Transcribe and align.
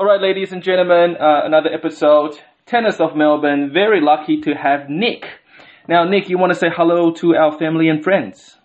All 0.00 0.06
right, 0.06 0.18
ladies 0.18 0.50
and 0.50 0.62
gentlemen, 0.62 1.16
uh, 1.20 1.42
another 1.44 1.68
episode, 1.68 2.32
Tennis 2.64 3.00
of 3.00 3.14
Melbourne. 3.14 3.70
Very 3.70 4.00
lucky 4.00 4.40
to 4.40 4.52
have 4.54 4.88
Nick. 4.88 5.26
Now, 5.90 6.04
Nick, 6.04 6.30
you 6.30 6.38
want 6.38 6.54
to 6.54 6.58
say 6.58 6.68
hello 6.74 7.12
to 7.16 7.34
our 7.34 7.58
family 7.58 7.90
and 7.90 8.02
friends? 8.02 8.56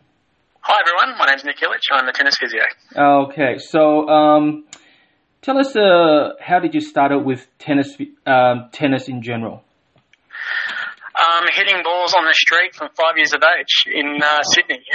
Hi 0.62 0.80
everyone, 0.80 1.20
my 1.20 1.26
name's 1.26 1.44
Nick 1.44 1.58
Ilic. 1.58 1.82
I'm 1.92 2.08
a 2.08 2.14
tennis 2.14 2.38
physio. 2.38 2.62
Okay, 2.98 3.58
so 3.58 4.08
um, 4.08 4.64
tell 5.42 5.58
us 5.58 5.76
uh, 5.76 6.36
how 6.40 6.60
did 6.60 6.74
you 6.74 6.80
start 6.80 7.12
out 7.12 7.26
with 7.26 7.46
tennis, 7.60 7.98
um, 8.26 8.70
tennis 8.72 9.10
in 9.10 9.22
general? 9.22 9.65
Um, 11.16 11.48
hitting 11.56 11.80
balls 11.82 12.14
on 12.14 12.26
the 12.26 12.34
street 12.34 12.76
from 12.76 12.90
five 12.92 13.16
years 13.16 13.32
of 13.32 13.40
age 13.40 13.88
in 13.88 14.20
uh, 14.22 14.44
Sydney. 14.44 14.84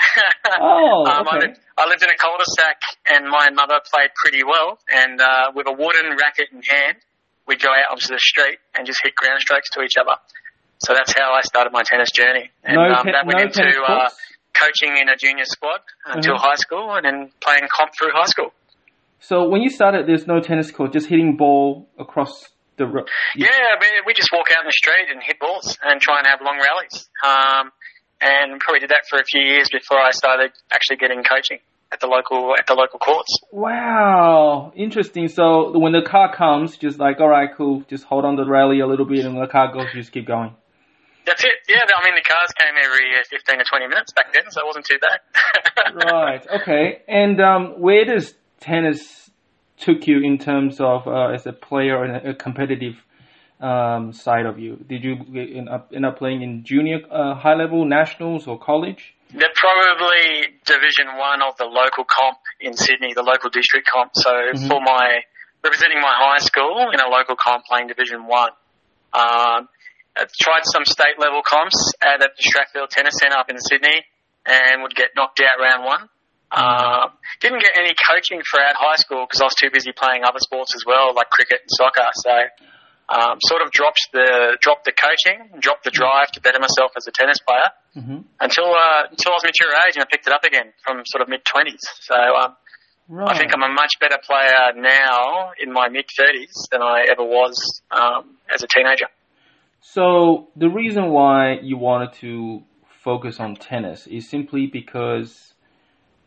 Oh, 0.60 1.06
um, 1.06 1.24
I, 1.28 1.36
okay. 1.38 1.46
lived, 1.46 1.60
I 1.78 1.88
lived 1.88 2.02
in 2.02 2.10
a 2.10 2.16
cul-de-sac, 2.16 2.76
and 3.08 3.24
my 3.24 3.48
mother 3.50 3.80
played 3.90 4.10
pretty 4.22 4.44
well. 4.44 4.78
And 4.92 5.20
uh, 5.20 5.52
with 5.54 5.66
a 5.66 5.72
wooden 5.72 6.16
racket 6.20 6.48
in 6.52 6.60
hand, 6.60 6.96
we'd 7.46 7.62
go 7.62 7.70
out 7.70 7.92
onto 7.92 8.08
the 8.08 8.18
street 8.18 8.58
and 8.74 8.84
just 8.86 9.00
hit 9.02 9.14
ground 9.14 9.40
strokes 9.40 9.70
to 9.70 9.80
each 9.82 9.96
other. 9.96 10.20
So 10.84 10.92
that's 10.92 11.12
how 11.16 11.32
I 11.32 11.40
started 11.42 11.72
my 11.72 11.82
tennis 11.84 12.10
journey. 12.10 12.50
And 12.64 12.76
No 12.76 12.82
um, 12.92 13.06
that 13.06 13.24
went 13.24 13.38
no 13.38 13.44
into 13.44 13.80
uh, 13.80 14.10
coaching 14.52 14.96
in 15.00 15.08
a 15.08 15.16
junior 15.16 15.44
squad 15.46 15.80
until 16.04 16.34
Mhm. 16.34 16.40
high 16.40 16.56
school, 16.56 16.92
and 16.92 17.04
then 17.06 17.30
playing 17.40 17.64
comp 17.74 17.92
through 17.96 18.10
high 18.12 18.26
school. 18.28 18.52
So 19.20 19.48
when 19.48 19.62
you 19.62 19.70
started, 19.70 20.06
there's 20.06 20.26
no 20.26 20.40
tennis 20.40 20.70
court, 20.70 20.92
just 20.92 21.08
hitting 21.08 21.36
ball 21.36 21.88
across 21.98 22.49
the. 22.80 22.86
ro- 22.88 23.04
Yeah, 23.36 23.48
I 23.52 23.78
mean, 23.80 23.92
we 24.06 24.14
just 24.14 24.30
walk 24.32 24.48
out 24.50 24.64
in 24.64 24.66
the 24.66 24.72
street 24.72 25.06
and 25.12 25.22
hit 25.22 25.38
balls 25.38 25.78
and 25.84 26.00
try 26.00 26.18
and 26.18 26.26
have 26.26 26.40
long 26.42 26.56
rallies. 26.58 27.08
Um, 27.22 27.70
and 28.20 28.60
probably 28.60 28.80
did 28.80 28.90
that 28.90 29.04
for 29.08 29.18
a 29.18 29.24
few 29.24 29.40
years 29.40 29.68
before 29.70 29.98
I 29.98 30.10
started 30.10 30.52
actually 30.72 30.96
getting 30.96 31.22
coaching 31.22 31.58
at 31.92 32.00
the 32.00 32.06
local 32.06 32.54
at 32.58 32.66
the 32.66 32.74
local 32.74 32.98
courts. 32.98 33.32
Wow, 33.50 34.72
interesting. 34.76 35.28
So 35.28 35.78
when 35.78 35.92
the 35.92 36.02
car 36.02 36.34
comes, 36.34 36.76
just 36.76 36.98
like, 36.98 37.20
all 37.20 37.28
right, 37.28 37.48
cool, 37.56 37.82
just 37.88 38.04
hold 38.04 38.24
on 38.24 38.36
to 38.36 38.44
the 38.44 38.50
rally 38.50 38.80
a 38.80 38.86
little 38.86 39.06
bit, 39.06 39.24
and 39.24 39.34
when 39.34 39.42
the 39.44 39.50
car 39.50 39.72
goes, 39.72 39.86
you 39.94 40.00
just 40.00 40.12
keep 40.12 40.26
going. 40.26 40.54
That's 41.26 41.44
it. 41.44 41.52
Yeah, 41.68 41.78
I 41.84 42.04
mean 42.04 42.14
the 42.14 42.22
cars 42.26 42.50
came 42.60 42.74
every 42.82 43.06
uh, 43.14 43.22
fifteen 43.28 43.58
to 43.58 43.64
twenty 43.68 43.86
minutes 43.86 44.12
back 44.12 44.32
then, 44.32 44.50
so 44.50 44.60
it 44.60 44.66
wasn't 44.66 44.86
too 44.86 44.98
bad. 44.98 46.04
right. 46.12 46.46
Okay. 46.60 47.02
And 47.08 47.40
um, 47.40 47.80
where 47.80 48.04
does 48.04 48.34
tennis 48.60 49.19
took 49.80 50.06
you 50.06 50.20
in 50.22 50.38
terms 50.38 50.80
of 50.80 51.06
uh, 51.06 51.28
as 51.28 51.46
a 51.46 51.52
player 51.52 52.04
and 52.04 52.28
a, 52.28 52.34
competitive 52.34 52.96
um, 53.60 54.12
side 54.12 54.46
of 54.46 54.58
you? 54.58 54.76
Did 54.76 55.04
you 55.04 55.16
end 55.34 55.68
up, 55.68 55.92
end 55.94 56.06
up 56.06 56.18
playing 56.18 56.42
in 56.42 56.64
junior, 56.64 57.00
uh, 57.10 57.34
high 57.34 57.54
level, 57.54 57.84
nationals, 57.84 58.46
or 58.46 58.58
college? 58.58 59.14
They're 59.32 59.48
probably 59.54 60.58
Division 60.64 61.16
One 61.16 61.42
of 61.42 61.56
the 61.56 61.66
local 61.66 62.04
comp 62.04 62.38
in 62.60 62.74
Sydney, 62.74 63.14
the 63.14 63.22
local 63.22 63.50
district 63.50 63.88
comp. 63.88 64.10
So 64.14 64.30
for 64.66 64.80
my 64.80 65.20
representing 65.62 66.00
my 66.00 66.12
high 66.14 66.38
school 66.38 66.90
in 66.92 67.00
a 67.00 67.08
local 67.08 67.36
comp 67.36 67.64
playing 67.66 67.88
Division 67.88 68.26
One. 68.26 68.50
Um, 69.12 69.68
I 70.16 70.26
tried 70.40 70.64
some 70.64 70.84
state 70.84 71.18
level 71.18 71.42
comps 71.46 71.92
at 72.02 72.18
the 72.18 72.30
Strathfield 72.40 72.88
Tennis 72.90 73.14
Centre 73.20 73.36
up 73.36 73.50
in 73.50 73.58
Sydney, 73.58 74.02
and 74.46 74.82
would 74.82 74.94
get 74.94 75.10
knocked 75.16 75.40
out 75.40 75.60
round 75.60 75.84
one. 75.84 76.08
Um, 76.50 77.14
didn't 77.40 77.62
get 77.62 77.72
any 77.78 77.94
coaching 77.94 78.42
throughout 78.42 78.74
high 78.74 78.96
school 78.96 79.24
because 79.26 79.40
I 79.40 79.44
was 79.44 79.54
too 79.54 79.70
busy 79.72 79.92
playing 79.92 80.24
other 80.24 80.40
sports 80.40 80.74
as 80.74 80.82
well, 80.86 81.14
like 81.14 81.30
cricket 81.30 81.60
and 81.62 81.70
soccer. 81.70 82.10
So 82.14 82.34
um, 83.08 83.38
sort 83.46 83.62
of 83.62 83.70
dropped 83.70 84.08
the 84.12 84.58
dropped 84.60 84.84
the 84.84 84.92
coaching, 84.92 85.50
dropped 85.60 85.84
the 85.84 85.90
drive 85.90 86.30
to 86.32 86.40
better 86.40 86.58
myself 86.58 86.92
as 86.96 87.06
a 87.06 87.12
tennis 87.12 87.38
player 87.38 87.70
Mm-hmm. 87.96 88.18
until 88.38 88.70
uh, 88.70 89.10
until 89.10 89.32
I 89.32 89.34
was 89.34 89.42
mature 89.42 89.74
age 89.86 89.96
and 89.96 90.04
I 90.04 90.06
picked 90.08 90.24
it 90.28 90.32
up 90.32 90.44
again 90.44 90.72
from 90.84 91.02
sort 91.06 91.22
of 91.22 91.28
mid 91.28 91.44
twenties. 91.44 91.82
So 92.00 92.14
um, 92.14 92.54
Right. 93.08 93.34
I 93.34 93.36
think 93.36 93.50
I'm 93.52 93.64
a 93.64 93.74
much 93.74 93.94
better 93.98 94.18
player 94.24 94.72
now 94.76 95.50
in 95.60 95.72
my 95.72 95.88
mid 95.88 96.04
thirties 96.16 96.52
than 96.70 96.80
I 96.80 97.06
ever 97.10 97.24
was 97.24 97.82
um, 97.90 98.36
as 98.54 98.62
a 98.62 98.68
teenager. 98.68 99.06
So 99.80 100.50
the 100.54 100.68
reason 100.68 101.10
why 101.10 101.58
you 101.60 101.76
wanted 101.76 102.12
to 102.20 102.62
focus 103.02 103.40
on 103.40 103.56
tennis 103.56 104.06
is 104.06 104.28
simply 104.30 104.68
because 104.72 105.49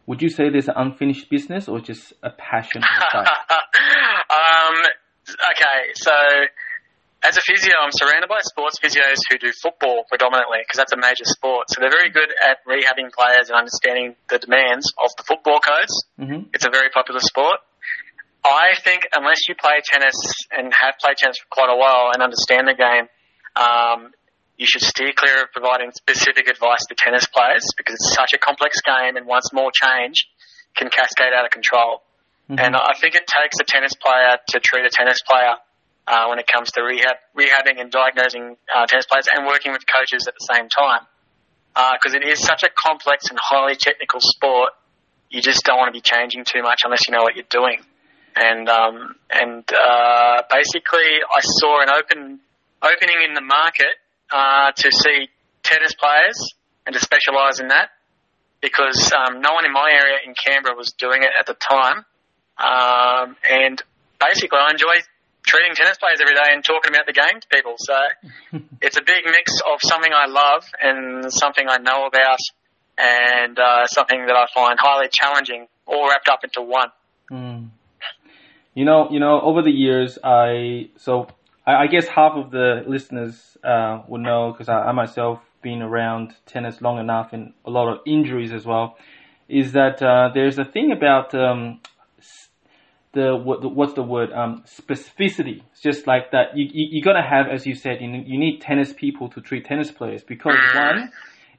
would 0.06 0.22
you 0.22 0.30
say 0.30 0.50
there's 0.50 0.68
an 0.68 0.76
unfinished 0.78 1.30
business 1.30 1.68
or 1.68 1.80
just 1.80 2.14
a 2.24 2.30
passion 2.30 2.84
on 2.84 2.90
the 3.00 3.06
side? 3.12 3.28
um, 4.30 4.76
okay, 5.30 5.94
so 5.96 6.12
as 7.24 7.38
a 7.38 7.42
physio, 7.42 7.72
I'm 7.82 7.92
surrounded 7.94 8.28
by 8.28 8.40
sports 8.42 8.80
physios 8.84 9.24
who 9.32 9.38
do 9.38 9.52
football 9.62 10.04
predominantly 10.10 10.60
because 10.60 10.78
that's 10.78 10.92
a 10.92 10.98
major 10.98 11.24
sport. 11.24 11.70
So 11.70 11.80
they're 11.80 11.90
very 11.90 12.12
good 12.12 12.30
at 12.44 12.60
rehabbing 12.68 13.12
players 13.16 13.48
and 13.48 13.56
understanding 13.58 14.16
the 14.30 14.40
demands 14.40 14.92
of 15.04 15.12
the 15.16 15.24
football 15.24 15.60
codes. 15.60 15.96
hmm 16.20 16.52
It's 16.54 16.66
a 16.66 16.70
very 16.70 16.90
popular 16.90 17.22
sport. 17.22 17.60
I 18.44 18.76
think 18.84 19.08
unless 19.16 19.48
you 19.48 19.56
play 19.56 19.80
tennis 19.86 20.16
and 20.52 20.74
have 20.76 20.96
played 21.00 21.16
tennis 21.16 21.38
for 21.40 21.48
quite 21.50 21.72
a 21.72 21.78
while 21.78 22.12
and 22.14 22.22
understand 22.22 22.68
the 22.68 22.76
game, 22.76 23.08
um, 23.56 24.12
you 24.58 24.66
should 24.68 24.82
steer 24.82 25.12
clear 25.16 25.44
of 25.44 25.52
providing 25.52 25.92
specific 25.92 26.48
advice 26.48 26.86
to 26.88 26.96
tennis 26.96 27.26
players 27.28 27.66
because 27.78 27.96
it's 27.96 28.14
such 28.14 28.34
a 28.34 28.38
complex 28.38 28.82
game 28.82 29.18
and 29.18 29.26
one 29.26 29.42
small 29.42 29.72
change 29.72 30.30
can 30.76 30.90
cascade 30.90 31.34
out 31.34 31.46
of 31.46 31.52
control. 31.52 32.02
And 32.50 32.76
I 32.76 32.94
think 33.00 33.16
it 33.16 33.26
takes 33.26 33.58
a 33.60 33.64
tennis 33.64 33.94
player 33.96 34.38
to 34.50 34.60
treat 34.60 34.86
a 34.86 34.90
tennis 34.90 35.22
player 35.26 35.56
uh, 36.08 36.28
when 36.28 36.40
it 36.40 36.46
comes 36.46 36.72
to 36.72 36.84
rehab, 36.84 37.16
rehabbing 37.38 37.80
and 37.80 37.90
diagnosing 37.90 38.58
uh, 38.74 38.86
tennis 38.86 39.06
players 39.06 39.28
and 39.34 39.48
working 39.48 39.72
with 39.72 39.82
coaches 39.88 40.28
at 40.28 40.34
the 40.36 40.54
same 40.54 40.70
time. 40.70 41.08
Because 41.74 42.14
it 42.14 42.24
is 42.24 42.40
such 42.40 42.62
a 42.64 42.70
complex 42.70 43.30
and 43.30 43.40
highly 43.42 43.76
technical 43.76 44.20
sport, 44.22 44.72
you 45.30 45.42
just 45.42 45.64
don't 45.64 45.78
want 45.78 45.88
to 45.88 45.98
be 45.98 46.02
changing 46.02 46.44
too 46.46 46.62
much 46.62 46.82
unless 46.84 47.08
you 47.08 47.16
know 47.16 47.24
what 47.24 47.36
you're 47.36 47.50
doing. 47.50 47.80
And 48.36 48.70
um, 48.70 49.16
and 49.32 49.64
uh, 49.74 50.44
basically, 50.50 51.22
I 51.26 51.42
saw 51.42 51.82
an 51.82 51.90
open 51.90 52.40
opening 52.84 53.18
in 53.26 53.34
the 53.34 53.42
market 53.42 53.98
uh, 54.34 54.72
to 54.76 54.92
see 54.92 55.30
tennis 55.62 55.94
players 55.94 56.54
and 56.86 56.94
to 56.94 57.00
specialise 57.00 57.60
in 57.60 57.68
that 57.70 57.90
because 58.62 59.12
um, 59.14 59.42
no 59.42 59.54
one 59.54 59.66
in 59.66 59.72
my 59.72 59.92
area 59.94 60.18
in 60.26 60.34
Canberra 60.34 60.76
was 60.76 60.94
doing 60.98 61.22
it 61.22 61.30
at 61.40 61.46
the 61.46 61.54
time. 61.54 62.06
Um, 62.58 63.36
and 63.48 63.82
basically, 64.20 64.58
I 64.58 64.72
enjoy 64.72 64.96
treating 65.46 65.76
tennis 65.76 65.98
players 65.98 66.20
every 66.22 66.34
day 66.34 66.50
and 66.52 66.64
talking 66.64 66.92
about 66.92 67.06
the 67.06 67.14
game 67.14 67.40
to 67.40 67.48
people. 67.48 67.76
So 67.78 67.94
it's 68.82 68.98
a 68.98 69.02
big 69.02 69.26
mix 69.26 69.60
of 69.62 69.80
something 69.82 70.12
I 70.16 70.28
love 70.28 70.66
and 70.82 71.32
something 71.32 71.66
I 71.68 71.78
know 71.78 72.08
about, 72.08 72.40
and 72.98 73.60
uh, 73.60 73.86
something 73.88 74.26
that 74.28 74.36
I 74.36 74.48
find 74.54 74.80
highly 74.80 75.10
challenging, 75.12 75.68
all 75.86 76.08
wrapped 76.08 76.30
up 76.30 76.44
into 76.44 76.62
one. 76.62 76.90
Mm. 77.32 77.70
You 78.74 78.86
know, 78.86 79.10
you 79.12 79.20
know, 79.20 79.42
over 79.42 79.62
the 79.62 79.72
years, 79.72 80.18
I 80.24 80.90
so 80.98 81.28
I, 81.66 81.84
I 81.84 81.88
guess 81.88 82.08
half 82.08 82.34
of 82.34 82.52
the 82.52 82.84
listeners 82.88 83.58
uh, 83.64 84.02
would 84.08 84.22
know 84.22 84.52
because 84.52 84.70
I, 84.70 84.90
I 84.90 84.92
myself 84.92 85.40
been 85.62 85.82
around 85.82 86.34
tennis 86.46 86.82
long 86.82 87.00
enough 87.00 87.32
and 87.32 87.54
a 87.66 87.70
lot 87.70 87.92
of 87.92 88.00
injuries 88.06 88.52
as 88.52 88.66
well. 88.66 88.98
Is 89.48 89.74
that 89.74 90.02
uh, 90.02 90.30
there's 90.34 90.58
a 90.58 90.66
thing 90.66 90.92
about 90.92 91.34
um, 91.36 91.80
the, 93.14 93.36
what, 93.36 93.62
the 93.62 93.68
what's 93.70 93.94
the 93.94 94.04
word 94.04 94.32
um, 94.32 94.64
specificity? 94.66 95.62
It's 95.72 95.82
just 95.82 96.08
like 96.08 96.32
that. 96.32 96.56
You 96.58 96.66
you 96.72 96.88
you 96.98 97.04
gotta 97.04 97.22
have, 97.22 97.48
as 97.48 97.66
you 97.66 97.76
said, 97.76 98.02
you 98.02 98.08
need, 98.08 98.28
you 98.28 98.40
need 98.40 98.62
tennis 98.62 98.94
people 98.94 99.30
to 99.30 99.42
treat 99.42 99.66
tennis 99.66 99.92
players 99.92 100.24
because 100.24 100.56
one 100.76 101.12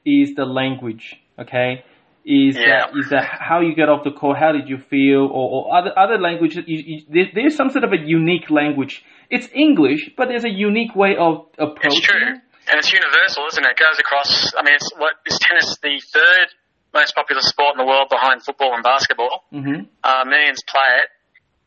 is 0.04 0.34
the 0.34 0.44
language. 0.44 1.20
Okay, 1.38 1.84
is 2.24 2.56
Yeah. 2.56 2.86
that 2.88 2.96
is 2.98 3.10
that 3.10 3.24
how 3.24 3.60
you 3.60 3.74
get 3.74 3.88
off 3.88 4.02
the 4.02 4.10
court? 4.10 4.38
How 4.38 4.52
did 4.52 4.68
you 4.68 4.78
feel? 4.78 5.26
Or, 5.26 5.66
or 5.66 5.76
other 5.76 5.96
other 5.96 6.18
languages? 6.18 6.64
You, 6.66 6.78
you, 6.78 7.02
there, 7.08 7.26
there's 7.34 7.56
some 7.56 7.70
sort 7.70 7.84
of 7.84 7.92
a 7.92 7.98
unique 7.98 8.50
language. 8.50 9.04
It's 9.30 9.48
English, 9.54 10.10
but 10.16 10.28
there's 10.28 10.44
a 10.44 10.50
unique 10.50 10.94
way 10.94 11.16
of 11.16 11.46
approaching. 11.58 11.98
It's 11.98 12.06
true. 12.06 12.20
it. 12.20 12.40
And 12.66 12.78
it's 12.78 12.92
universal, 12.92 13.44
isn't 13.52 13.64
it? 13.64 13.70
It 13.70 13.78
goes 13.78 13.98
across, 13.98 14.54
I 14.56 14.62
mean, 14.62 14.74
it's 14.74 14.90
what, 14.96 15.12
is 15.26 15.38
tennis 15.38 15.76
the 15.82 16.00
third 16.12 16.48
most 16.94 17.14
popular 17.14 17.42
sport 17.42 17.74
in 17.76 17.78
the 17.78 17.84
world 17.84 18.08
behind 18.08 18.42
football 18.42 18.72
and 18.72 18.82
basketball? 18.82 19.44
Mm-hmm. 19.52 19.84
Uh, 20.02 20.24
millions 20.24 20.62
play 20.64 21.04
it. 21.04 21.08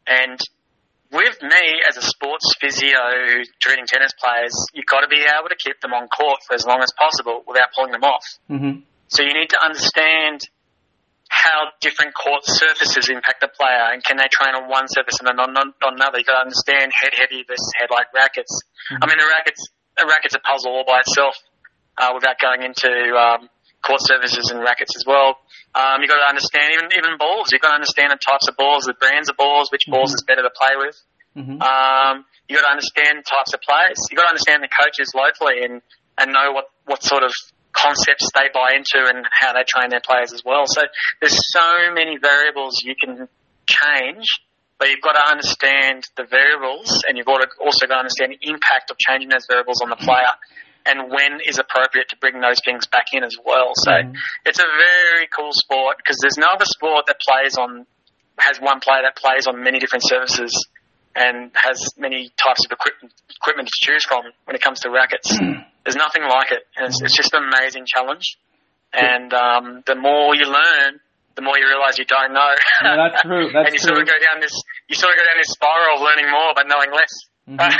And 0.08 0.40
with 1.12 1.38
me 1.42 1.82
as 1.88 1.98
a 1.98 2.02
sports 2.02 2.56
physio 2.60 3.44
treating 3.60 3.86
tennis 3.86 4.12
players, 4.18 4.54
you've 4.74 4.88
got 4.90 5.02
to 5.02 5.08
be 5.08 5.22
able 5.22 5.50
to 5.50 5.56
keep 5.56 5.80
them 5.82 5.94
on 5.94 6.08
court 6.08 6.40
for 6.48 6.56
as 6.56 6.66
long 6.66 6.82
as 6.82 6.92
possible 6.98 7.44
without 7.48 7.68
pulling 7.76 7.92
them 7.92 8.04
off. 8.04 8.26
Mm-hmm. 8.50 8.82
So 9.10 9.24
you 9.24 9.34
need 9.34 9.50
to 9.50 9.60
understand 9.64 10.50
how 11.30 11.72
different 11.82 12.16
court 12.16 12.44
surfaces 12.46 13.10
impact 13.10 13.42
the 13.42 13.52
player 13.52 13.92
and 13.92 14.04
can 14.04 14.18
they 14.18 14.28
train 14.32 14.56
on 14.56 14.70
one 14.70 14.88
surface 14.88 15.20
and 15.20 15.28
then 15.28 15.40
on, 15.40 15.52
on 15.56 15.74
another. 15.84 16.20
You've 16.20 16.28
got 16.28 16.40
to 16.40 16.46
understand 16.48 16.92
head 16.96 17.14
heavy 17.16 17.44
versus 17.44 17.72
head 17.76 17.92
light 17.92 18.08
rackets. 18.16 18.52
I 18.92 19.06
mean, 19.06 19.20
the 19.20 19.28
rackets, 19.28 19.68
a 20.00 20.06
racket's 20.08 20.36
a 20.36 20.44
puzzle 20.44 20.72
all 20.72 20.88
by 20.88 21.04
itself 21.04 21.36
uh, 21.98 22.12
without 22.16 22.40
going 22.40 22.64
into 22.64 22.90
um, 23.16 23.50
court 23.84 24.02
surfaces 24.02 24.50
and 24.52 24.60
rackets 24.62 24.96
as 24.96 25.04
well. 25.06 25.40
Um, 25.76 26.02
you've 26.02 26.10
got 26.10 26.24
to 26.24 26.30
understand 26.30 26.74
even 26.74 26.90
even 26.98 27.18
balls. 27.20 27.52
You've 27.52 27.62
got 27.62 27.76
to 27.76 27.80
understand 27.80 28.12
the 28.12 28.22
types 28.22 28.48
of 28.48 28.56
balls, 28.56 28.88
the 28.88 28.96
brands 28.96 29.30
of 29.30 29.38
balls, 29.38 29.72
which 29.72 29.86
balls 29.88 30.14
is 30.14 30.24
better 30.24 30.42
to 30.42 30.54
play 30.54 30.74
with. 30.80 30.96
Mm-hmm. 31.38 31.62
Um, 31.62 32.26
you 32.50 32.56
got 32.56 32.66
to 32.66 32.74
understand 32.74 33.22
types 33.28 33.54
of 33.54 33.62
players. 33.62 34.00
You've 34.10 34.18
got 34.18 34.32
to 34.32 34.34
understand 34.34 34.64
the 34.64 34.72
coaches 34.72 35.14
locally 35.14 35.62
and 35.64 35.82
and 36.18 36.34
know 36.34 36.52
what 36.52 36.66
what 36.86 37.04
sort 37.04 37.24
of 37.24 37.32
concepts 37.78 38.30
they 38.34 38.50
buy 38.54 38.74
into 38.76 38.98
and 39.08 39.26
how 39.32 39.54
they 39.54 39.64
train 39.68 39.90
their 39.90 40.02
players 40.02 40.34
as 40.34 40.42
well. 40.44 40.66
So 40.66 40.82
there's 41.22 41.38
so 41.54 41.94
many 41.94 42.18
variables 42.18 42.82
you 42.84 42.96
can 42.96 43.30
change 43.68 44.26
but 44.80 44.90
you've 44.90 45.02
got 45.02 45.14
to 45.14 45.26
understand 45.32 46.06
the 46.16 46.24
variables 46.24 47.04
and 47.08 47.18
you've 47.18 47.26
got 47.26 47.42
to 47.42 47.48
also 47.60 47.88
got 47.88 47.96
to 47.96 48.02
understand 48.06 48.38
the 48.38 48.42
impact 48.48 48.92
of 48.92 48.98
changing 48.98 49.30
those 49.30 49.46
variables 49.50 49.82
on 49.82 49.90
the 49.90 49.98
player 49.98 50.30
and 50.86 51.10
when 51.12 51.42
is 51.46 51.60
appropriate 51.60 52.08
to 52.10 52.18
bring 52.18 52.40
those 52.40 52.62
things 52.64 52.88
back 52.88 53.12
in 53.12 53.24
as 53.24 53.36
well. 53.44 53.74
So 53.76 53.92
Mhm. 53.92 54.16
it's 54.46 54.60
a 54.60 54.68
very 54.68 55.28
cool 55.28 55.52
sport 55.52 55.98
because 55.98 56.18
there's 56.22 56.38
no 56.38 56.48
other 56.48 56.66
sport 56.66 57.08
that 57.08 57.20
plays 57.20 57.58
on, 57.58 57.86
has 58.38 58.62
one 58.62 58.80
player 58.80 59.02
that 59.02 59.16
plays 59.16 59.48
on 59.48 59.64
many 59.64 59.80
different 59.80 60.08
surfaces 60.08 60.54
and 61.18 61.52
has 61.56 61.82
many 61.98 62.30
types 62.38 62.62
of 62.66 62.72
equipment, 62.72 63.12
equipment 63.42 63.68
to 63.68 63.74
choose 63.82 64.04
from 64.08 64.22
when 64.46 64.56
it 64.56 64.62
comes 64.62 64.82
to 64.82 64.90
rackets. 64.92 65.34
there's 65.84 65.96
nothing 65.98 66.22
like 66.24 66.52
it. 66.52 66.62
And 66.78 66.88
it's, 66.88 67.02
it's 67.02 67.18
just 67.18 67.34
an 67.34 67.44
amazing 67.44 67.86
challenge. 67.88 68.38
And 68.94 69.34
um, 69.34 69.84
the 69.86 69.96
more 69.96 70.36
you 70.36 70.46
learn, 70.46 71.00
the 71.36 71.42
more 71.42 71.58
you 71.58 71.66
realise 71.68 71.98
you 71.98 72.06
don't 72.06 72.34
know. 72.34 72.52
Yeah, 72.84 72.96
that's 73.10 73.22
true. 73.26 73.50
That's 73.52 73.66
and 73.68 73.74
you 73.74 73.80
true. 73.80 73.96
sort 73.96 74.02
of 74.02 74.06
go 74.08 74.14
down 74.32 74.42
this, 74.42 74.54
you 74.88 74.96
sort 74.96 75.12
of 75.14 75.18
go 75.18 75.24
down 75.24 75.38
this 75.42 75.50
spiral 75.50 75.98
of 75.98 76.02
learning 76.02 76.30
more 76.32 76.54
but 76.56 76.68
knowing 76.68 76.92
less. 76.92 77.14
Mhm. 77.50 77.74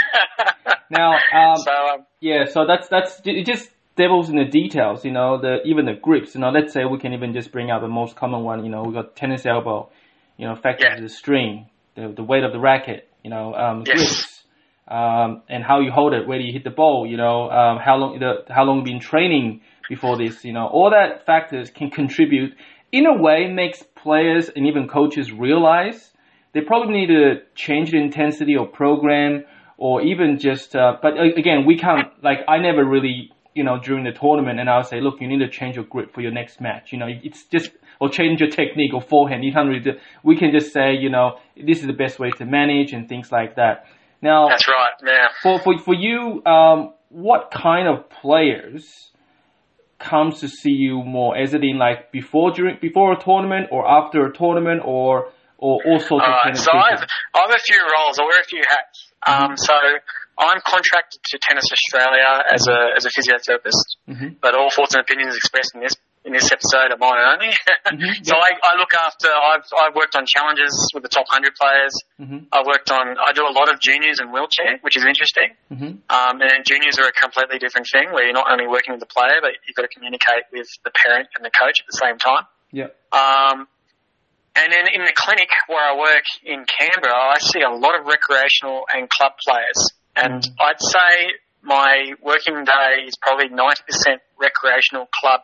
Now, 0.90 1.14
um, 1.14 1.58
so 1.64 1.72
um, 1.94 2.06
Yeah, 2.22 2.46
so 2.46 2.66
that's 2.66 2.88
that's 2.88 3.22
it 3.26 3.46
just 3.46 3.70
devils 3.98 4.30
in 4.30 4.36
the 4.38 4.46
details, 4.46 5.04
you 5.04 5.12
know, 5.12 5.40
the 5.40 5.62
even 5.66 5.86
the 5.86 5.94
grips. 5.94 6.36
You 6.36 6.42
know, 6.42 6.50
let's 6.50 6.74
say 6.74 6.86
we 6.86 7.00
can 7.00 7.14
even 7.14 7.34
just 7.34 7.52
bring 7.52 7.70
out 7.72 7.82
the 7.82 7.88
most 7.88 8.16
common 8.16 8.44
one. 8.44 8.64
You 8.64 8.72
know, 8.72 8.84
we 8.84 8.94
got 8.94 9.16
tennis 9.16 9.46
elbow. 9.46 9.90
You 10.38 10.48
know, 10.48 10.56
factors 10.56 10.86
Yeah. 10.96 11.02
the 11.02 11.10
string, 11.10 11.68
the 11.96 12.10
the 12.16 12.24
weight 12.24 12.44
of 12.44 12.52
the 12.54 12.60
racket. 12.60 13.08
You 13.28 13.32
know, 13.36 13.54
um, 13.56 13.84
Yes. 13.86 13.98
grips, 13.98 14.44
um, 14.88 15.42
and 15.50 15.62
how 15.62 15.82
you 15.82 15.92
hold 15.92 16.14
it, 16.14 16.26
where 16.26 16.40
do 16.40 16.46
you 16.46 16.54
hit 16.54 16.64
the 16.64 16.76
ball. 16.82 17.06
You 17.06 17.18
know, 17.18 17.50
um, 17.52 17.78
how 17.78 17.98
long 17.98 18.18
the 18.20 18.46
how 18.48 18.64
long 18.64 18.78
you 18.78 18.84
been 18.94 19.02
training 19.02 19.60
before 19.90 20.16
this. 20.18 20.46
You 20.46 20.54
know, 20.54 20.68
all 20.68 20.92
that 20.92 21.26
factors 21.26 21.70
can 21.70 21.90
contribute. 21.92 22.54
In 22.94 23.06
a 23.06 23.14
way, 23.22 23.52
makes 23.52 23.84
players 23.84 24.48
and 24.48 24.66
even 24.66 24.88
coaches 24.88 25.30
realize 25.34 26.14
they 26.54 26.62
probably 26.62 26.94
need 27.02 27.08
to 27.08 27.42
change 27.54 27.92
the 27.92 27.98
intensity 27.98 28.56
or 28.56 28.66
program 28.66 29.44
or 29.78 30.02
even 30.02 30.40
just 30.40 30.74
uh, 30.74 30.96
but 31.02 31.18
uh, 31.18 31.24
again 31.36 31.66
we 31.66 31.78
can't 31.78 32.08
like 32.24 32.40
i 32.48 32.58
never 32.58 32.84
really 32.86 33.30
you 33.58 33.64
know 33.64 33.80
during 33.80 34.04
the 34.04 34.12
tournament 34.12 34.60
and 34.60 34.70
i'll 34.70 34.84
say 34.84 35.02
look 35.02 35.20
you 35.20 35.28
need 35.28 35.40
to 35.40 35.50
change 35.50 35.76
your 35.76 35.86
grip 35.86 36.14
for 36.14 36.22
your 36.22 36.32
next 36.32 36.62
match 36.62 36.92
you 36.92 36.98
know 36.98 37.08
it's 37.10 37.44
just 37.46 37.72
or 38.00 38.08
change 38.10 38.40
your 38.40 38.50
technique 38.50 38.94
or 38.94 39.02
forehand 39.02 39.44
you 39.44 39.52
can't 39.52 39.68
really 39.68 39.82
do, 39.82 39.92
we 40.24 40.38
can 40.38 40.52
just 40.52 40.72
say 40.72 40.94
you 40.96 41.10
know 41.10 41.38
this 41.56 41.80
is 41.80 41.88
the 41.88 41.94
best 41.94 42.20
way 42.20 42.30
to 42.32 42.46
manage 42.46 42.94
and 42.94 43.10
things 43.10 43.32
like 43.32 43.56
that 43.56 43.86
now 44.22 44.48
that's 44.50 44.68
right. 44.68 44.94
Yeah. 45.06 45.28
for 45.44 45.60
for 45.60 45.78
for 45.78 45.94
you, 45.94 46.44
um, 46.46 46.94
what 47.10 47.52
kind 47.52 47.88
of 47.88 48.10
players 48.10 49.12
comes 50.00 50.40
to 50.42 50.48
see 50.48 50.72
you 50.72 51.04
more? 51.04 51.38
Is 51.38 51.54
it 51.54 51.64
in 51.64 51.78
like 51.78 52.12
before 52.12 52.52
during 52.52 52.78
before 52.82 53.14
a 53.14 53.24
tournament 53.24 53.68
or 53.72 53.88
after 53.88 54.26
a 54.26 54.34
tournament 54.34 54.82
or 54.84 55.30
or 55.58 55.82
all 55.86 56.00
sorts 56.00 56.26
of 56.26 56.30
Alright, 56.30 56.44
tennis 56.44 56.64
so 56.64 56.72
I've. 56.72 57.06
I 57.34 57.42
have 57.42 57.52
a 57.52 57.60
few 57.60 57.80
roles. 57.80 58.20
I 58.20 58.24
wear 58.24 58.40
a 58.40 58.44
few 58.44 58.62
hats. 58.68 59.12
Um, 59.26 59.58
so 59.58 59.74
I'm 60.38 60.62
contracted 60.66 61.22
to 61.34 61.40
Tennis 61.42 61.66
Australia 61.72 62.44
as 62.54 62.68
a 62.68 62.94
as 62.96 63.06
a 63.06 63.10
physiotherapist, 63.10 63.98
Mhm. 64.08 64.40
but 64.40 64.54
all 64.56 64.70
thoughts 64.70 64.94
and 64.94 65.02
opinions 65.02 65.36
expressed 65.36 65.74
in 65.76 65.82
this 65.82 65.94
in 66.26 66.34
this 66.34 66.52
episode 66.52 66.92
are 66.92 66.98
mine 67.00 67.24
only. 67.24 67.56
Mhm, 67.88 68.12
so 68.28 68.36
I, 68.36 68.52
I 68.62 68.76
look 68.78 68.94
after. 68.94 69.30
I've 69.32 69.64
I've 69.80 69.96
worked 69.96 70.16
on 70.16 70.26
challenges 70.28 70.74
with 70.94 71.04
the 71.04 71.10
top 71.10 71.26
hundred 71.30 71.56
players. 71.56 71.94
Mhm. 72.20 72.48
I've 72.52 72.66
worked 72.68 72.92
on. 72.92 73.18
I 73.18 73.32
do 73.34 73.48
a 73.48 73.54
lot 73.56 73.72
of 73.72 73.80
juniors 73.80 74.20
and 74.20 74.32
wheelchair, 74.32 74.78
which 74.82 74.96
is 74.98 75.06
interesting. 75.06 75.56
Mhm. 75.72 76.04
Um, 76.10 76.42
and 76.42 76.66
juniors 76.66 77.00
are 77.00 77.08
a 77.08 77.14
completely 77.14 77.58
different 77.60 77.88
thing, 77.92 78.12
where 78.12 78.26
you're 78.26 78.34
not 78.38 78.52
only 78.52 78.68
working 78.68 78.92
with 78.94 79.00
the 79.02 79.08
player, 79.10 79.40
but 79.42 79.52
you've 79.66 79.76
got 79.76 79.84
to 79.84 79.94
communicate 79.96 80.46
with 80.52 80.68
the 80.84 80.92
parent 80.92 81.30
and 81.36 81.44
the 81.46 81.52
coach 81.52 81.80
at 81.82 81.88
the 81.90 81.98
same 81.98 82.18
time. 82.20 82.46
Yeah. 82.72 82.92
Um, 83.12 83.68
and 84.56 84.74
then 84.74 84.86
in 84.94 85.06
the 85.06 85.14
clinic 85.16 85.50
where 85.68 85.82
I 85.82 85.96
work 85.98 86.26
in 86.44 86.66
Canberra, 86.66 87.16
I 87.16 87.38
see 87.40 87.62
a 87.62 87.70
lot 87.70 87.98
of 88.00 88.06
recreational 88.06 88.86
and 88.94 89.08
club 89.10 89.34
players. 89.48 89.80
And 90.18 90.42
Mm. 90.42 90.56
I'd 90.60 90.82
say 90.82 91.34
my 91.62 92.14
working 92.22 92.64
day 92.64 93.06
is 93.06 93.16
probably 93.22 93.50
90% 93.50 94.20
recreational 94.38 95.08
club 95.20 95.42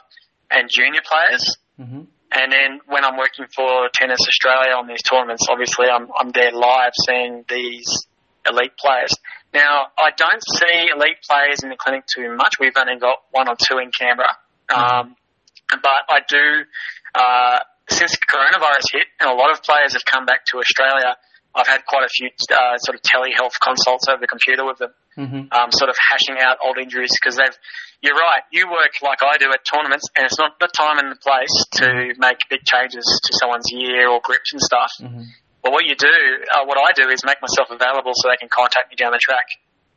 and 0.49 0.69
junior 0.69 1.01
players. 1.01 1.57
Mhm. 1.79 2.07
And 2.31 2.51
then 2.51 2.79
when 2.87 3.05
I'm 3.05 3.17
working 3.17 3.45
for 3.55 3.89
Tennis 3.93 4.19
Australia 4.27 4.73
on 4.75 4.87
these 4.87 5.03
tournaments, 5.03 5.45
obviously 5.49 5.87
I'm, 5.89 6.09
I'm 6.17 6.31
there 6.31 6.51
live 6.51 6.93
seeing 7.07 7.45
these 7.47 7.85
elite 8.49 8.75
players. 8.77 9.13
Now, 9.53 9.87
I 9.97 10.09
don't 10.17 10.41
see 10.57 10.89
elite 10.89 11.21
players 11.29 11.61
in 11.63 11.69
the 11.69 11.77
clinic 11.77 12.05
too 12.07 12.35
much. 12.35 12.55
We've 12.59 12.75
only 12.75 12.97
got 12.99 13.21
one 13.31 13.47
or 13.47 13.55
two 13.55 13.77
in 13.77 13.91
Canberra. 13.91 14.35
Um, 14.73 15.15
but 15.69 16.01
I 16.09 16.19
do, 16.27 16.65
uh, 17.13 17.59
since 17.89 18.17
coronavirus 18.17 18.85
hit 18.91 19.07
and 19.19 19.29
a 19.29 19.33
lot 19.33 19.51
of 19.51 19.61
players 19.61 19.93
have 19.93 20.05
come 20.05 20.25
back 20.25 20.45
to 20.45 20.57
Australia, 20.57 21.15
I've 21.55 21.67
had 21.67 21.85
quite 21.85 22.03
a 22.03 22.09
few 22.09 22.29
uh, 22.51 22.77
sort 22.77 22.95
of 22.97 23.01
telehealth 23.01 23.59
consults 23.61 24.07
over 24.09 24.19
the 24.19 24.27
computer 24.27 24.65
with 24.65 24.77
them 24.79 24.93
Mhm. 25.17 25.53
um, 25.53 25.69
sort 25.71 25.89
of 25.91 25.95
hashing 26.09 26.41
out 26.41 26.57
old 26.65 26.77
injuries 26.79 27.11
because 27.13 27.37
they've. 27.37 27.53
You're 28.01 28.15
right. 28.17 28.41
You 28.51 28.65
work 28.67 28.97
like 29.01 29.21
I 29.21 29.37
do 29.37 29.51
at 29.53 29.61
tournaments, 29.63 30.09
and 30.17 30.25
it's 30.25 30.37
not 30.39 30.59
the 30.59 30.67
time 30.67 30.97
and 30.97 31.11
the 31.11 31.15
place 31.21 31.53
to 31.79 32.13
make 32.17 32.39
big 32.49 32.65
changes 32.65 33.05
to 33.05 33.31
someone's 33.37 33.69
year 33.71 34.09
or 34.09 34.19
grips 34.23 34.51
and 34.51 34.61
stuff. 34.61 34.91
Mhm. 34.99 35.25
But 35.61 35.71
what 35.71 35.85
you 35.85 35.95
do, 35.95 36.09
uh, 36.53 36.65
what 36.65 36.77
I 36.77 36.91
do, 36.91 37.07
is 37.09 37.23
make 37.23 37.39
myself 37.41 37.69
available 37.69 38.11
so 38.15 38.27
they 38.27 38.35
can 38.37 38.49
contact 38.49 38.89
me 38.89 38.95
down 38.97 39.11
the 39.13 39.19
track 39.21 39.45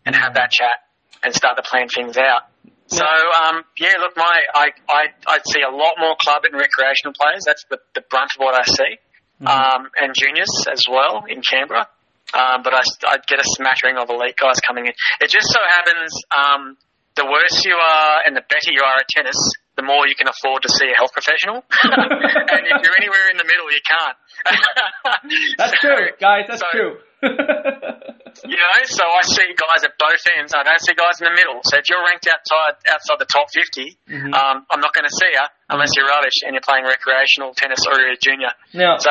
and 0.04 0.14
have 0.14 0.34
that 0.34 0.52
chat 0.52 0.84
and 1.24 1.34
start 1.34 1.56
to 1.56 1.62
plan 1.62 1.88
things 1.88 2.16
out. 2.18 2.42
So 2.88 3.02
um, 3.04 3.64
yeah, 3.78 3.94
look, 3.98 4.16
my 4.16 4.42
I 4.54 4.70
I 4.88 5.02
I 5.26 5.38
see 5.50 5.62
a 5.62 5.70
lot 5.74 5.94
more 5.98 6.14
club 6.20 6.44
and 6.44 6.54
recreational 6.54 7.14
players. 7.18 7.42
That's 7.44 7.64
the, 7.70 7.78
the 7.94 8.02
brunt 8.02 8.30
of 8.36 8.44
what 8.44 8.54
I 8.54 8.62
see, 8.62 8.98
um, 9.44 9.90
and 10.00 10.14
juniors 10.14 10.48
as 10.70 10.82
well 10.90 11.24
in 11.28 11.42
Canberra. 11.42 11.88
Um, 12.34 12.62
but 12.64 12.74
I 12.74 12.82
I 13.06 13.16
get 13.28 13.38
a 13.38 13.44
smattering 13.44 13.96
of 13.98 14.10
elite 14.10 14.36
guys 14.36 14.58
coming 14.66 14.86
in. 14.86 14.92
It 15.20 15.30
just 15.30 15.46
so 15.46 15.60
happens 15.74 16.10
um, 16.34 16.76
the 17.14 17.24
worse 17.24 17.64
you 17.64 17.74
are 17.76 18.16
and 18.26 18.34
the 18.36 18.42
better 18.48 18.72
you 18.72 18.82
are 18.82 18.98
at 19.00 19.08
tennis, 19.08 19.36
the 19.76 19.82
more 19.82 20.06
you 20.08 20.14
can 20.18 20.26
afford 20.28 20.62
to 20.62 20.68
see 20.68 20.86
a 20.90 20.96
health 20.96 21.12
professional. 21.12 21.62
and 21.82 22.62
if 22.66 22.82
you're 22.82 22.98
anywhere 22.98 23.26
in 23.30 23.38
the 23.38 23.44
middle, 23.46 23.70
you 23.70 23.80
can't. 23.86 24.16
That's 25.58 25.72
So- 25.80 25.86
true, 25.88 26.08
guys. 26.20 26.44
That's 26.48 26.60
so- 26.60 26.66
true. 26.72 26.96
You 27.22 28.56
know, 28.60 28.76
so 28.84 29.04
I 29.04 29.22
see 29.24 29.48
guys 29.56 29.84
at 29.84 29.96
both 29.98 30.20
ends. 30.38 30.52
I 30.54 30.62
don't 30.62 30.80
see 30.80 30.94
guys 30.94 31.20
in 31.20 31.26
the 31.26 31.34
middle. 31.36 31.60
So 31.64 31.78
if 31.78 31.88
you're 31.88 32.02
ranked 32.04 32.28
outside 32.28 32.76
outside 32.92 33.18
the 33.18 33.26
top 33.30 33.48
50, 33.52 33.96
Mhm. 34.08 34.34
um, 34.34 34.66
I'm 34.70 34.80
not 34.80 34.92
going 34.94 35.08
to 35.08 35.14
see 35.14 35.30
you 35.32 35.46
unless 35.70 35.90
you're 35.96 36.06
rubbish 36.06 36.44
and 36.44 36.54
you're 36.54 36.62
playing 36.66 36.84
recreational 36.84 37.54
tennis 37.54 37.80
or 37.88 37.98
you're 37.98 38.12
a 38.12 38.16
junior. 38.20 38.52
now, 38.74 38.98
So 38.98 39.10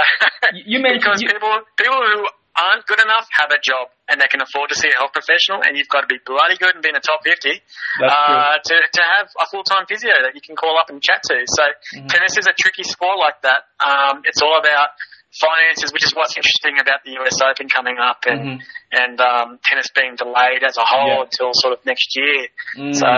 you 0.53 0.79
mentioned 0.79 1.03
because 1.03 1.21
you- 1.21 1.29
people 1.29 1.51
people 1.77 1.97
who 2.01 2.27
aren't 2.55 2.85
good 2.87 3.01
enough 3.03 3.27
have 3.31 3.51
a 3.51 3.59
job 3.59 3.89
and 4.07 4.21
they 4.21 4.27
can 4.31 4.39
afford 4.41 4.69
to 4.69 4.75
see 4.75 4.87
a 4.87 4.95
health 4.95 5.11
professional, 5.11 5.59
and 5.61 5.75
you've 5.75 5.89
got 5.91 6.01
to 6.01 6.07
be 6.07 6.19
bloody 6.25 6.55
good 6.55 6.73
and 6.73 6.81
be 6.81 6.87
in 6.87 6.95
the 6.95 7.01
top 7.03 7.19
50 7.25 7.51
That's 7.99 8.13
uh, 8.13 8.57
to 8.63 8.75
to 8.79 9.01
have 9.03 9.27
a 9.41 9.45
full 9.51 9.63
time 9.63 9.85
physio 9.87 10.13
that 10.23 10.35
you 10.35 10.41
can 10.41 10.55
call 10.55 10.77
up 10.77 10.89
and 10.89 11.01
chat 11.03 11.21
to. 11.23 11.43
So 11.47 11.63
Mm-hmm. 11.65 12.07
tennis 12.07 12.37
is 12.37 12.47
a 12.47 12.53
tricky 12.53 12.83
sport 12.83 13.17
like 13.19 13.41
that. 13.41 13.65
Um, 13.83 14.21
it's 14.23 14.41
all 14.41 14.57
about 14.57 14.89
finances, 15.39 15.91
which 15.91 16.05
is 16.05 16.13
what's 16.15 16.35
interesting 16.37 16.79
about 16.79 17.03
the 17.03 17.11
US 17.19 17.41
Open 17.41 17.67
coming 17.69 17.97
up 17.97 18.23
and 18.25 18.59
Mhm. 18.59 18.59
and 18.91 19.19
um, 19.21 19.59
tennis 19.63 19.87
being 19.93 20.15
delayed 20.15 20.63
as 20.63 20.77
a 20.77 20.85
whole 20.85 21.07
Yeah. 21.19 21.21
until 21.27 21.51
sort 21.53 21.73
of 21.73 21.85
next 21.85 22.15
year. 22.15 22.47
Mm. 22.77 22.95
So 22.95 23.09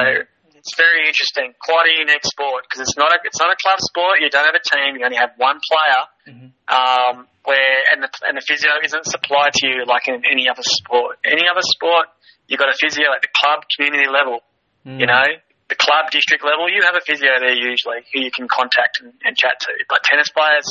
it's 0.56 0.74
very 0.76 1.06
interesting, 1.08 1.54
quite 1.62 1.88
a 1.88 1.94
unique 2.00 2.26
sport 2.26 2.66
because 2.66 2.82
it's 2.82 2.98
not 2.98 3.14
a 3.14 3.20
it's 3.24 3.40
not 3.40 3.52
a 3.54 3.56
club 3.62 3.80
sport. 3.80 4.20
You 4.22 4.30
don't 4.30 4.46
have 4.46 4.56
a 4.58 4.64
team. 4.66 4.98
You 4.98 5.06
only 5.06 5.18
have 5.18 5.34
one 5.38 5.60
player. 5.70 6.02
Mhm. 6.28 6.52
Um, 6.68 7.28
where 7.46 7.80
and 7.94 8.04
the 8.04 8.10
and 8.28 8.36
the 8.38 8.42
physio 8.42 8.72
isn't 8.84 9.06
supplied 9.06 9.54
to 9.54 9.68
you 9.68 9.86
like 9.86 10.08
in 10.08 10.26
any 10.26 10.50
other 10.50 10.64
sport. 10.64 11.20
Any 11.24 11.48
other 11.48 11.62
sport, 11.64 12.10
you've 12.48 12.60
got 12.60 12.70
a 12.70 12.78
physio 12.80 13.14
at 13.14 13.22
the 13.22 13.30
club 13.40 13.64
community 13.76 14.08
level. 14.10 14.44
Mm. 14.86 15.00
You 15.00 15.06
know, 15.06 15.24
the 15.70 15.76
club 15.76 16.12
district 16.12 16.44
level, 16.44 16.68
you 16.70 16.82
have 16.84 16.96
a 16.96 17.02
physio 17.02 17.40
there 17.40 17.54
usually 17.56 18.04
who 18.14 18.20
you 18.22 18.32
can 18.32 18.48
contact 18.48 19.00
and, 19.02 19.14
and 19.24 19.38
chat 19.38 19.60
to. 19.62 19.72
But 19.88 20.04
tennis 20.04 20.30
players, 20.30 20.68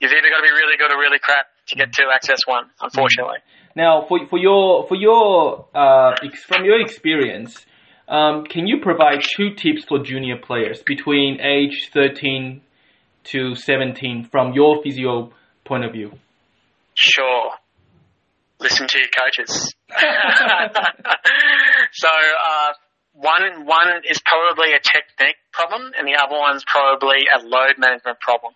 you've 0.00 0.12
either 0.12 0.28
got 0.28 0.38
to 0.38 0.42
be 0.42 0.50
really 0.50 0.76
good 0.76 0.92
or 0.92 0.98
really 0.98 1.18
crap 1.18 1.46
to 1.68 1.76
get 1.76 1.92
to 1.92 2.02
access 2.14 2.38
one. 2.46 2.70
Unfortunately. 2.80 3.38
Now, 3.74 4.06
for 4.08 4.26
for 4.28 4.38
your 4.38 4.86
for 4.88 4.96
your 4.96 5.66
uh, 5.74 6.14
ex- 6.22 6.44
from 6.44 6.64
your 6.64 6.80
experience, 6.80 7.66
um, 8.08 8.44
can 8.44 8.66
you 8.66 8.80
provide 8.80 9.22
two 9.36 9.54
tips 9.54 9.84
for 9.84 10.02
junior 10.02 10.36
players 10.36 10.82
between 10.82 11.40
age 11.40 11.90
13 11.92 12.62
to 13.24 13.54
17 13.54 14.28
from 14.30 14.52
your 14.52 14.82
physio 14.82 15.32
point 15.64 15.84
of 15.84 15.92
view? 15.92 16.12
Sure. 16.94 17.50
Listen 18.58 18.86
to 18.88 18.98
your 18.98 19.08
coaches. 19.08 19.74
so, 21.92 22.08
uh, 22.08 22.72
one, 23.12 23.66
one 23.66 24.02
is 24.08 24.20
probably 24.24 24.72
a 24.72 24.80
technique 24.80 25.36
problem 25.52 25.92
and 25.98 26.06
the 26.06 26.14
other 26.14 26.38
one's 26.38 26.64
probably 26.64 27.26
a 27.34 27.38
load 27.44 27.74
management 27.76 28.18
problem. 28.20 28.54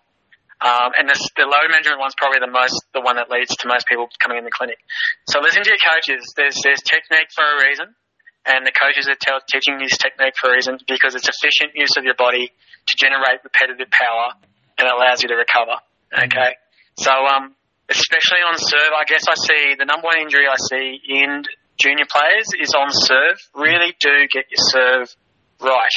Um, 0.61 0.93
and 0.93 1.09
this, 1.09 1.17
the 1.33 1.49
load 1.49 1.73
management 1.73 1.97
one's 1.97 2.13
probably 2.13 2.37
the 2.37 2.51
most, 2.51 2.77
the 2.93 3.01
one 3.01 3.17
that 3.17 3.33
leads 3.33 3.49
to 3.49 3.65
most 3.67 3.89
people 3.89 4.05
coming 4.21 4.37
in 4.37 4.45
the 4.45 4.53
clinic. 4.53 4.77
So 5.25 5.41
listen 5.41 5.65
to 5.65 5.69
your 5.73 5.81
coaches. 5.81 6.21
There's, 6.37 6.61
there's 6.61 6.85
technique 6.85 7.33
for 7.33 7.41
a 7.41 7.65
reason. 7.65 7.97
And 8.45 8.65
the 8.65 8.73
coaches 8.73 9.09
are 9.09 9.17
tell, 9.17 9.41
teaching 9.45 9.77
this 9.77 9.97
technique 9.97 10.33
for 10.37 10.49
a 10.49 10.53
reason 10.53 10.77
because 10.85 11.13
it's 11.13 11.29
efficient 11.29 11.73
use 11.73 11.97
of 11.97 12.05
your 12.05 12.17
body 12.17 12.49
to 12.49 12.93
generate 12.97 13.41
repetitive 13.41 13.89
power 13.89 14.37
and 14.77 14.85
allows 14.85 15.21
you 15.21 15.29
to 15.29 15.37
recover. 15.37 15.77
Okay. 16.13 16.57
So, 16.97 17.09
um, 17.09 17.53
especially 17.89 18.41
on 18.45 18.57
serve. 18.57 18.93
I 18.97 19.05
guess 19.05 19.25
I 19.27 19.35
see 19.35 19.75
the 19.77 19.85
number 19.85 20.07
one 20.07 20.19
injury 20.21 20.45
I 20.47 20.57
see 20.57 21.01
in 21.09 21.43
junior 21.77 22.05
players 22.09 22.47
is 22.59 22.73
on 22.73 22.89
serve. 22.89 23.37
Really 23.53 23.93
do 23.99 24.27
get 24.31 24.45
your 24.49 24.61
serve 24.61 25.15
right 25.59 25.95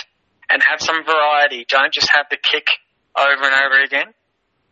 and 0.50 0.62
have 0.68 0.80
some 0.80 1.04
variety. 1.04 1.64
Don't 1.68 1.92
just 1.92 2.10
have 2.14 2.26
the 2.30 2.36
kick 2.36 2.66
over 3.16 3.44
and 3.44 3.54
over 3.54 3.82
again. 3.82 4.12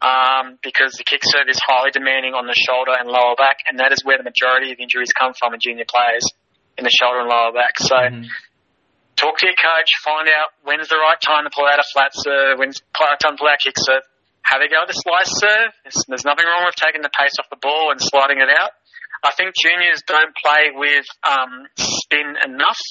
Um, 0.02 0.58
because 0.66 0.98
the 0.98 1.06
kick 1.06 1.22
serve 1.22 1.46
is 1.46 1.62
highly 1.62 1.94
demanding 1.94 2.34
on 2.34 2.50
the 2.50 2.58
shoulder 2.58 2.90
and 2.90 3.06
lower 3.06 3.38
back, 3.38 3.62
and 3.70 3.78
that 3.78 3.94
is 3.94 4.02
where 4.02 4.18
the 4.18 4.26
majority 4.26 4.74
of 4.74 4.82
injuries 4.82 5.14
come 5.14 5.30
from 5.30 5.54
in 5.54 5.62
junior 5.62 5.86
players, 5.86 6.26
in 6.74 6.82
the 6.82 6.90
shoulder 6.90 7.22
and 7.22 7.30
lower 7.30 7.54
back. 7.54 7.78
So, 7.78 7.94
mm-hmm. 7.94 8.26
talk 9.14 9.38
to 9.38 9.46
your 9.46 9.54
coach, 9.54 9.94
find 10.02 10.26
out 10.26 10.58
when's 10.66 10.90
the 10.90 10.98
right 10.98 11.20
time 11.22 11.46
to 11.46 11.54
pull 11.54 11.70
out 11.70 11.78
a 11.78 11.86
flat 11.94 12.10
serve, 12.18 12.58
when's 12.58 12.82
the 12.82 12.98
right 12.98 13.14
time 13.22 13.38
to 13.38 13.38
pull 13.38 13.46
out 13.46 13.62
a 13.62 13.64
kick 13.64 13.78
serve. 13.78 14.02
Have 14.42 14.58
a 14.58 14.66
go 14.66 14.82
at 14.82 14.90
the 14.90 14.98
slice 14.98 15.38
serve. 15.38 15.70
There's, 15.86 16.02
there's 16.10 16.26
nothing 16.26 16.50
wrong 16.50 16.66
with 16.66 16.74
taking 16.74 17.06
the 17.06 17.14
pace 17.14 17.38
off 17.38 17.46
the 17.46 17.62
ball 17.62 17.94
and 17.94 18.02
sliding 18.02 18.42
it 18.42 18.50
out. 18.50 18.74
I 19.22 19.30
think 19.30 19.54
juniors 19.54 20.02
don't 20.02 20.34
play 20.34 20.74
with 20.74 21.06
um, 21.22 21.70
spin 21.78 22.34
enough. 22.42 22.82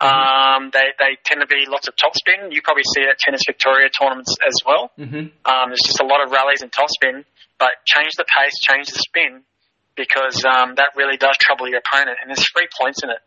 Um, 0.00 0.70
they, 0.74 0.90
they 0.98 1.16
tend 1.24 1.40
to 1.40 1.46
be 1.46 1.64
lots 1.68 1.88
of 1.88 1.94
topspin. 1.94 2.52
You 2.52 2.62
probably 2.62 2.82
see 2.94 3.02
it 3.02 3.10
at 3.14 3.18
Tennis 3.18 3.42
Victoria 3.46 3.88
tournaments 3.88 4.34
as 4.44 4.54
well. 4.66 4.90
Mm-hmm. 4.98 5.32
Um, 5.46 5.64
there's 5.70 5.86
just 5.86 6.00
a 6.00 6.06
lot 6.06 6.22
of 6.24 6.32
rallies 6.32 6.62
and 6.62 6.70
topspin, 6.72 7.24
but 7.58 7.70
change 7.86 8.12
the 8.18 8.26
pace, 8.26 8.54
change 8.58 8.88
the 8.90 8.98
spin, 8.98 9.44
because 9.96 10.42
um, 10.44 10.74
that 10.76 10.92
really 10.96 11.16
does 11.16 11.36
trouble 11.40 11.68
your 11.70 11.78
opponent, 11.78 12.18
and 12.20 12.28
there's 12.28 12.44
three 12.52 12.68
points 12.80 13.02
in 13.02 13.10
it. 13.10 13.22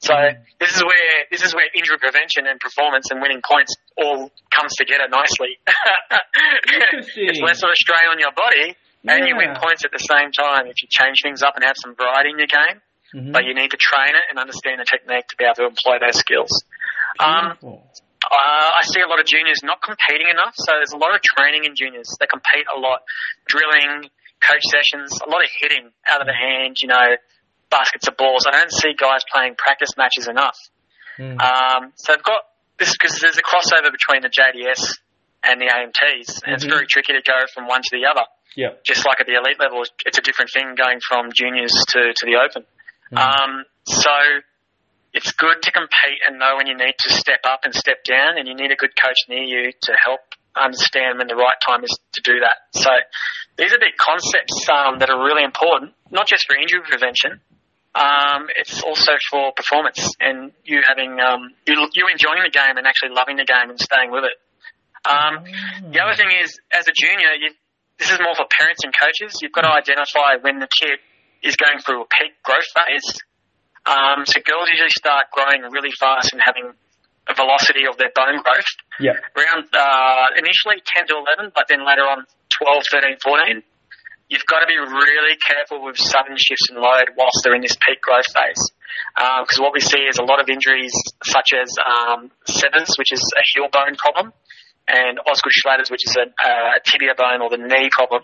So 0.00 0.14
mm-hmm. 0.14 0.40
this 0.60 0.76
is 0.76 0.82
where 0.84 1.12
this 1.30 1.42
is 1.44 1.54
where 1.54 1.68
injury 1.76 1.98
prevention 1.98 2.46
and 2.48 2.60
performance 2.60 3.08
and 3.10 3.20
winning 3.20 3.40
points 3.44 3.76
all 3.96 4.32
comes 4.52 4.72
together 4.76 5.08
nicely. 5.08 5.60
it's 7.16 7.40
less 7.40 7.60
of 7.62 7.68
a 7.68 7.76
strain 7.76 8.08
on 8.08 8.18
your 8.20 8.32
body, 8.32 8.76
yeah. 9.04 9.16
and 9.16 9.28
you 9.28 9.36
win 9.36 9.56
points 9.56 9.84
at 9.84 9.92
the 9.92 10.00
same 10.00 10.32
time 10.32 10.68
if 10.68 10.80
you 10.80 10.88
change 10.88 11.20
things 11.22 11.42
up 11.42 11.56
and 11.56 11.64
have 11.64 11.76
some 11.80 11.96
variety 11.96 12.30
in 12.30 12.38
your 12.38 12.48
game. 12.48 12.80
Mm-hmm. 13.14 13.32
But 13.32 13.44
you 13.44 13.54
need 13.54 13.70
to 13.72 13.80
train 13.80 14.14
it 14.14 14.24
and 14.30 14.38
understand 14.38 14.78
the 14.78 14.86
technique 14.86 15.26
to 15.28 15.36
be 15.36 15.44
able 15.44 15.58
to 15.58 15.66
employ 15.66 15.98
those 15.98 16.18
skills. 16.18 16.50
Um, 17.18 17.58
uh, 17.60 18.68
I 18.78 18.82
see 18.84 19.00
a 19.00 19.08
lot 19.08 19.18
of 19.18 19.26
juniors 19.26 19.60
not 19.64 19.82
competing 19.82 20.30
enough, 20.30 20.54
so 20.54 20.72
there's 20.78 20.92
a 20.94 21.00
lot 21.00 21.14
of 21.14 21.20
training 21.22 21.64
in 21.64 21.74
juniors. 21.74 22.06
They 22.20 22.26
compete 22.30 22.66
a 22.70 22.78
lot, 22.78 23.02
drilling, 23.48 24.10
coach 24.38 24.64
sessions, 24.70 25.18
a 25.18 25.28
lot 25.28 25.42
of 25.42 25.50
hitting 25.58 25.90
out 26.06 26.20
of 26.20 26.26
the 26.26 26.36
hand, 26.36 26.76
you 26.80 26.88
know, 26.88 27.16
baskets 27.70 28.06
of 28.08 28.16
balls. 28.16 28.46
I 28.46 28.52
don't 28.52 28.72
see 28.72 28.94
guys 28.94 29.20
playing 29.32 29.54
practice 29.56 29.96
matches 29.96 30.28
enough. 30.28 30.56
Mm. 31.18 31.40
Um, 31.40 31.92
so 31.96 32.14
I've 32.14 32.22
got 32.22 32.46
this 32.78 32.92
because 32.92 33.18
there's 33.20 33.38
a 33.38 33.44
crossover 33.44 33.90
between 33.90 34.22
the 34.22 34.30
JDS 34.30 34.98
and 35.42 35.60
the 35.60 35.66
AMTs, 35.66 36.44
and 36.44 36.52
mm-hmm. 36.52 36.52
it's 36.54 36.64
very 36.64 36.86
tricky 36.86 37.12
to 37.12 37.22
go 37.24 37.38
from 37.54 37.66
one 37.66 37.82
to 37.82 37.90
the 37.92 38.06
other. 38.06 38.24
Yeah. 38.56 38.76
Just 38.84 39.06
like 39.06 39.20
at 39.20 39.26
the 39.26 39.34
elite 39.34 39.60
level, 39.60 39.82
it's 40.04 40.18
a 40.18 40.22
different 40.22 40.50
thing 40.52 40.74
going 40.76 41.00
from 41.06 41.30
juniors 41.32 41.72
to, 41.90 42.12
to 42.12 42.26
the 42.26 42.36
open. 42.36 42.66
Mm. 43.12 43.18
Um, 43.18 43.64
so 43.86 44.10
it's 45.12 45.32
good 45.32 45.62
to 45.62 45.72
compete 45.72 46.20
and 46.26 46.38
know 46.38 46.56
when 46.56 46.66
you 46.66 46.76
need 46.76 46.94
to 47.06 47.12
step 47.12 47.40
up 47.44 47.60
and 47.64 47.74
step 47.74 48.04
down, 48.04 48.38
and 48.38 48.46
you 48.46 48.54
need 48.54 48.70
a 48.70 48.76
good 48.76 48.94
coach 49.00 49.18
near 49.28 49.42
you 49.42 49.72
to 49.72 49.92
help 50.04 50.20
understand 50.56 51.18
when 51.18 51.26
the 51.26 51.36
right 51.36 51.58
time 51.66 51.84
is 51.84 51.90
to 52.14 52.20
do 52.22 52.40
that. 52.40 52.70
So 52.74 52.90
these 53.56 53.72
are 53.72 53.78
big 53.78 53.96
concepts 53.98 54.66
um, 54.70 54.98
that 54.98 55.10
are 55.10 55.18
really 55.18 55.44
important, 55.44 55.94
not 56.10 56.26
just 56.26 56.46
for 56.46 56.56
injury 56.56 56.82
prevention. 56.82 57.40
Um, 57.94 58.46
it's 58.54 58.82
also 58.82 59.18
for 59.30 59.50
performance 59.50 60.14
and 60.20 60.52
you 60.62 60.78
having 60.86 61.18
um, 61.18 61.50
you, 61.66 61.74
you 61.74 62.06
enjoying 62.06 62.46
the 62.46 62.54
game 62.54 62.78
and 62.78 62.86
actually 62.86 63.10
loving 63.10 63.34
the 63.34 63.44
game 63.44 63.66
and 63.66 63.78
staying 63.80 64.14
with 64.14 64.22
it. 64.22 64.38
Um, 65.02 65.42
the 65.90 65.98
other 65.98 66.14
thing 66.14 66.30
is, 66.30 66.54
as 66.70 66.86
a 66.86 66.94
junior, 66.94 67.34
you, 67.34 67.50
this 67.98 68.12
is 68.12 68.18
more 68.22 68.36
for 68.36 68.46
parents 68.46 68.84
and 68.84 68.94
coaches. 68.94 69.34
You've 69.42 69.50
got 69.50 69.66
to 69.66 69.72
identify 69.74 70.38
when 70.40 70.60
the 70.60 70.68
kid 70.70 71.02
is 71.42 71.56
going 71.56 71.80
through 71.84 72.02
a 72.02 72.08
peak 72.08 72.36
growth 72.42 72.68
phase. 72.74 73.08
Um, 73.86 74.26
so 74.26 74.40
girls 74.44 74.68
usually 74.68 74.92
start 74.92 75.32
growing 75.32 75.64
really 75.72 75.92
fast 75.98 76.32
and 76.32 76.40
having 76.44 76.72
a 77.28 77.34
velocity 77.34 77.88
of 77.88 77.96
their 77.96 78.12
bone 78.14 78.42
growth. 78.42 78.70
Yeah. 78.98 79.16
Around 79.36 79.72
uh, 79.72 80.26
initially 80.36 80.82
10 80.84 81.08
to 81.08 81.14
11, 81.38 81.52
but 81.54 81.64
then 81.68 81.86
later 81.86 82.04
on 82.04 82.26
12, 82.60 82.84
13, 82.90 83.16
14. 83.22 83.62
You've 84.28 84.46
got 84.46 84.60
to 84.60 84.68
be 84.68 84.78
really 84.78 85.36
careful 85.36 85.82
with 85.82 85.96
sudden 85.98 86.36
shifts 86.36 86.70
in 86.70 86.76
load 86.76 87.16
whilst 87.16 87.42
they're 87.42 87.54
in 87.54 87.62
this 87.62 87.74
peak 87.74 88.00
growth 88.00 88.30
phase. 88.30 88.62
Because 89.16 89.58
um, 89.58 89.64
what 89.64 89.72
we 89.74 89.80
see 89.80 90.06
is 90.06 90.18
a 90.18 90.22
lot 90.22 90.40
of 90.40 90.48
injuries 90.48 90.94
such 91.24 91.50
as 91.50 91.74
um, 91.82 92.30
Sever's, 92.46 92.94
which 92.98 93.12
is 93.12 93.22
a 93.34 93.42
heel 93.54 93.66
bone 93.72 93.96
problem, 93.96 94.32
and 94.86 95.18
Osgood 95.26 95.52
Schlatter's, 95.54 95.90
which 95.90 96.06
is 96.06 96.14
a, 96.14 96.30
a 96.30 96.80
tibia 96.84 97.14
bone 97.16 97.42
or 97.42 97.50
the 97.50 97.58
knee 97.58 97.90
problem 97.90 98.22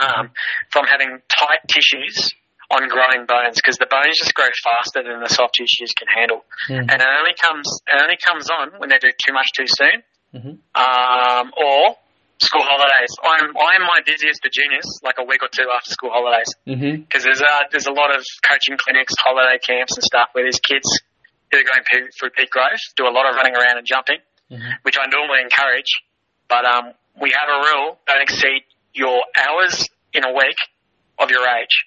um, 0.00 0.30
from 0.70 0.86
having 0.86 1.20
tight 1.28 1.62
tissues 1.68 2.32
on 2.72 2.88
growing 2.88 3.26
bones 3.28 3.60
because 3.60 3.76
the 3.76 3.86
bones 3.86 4.16
just 4.16 4.34
grow 4.34 4.48
faster 4.64 5.04
than 5.04 5.20
the 5.20 5.28
soft 5.28 5.54
tissues 5.54 5.92
can 5.92 6.08
handle, 6.08 6.44
mm. 6.68 6.80
and 6.80 6.98
it 7.00 7.10
only 7.20 7.36
comes 7.36 7.68
it 7.86 8.00
only 8.00 8.16
comes 8.16 8.48
on 8.48 8.80
when 8.80 8.88
they 8.88 8.98
do 8.98 9.12
too 9.12 9.32
much 9.32 9.52
too 9.52 9.68
soon, 9.68 10.00
mm-hmm. 10.32 10.54
um, 10.72 11.52
or 11.52 11.96
school 12.40 12.64
holidays. 12.64 13.12
I'm 13.22 13.52
I'm 13.52 13.82
my 13.84 14.00
busiest 14.04 14.40
for 14.42 14.48
juniors, 14.48 14.88
like 15.04 15.20
a 15.20 15.24
week 15.24 15.44
or 15.44 15.52
two 15.52 15.68
after 15.68 15.92
school 15.92 16.10
holidays, 16.10 16.48
because 16.64 16.80
mm-hmm. 16.80 17.04
there's 17.22 17.44
a 17.44 17.54
there's 17.70 17.86
a 17.86 17.94
lot 17.94 18.10
of 18.10 18.24
coaching 18.48 18.80
clinics, 18.80 19.12
holiday 19.20 19.60
camps, 19.60 19.92
and 19.94 20.02
stuff 20.02 20.32
where 20.32 20.44
these 20.44 20.60
kids 20.60 20.88
who 21.52 21.60
are 21.60 21.68
going 21.68 21.84
through 22.16 22.32
peak 22.32 22.50
growth 22.50 22.80
do 22.96 23.04
a 23.04 23.12
lot 23.12 23.28
of 23.28 23.36
running 23.36 23.52
around 23.52 23.76
and 23.76 23.86
jumping, 23.86 24.18
mm-hmm. 24.50 24.80
which 24.82 24.96
I 24.96 25.04
normally 25.12 25.44
encourage, 25.44 25.92
but 26.48 26.64
um, 26.64 26.96
we 27.20 27.36
have 27.36 27.48
a 27.52 27.58
rule: 27.60 28.00
don't 28.08 28.22
exceed 28.24 28.64
your 28.94 29.22
hours 29.36 29.88
in 30.12 30.24
a 30.24 30.32
week 30.32 30.56
of 31.18 31.30
your 31.30 31.46
age. 31.46 31.84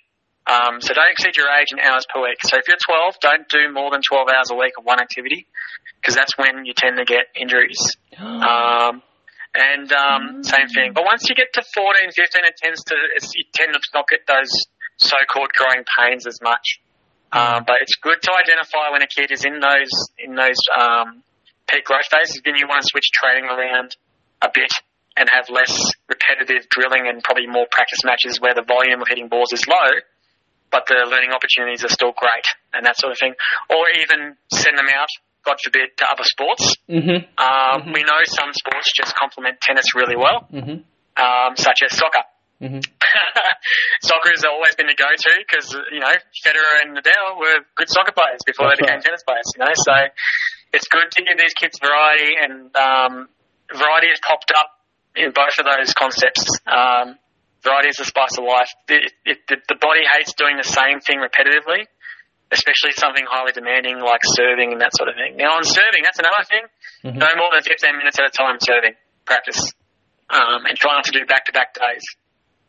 Um, 0.48 0.80
so 0.80 0.94
don't 0.94 1.12
exceed 1.12 1.38
your 1.38 1.50
age 1.50 1.72
in 1.72 1.80
hours 1.80 2.06
per 2.14 2.22
week. 2.22 2.38
So 2.46 2.58
if 2.58 2.68
you're 2.68 2.78
12, 2.78 3.16
don't 3.20 3.50
do 3.50 3.74
more 3.74 3.90
than 3.90 4.02
12 4.02 4.30
hours 4.30 4.52
a 4.52 4.56
week 4.56 4.74
of 4.78 4.86
one 4.86 5.00
activity 5.00 5.48
because 6.00 6.16
that's 6.16 6.38
when 6.38 6.66
you 6.66 6.74
tend 6.78 6.98
to 6.98 7.06
get 7.06 7.34
injuries. 7.36 7.82
um, 8.20 9.02
and 9.56 9.92
um, 9.94 10.44
same 10.44 10.68
thing. 10.68 10.92
But 10.94 11.06
once 11.06 11.30
you 11.30 11.36
get 11.36 11.54
to 11.54 11.64
14, 11.64 12.12
15, 12.12 12.46
it 12.46 12.58
tends 12.62 12.84
to 12.86 12.96
you 13.36 13.46
tend 13.54 13.74
to 13.74 13.80
not 13.94 14.08
get 14.08 14.28
those 14.28 14.52
so-called 14.98 15.52
growing 15.56 15.86
pains 15.98 16.28
as 16.28 16.40
much. 16.44 16.80
Um, 17.32 17.64
but 17.66 17.78
it's 17.82 17.96
good 18.02 18.22
to 18.22 18.32
identify 18.32 18.92
when 18.92 19.02
a 19.02 19.08
kid 19.08 19.32
is 19.32 19.46
in 19.46 19.60
those 19.60 19.92
in 20.20 20.36
those 20.36 20.60
um, 20.78 21.24
peak 21.68 21.86
growth 21.86 22.08
phases. 22.12 22.42
Then 22.44 22.56
you 22.56 22.68
want 22.68 22.84
to 22.84 22.88
switch 22.92 23.10
training 23.12 23.50
around 23.50 23.96
a 24.42 24.50
bit 24.54 24.72
and 25.18 25.30
have 25.32 25.50
less 25.50 25.72
repetitive 26.08 26.68
drilling 26.70 27.08
and 27.08 27.24
probably 27.24 27.48
more 27.48 27.66
practice 27.72 28.04
matches 28.04 28.40
where 28.40 28.54
the 28.54 28.64
volume 28.64 29.02
of 29.02 29.08
hitting 29.08 29.28
balls 29.28 29.54
is 29.54 29.64
low, 29.68 29.92
but 30.72 30.86
the 30.88 31.08
learning 31.08 31.32
opportunities 31.32 31.84
are 31.84 31.94
still 31.94 32.12
great 32.12 32.48
and 32.74 32.86
that 32.86 33.00
sort 33.00 33.12
of 33.12 33.20
thing. 33.20 33.34
Or 33.70 33.88
even 33.96 34.36
send 34.52 34.78
them 34.78 34.92
out, 34.92 35.08
God 35.48 35.56
forbid, 35.64 35.96
to 35.98 36.06
other 36.12 36.28
sports. 36.28 36.76
Mm-hmm. 36.90 37.32
Um, 37.40 37.40
mm-hmm. 37.40 37.94
We 37.94 38.04
know 38.04 38.20
some 38.28 38.52
sports 38.52 38.92
just 38.92 39.16
complement 39.16 39.62
tennis 39.62 39.96
really 39.96 40.20
well, 40.20 40.48
mm-hmm. 40.52 40.84
um, 41.16 41.52
such 41.56 41.80
as 41.86 41.96
soccer. 41.96 42.28
Mm-hmm. 42.60 42.80
soccer 44.04 44.32
has 44.32 44.44
always 44.48 44.76
been 44.76 44.88
the 44.88 44.96
go-to 44.96 45.34
because 45.44 45.76
you 45.92 46.00
know 46.00 46.16
Federer 46.40 46.88
and 46.88 46.96
Nadal 46.96 47.36
were 47.36 47.68
good 47.76 47.92
soccer 47.92 48.16
players 48.16 48.40
before 48.48 48.72
That's 48.72 48.80
they 48.80 48.88
became 48.88 49.00
right. 49.00 49.04
tennis 49.04 49.24
players. 49.28 49.48
You 49.56 49.68
know, 49.68 49.76
so 49.76 49.96
it's 50.72 50.88
good 50.88 51.12
to 51.12 51.20
give 51.24 51.36
these 51.36 51.52
kids 51.52 51.76
variety, 51.84 52.32
and 52.40 52.72
um, 52.76 53.28
variety 53.76 54.08
has 54.08 54.24
popped 54.24 54.56
up 54.56 54.75
in 55.16 55.32
both 55.32 55.56
of 55.60 55.66
those 55.66 55.94
concepts. 55.94 56.44
Um, 56.68 57.18
variety 57.64 57.90
is 57.90 57.98
the 57.98 58.06
spice 58.06 58.38
of 58.38 58.46
life. 58.46 58.70
It, 58.88 59.12
it, 59.26 59.38
the, 59.48 59.58
the 59.68 59.80
body 59.82 60.06
hates 60.06 60.34
doing 60.34 60.58
the 60.58 60.68
same 60.68 61.02
thing 61.02 61.18
repetitively, 61.18 61.90
especially 62.52 62.94
something 62.94 63.26
highly 63.26 63.52
demanding 63.52 64.00
like 64.00 64.22
serving 64.24 64.72
and 64.72 64.80
that 64.82 64.94
sort 64.94 65.10
of 65.10 65.16
thing. 65.16 65.36
Now 65.36 65.58
on 65.58 65.64
serving, 65.66 66.06
that's 66.06 66.20
another 66.20 66.46
thing. 66.46 66.66
Mm-hmm. 67.04 67.18
No 67.18 67.30
more 67.36 67.50
than 67.52 67.64
15 67.64 67.98
minutes 67.98 68.20
at 68.20 68.30
a 68.30 68.34
time 68.34 68.58
serving 68.62 68.94
practice, 69.26 69.74
um, 70.30 70.70
and 70.70 70.78
try 70.78 70.94
not 70.94 71.06
to 71.06 71.12
do 71.12 71.26
back-to-back 71.26 71.74
days 71.74 72.06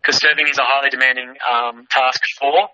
because 0.01 0.17
serving 0.17 0.49
is 0.49 0.57
a 0.59 0.65
highly 0.65 0.89
demanding 0.89 1.37
um, 1.45 1.85
task 1.91 2.21
for 2.39 2.69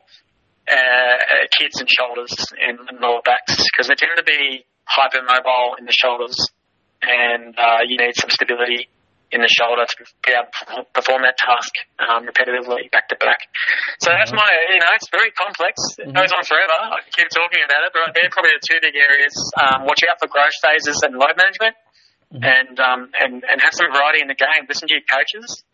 uh, 0.71 1.17
kids 1.59 1.81
and 1.81 1.89
shoulders 1.91 2.31
and, 2.61 2.79
and 2.89 3.01
lower 3.01 3.21
backs 3.25 3.57
because 3.73 3.89
they 3.89 3.95
tend 3.95 4.13
to 4.17 4.23
be 4.23 4.65
hypermobile 4.87 5.79
in 5.79 5.87
the 5.87 5.93
shoulders, 5.93 6.37
and 7.03 7.59
uh, 7.59 7.83
you 7.87 7.97
need 7.99 8.15
some 8.15 8.31
stability 8.31 8.89
in 9.33 9.41
the 9.41 9.49
shoulder 9.49 9.89
to 9.89 9.95
be 10.21 10.33
able 10.37 10.53
to 10.53 10.85
perform 10.93 11.25
that 11.25 11.41
task 11.41 11.73
um, 11.99 12.29
repetitively 12.29 12.93
back 12.93 13.09
to 13.09 13.17
back. 13.17 13.49
So 14.05 14.13
that's 14.13 14.31
my, 14.31 14.45
you 14.69 14.79
know, 14.79 14.93
it's 14.93 15.09
very 15.09 15.33
complex. 15.33 15.81
It 15.97 16.07
mm-hmm. 16.07 16.13
goes 16.13 16.31
on 16.37 16.45
forever. 16.45 16.77
I 16.93 17.01
can 17.01 17.13
keep 17.17 17.33
talking 17.33 17.65
about 17.65 17.89
it, 17.89 17.91
but 17.97 18.13
they're 18.13 18.29
probably 18.29 18.53
the 18.61 18.65
two 18.65 18.79
big 18.85 18.93
areas. 18.93 19.35
Um, 19.57 19.89
watch 19.89 20.05
out 20.05 20.21
for 20.21 20.29
growth 20.29 20.55
phases 20.61 21.01
and 21.01 21.17
load 21.17 21.35
management, 21.41 21.75
mm-hmm. 22.29 22.45
and 22.45 22.77
um, 22.77 23.01
and 23.17 23.41
and 23.41 23.57
have 23.65 23.73
some 23.73 23.89
variety 23.89 24.21
in 24.21 24.29
the 24.29 24.37
game. 24.37 24.69
Listen 24.69 24.87
to 24.87 24.95
your 24.95 25.09
coaches. 25.09 25.65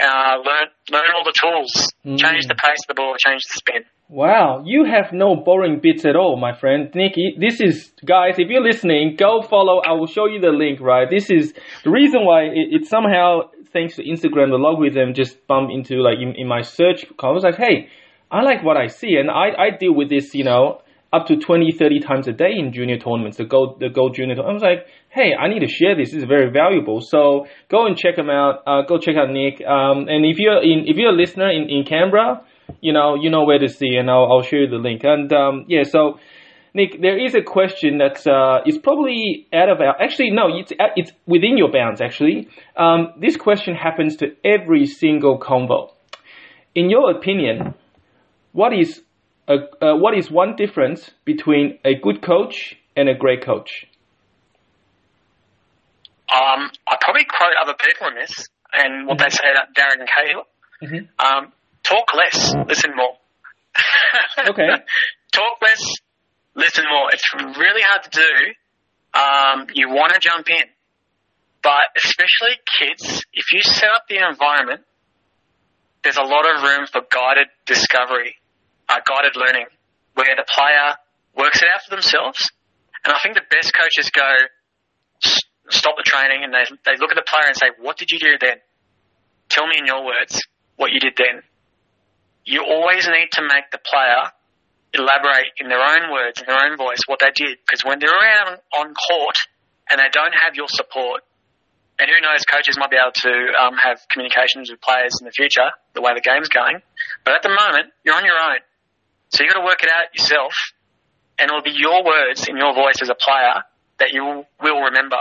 Uh, 0.00 0.36
learn 0.44 0.68
learn 0.90 1.10
all 1.16 1.24
the 1.24 1.34
tools. 1.38 1.92
Mm. 2.06 2.18
Change 2.18 2.46
the 2.46 2.54
pace 2.54 2.78
of 2.84 2.88
the 2.88 2.94
ball. 2.94 3.14
Change 3.18 3.42
the 3.42 3.58
spin. 3.58 3.84
Wow, 4.10 4.62
you 4.64 4.86
have 4.86 5.12
no 5.12 5.36
boring 5.36 5.80
bits 5.80 6.06
at 6.06 6.16
all, 6.16 6.38
my 6.38 6.54
friend. 6.58 6.90
Nicky, 6.94 7.36
this 7.38 7.60
is, 7.60 7.92
guys, 8.06 8.36
if 8.38 8.48
you're 8.48 8.62
listening, 8.62 9.16
go 9.18 9.42
follow, 9.42 9.82
I 9.86 9.92
will 9.92 10.06
show 10.06 10.24
you 10.24 10.40
the 10.40 10.48
link, 10.48 10.80
right? 10.80 11.10
This 11.10 11.28
is 11.28 11.52
the 11.84 11.90
reason 11.90 12.24
why 12.24 12.44
it, 12.44 12.68
it 12.72 12.86
somehow 12.86 13.50
thanks 13.70 13.96
to 13.96 14.02
Instagram, 14.02 14.48
the 14.48 14.56
logarithm 14.56 15.12
just 15.12 15.46
bumped 15.46 15.74
into 15.74 15.96
like 15.96 16.16
in, 16.22 16.34
in 16.36 16.48
my 16.48 16.62
search. 16.62 17.04
I 17.20 17.28
was 17.28 17.44
like, 17.44 17.56
hey, 17.56 17.88
I 18.30 18.40
like 18.40 18.64
what 18.64 18.78
I 18.78 18.86
see, 18.86 19.16
and 19.16 19.30
I, 19.30 19.50
I 19.58 19.76
deal 19.78 19.94
with 19.94 20.08
this, 20.08 20.34
you 20.34 20.44
know, 20.44 20.80
up 21.12 21.26
to 21.26 21.36
20, 21.36 21.72
30 21.72 22.00
times 22.00 22.28
a 22.28 22.32
day 22.32 22.52
in 22.56 22.72
junior 22.72 22.98
tournaments, 22.98 23.36
the 23.36 23.44
gold, 23.44 23.80
the 23.80 23.90
gold 23.90 24.14
junior. 24.14 24.36
I 24.42 24.52
was 24.52 24.62
like, 24.62 24.86
hey, 25.10 25.34
I 25.34 25.48
need 25.48 25.60
to 25.60 25.68
share 25.68 25.96
this. 25.96 26.10
This 26.10 26.22
is 26.22 26.28
very 26.28 26.50
valuable. 26.50 27.00
So 27.00 27.46
go 27.70 27.86
and 27.86 27.96
check 27.96 28.16
them 28.16 28.30
out. 28.30 28.62
Uh, 28.66 28.82
go 28.82 28.98
check 28.98 29.16
out 29.16 29.30
Nick. 29.30 29.60
Um, 29.66 30.08
and 30.08 30.24
if 30.24 30.38
you're 30.38 30.62
in, 30.62 30.84
if 30.86 30.96
you're 30.96 31.10
a 31.10 31.16
listener 31.16 31.50
in, 31.50 31.68
in 31.68 31.84
Canberra, 31.84 32.44
you 32.80 32.92
know, 32.92 33.14
you 33.14 33.30
know 33.30 33.44
where 33.44 33.58
to 33.58 33.68
see, 33.68 33.96
and 33.96 34.10
I'll, 34.10 34.30
I'll 34.30 34.42
show 34.42 34.56
you 34.56 34.68
the 34.68 34.76
link. 34.76 35.02
And 35.04 35.32
um, 35.32 35.64
yeah, 35.68 35.82
so 35.84 36.18
Nick, 36.74 37.00
there 37.00 37.18
is 37.18 37.34
a 37.34 37.42
question 37.42 37.98
that's 37.98 38.26
uh, 38.26 38.58
is 38.66 38.78
probably 38.78 39.46
out 39.52 39.68
of 39.68 39.80
our. 39.80 40.00
Actually, 40.00 40.30
no, 40.30 40.48
it's 40.48 40.72
it's 40.96 41.12
within 41.26 41.56
your 41.56 41.72
bounds. 41.72 42.00
Actually, 42.00 42.48
um, 42.76 43.14
this 43.20 43.36
question 43.36 43.74
happens 43.74 44.16
to 44.16 44.36
every 44.44 44.86
single 44.86 45.38
convo. 45.40 45.90
In 46.74 46.90
your 46.90 47.10
opinion, 47.10 47.74
what 48.52 48.72
is 48.72 49.02
a, 49.48 49.54
uh, 49.82 49.96
what 49.96 50.16
is 50.16 50.30
one 50.30 50.54
difference 50.56 51.10
between 51.24 51.78
a 51.84 51.94
good 51.94 52.22
coach 52.22 52.76
and 52.94 53.08
a 53.08 53.14
great 53.14 53.44
coach? 53.44 53.87
Um, 56.28 56.70
I 56.86 56.96
probably 57.00 57.24
quote 57.24 57.54
other 57.62 57.74
people 57.78 58.08
in 58.08 58.14
this, 58.14 58.48
and 58.72 59.06
what 59.06 59.18
mm-hmm. 59.18 59.24
they 59.24 59.30
say 59.30 59.50
about 59.50 59.74
Darren 59.74 60.04
Cahill. 60.06 60.44
Mm-hmm. 60.82 61.04
Um, 61.18 61.52
talk 61.82 62.14
less, 62.14 62.54
listen 62.68 62.92
more. 62.94 63.16
okay. 64.38 64.68
talk 65.32 65.56
less, 65.62 65.82
listen 66.54 66.84
more. 66.90 67.10
It's 67.12 67.24
really 67.58 67.82
hard 67.82 68.04
to 68.04 68.10
do. 68.10 68.32
Um, 69.18 69.66
you 69.74 69.88
want 69.88 70.12
to 70.12 70.20
jump 70.20 70.48
in, 70.50 70.68
but 71.62 71.80
especially 71.96 72.60
kids, 72.78 73.24
if 73.32 73.46
you 73.52 73.62
set 73.62 73.88
up 73.88 74.04
the 74.08 74.18
environment, 74.28 74.82
there's 76.02 76.18
a 76.18 76.22
lot 76.22 76.44
of 76.44 76.62
room 76.62 76.86
for 76.86 77.00
guided 77.10 77.48
discovery, 77.66 78.36
uh, 78.88 79.00
guided 79.06 79.34
learning, 79.34 79.66
where 80.14 80.36
the 80.36 80.44
player 80.54 80.96
works 81.34 81.62
it 81.62 81.68
out 81.74 81.82
for 81.88 81.96
themselves. 81.96 82.38
And 83.04 83.12
I 83.12 83.18
think 83.22 83.34
the 83.34 83.46
best 83.50 83.72
coaches 83.74 84.10
go, 84.10 84.30
stop 85.70 85.96
the 85.96 86.04
training 86.04 86.44
and 86.44 86.52
they, 86.52 86.64
they 86.84 86.96
look 86.98 87.10
at 87.10 87.16
the 87.16 87.26
player 87.26 87.46
and 87.46 87.56
say, 87.56 87.68
what 87.80 87.96
did 87.96 88.10
you 88.10 88.18
do 88.18 88.38
then? 88.40 88.58
Tell 89.48 89.66
me 89.66 89.78
in 89.78 89.86
your 89.86 90.04
words 90.04 90.40
what 90.76 90.92
you 90.92 91.00
did 91.00 91.14
then. 91.16 91.42
You 92.44 92.64
always 92.64 93.06
need 93.06 93.32
to 93.32 93.42
make 93.42 93.70
the 93.72 93.78
player 93.78 94.32
elaborate 94.94 95.52
in 95.60 95.68
their 95.68 95.80
own 95.80 96.10
words, 96.10 96.40
in 96.40 96.46
their 96.46 96.58
own 96.64 96.76
voice, 96.76 96.98
what 97.06 97.20
they 97.20 97.32
did. 97.34 97.58
Because 97.60 97.84
when 97.84 97.98
they're 97.98 98.12
around 98.12 98.60
on 98.72 98.94
court 98.94 99.36
and 99.90 100.00
they 100.00 100.08
don't 100.12 100.34
have 100.34 100.54
your 100.54 100.68
support, 100.68 101.22
and 101.98 102.08
who 102.08 102.20
knows, 102.22 102.44
coaches 102.46 102.78
might 102.78 102.90
be 102.90 102.96
able 102.96 103.12
to 103.26 103.34
um, 103.58 103.74
have 103.76 103.98
communications 104.08 104.70
with 104.70 104.80
players 104.80 105.18
in 105.20 105.26
the 105.26 105.32
future, 105.32 105.68
the 105.94 106.00
way 106.00 106.14
the 106.14 106.22
game's 106.22 106.48
going. 106.48 106.80
But 107.24 107.34
at 107.34 107.42
the 107.42 107.50
moment, 107.50 107.92
you're 108.04 108.14
on 108.14 108.24
your 108.24 108.38
own. 108.38 108.62
So 109.30 109.42
you've 109.42 109.52
got 109.52 109.60
to 109.60 109.66
work 109.66 109.82
it 109.82 109.90
out 109.90 110.14
yourself, 110.14 110.54
and 111.38 111.50
it'll 111.50 111.62
be 111.62 111.74
your 111.74 112.04
words 112.04 112.46
in 112.46 112.56
your 112.56 112.72
voice 112.72 113.02
as 113.02 113.10
a 113.10 113.18
player 113.18 113.66
that 113.98 114.12
you 114.12 114.44
will 114.62 114.80
remember, 114.88 115.18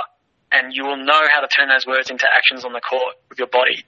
and 0.52 0.72
you 0.72 0.86
will 0.86 0.98
know 0.98 1.24
how 1.34 1.42
to 1.42 1.48
turn 1.48 1.68
those 1.68 1.86
words 1.86 2.10
into 2.10 2.26
actions 2.26 2.64
on 2.64 2.72
the 2.72 2.82
court 2.82 3.16
with 3.30 3.40
your 3.40 3.52
body. 3.52 3.84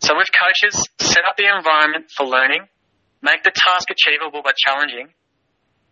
So 0.00 0.16
with 0.16 0.28
coaches, 0.32 0.74
set 0.98 1.22
up 1.28 1.36
the 1.36 1.46
environment 1.46 2.10
for 2.16 2.26
learning, 2.26 2.66
make 3.22 3.42
the 3.44 3.52
task 3.54 3.90
achievable 3.90 4.40
but 4.42 4.56
challenging, 4.56 5.12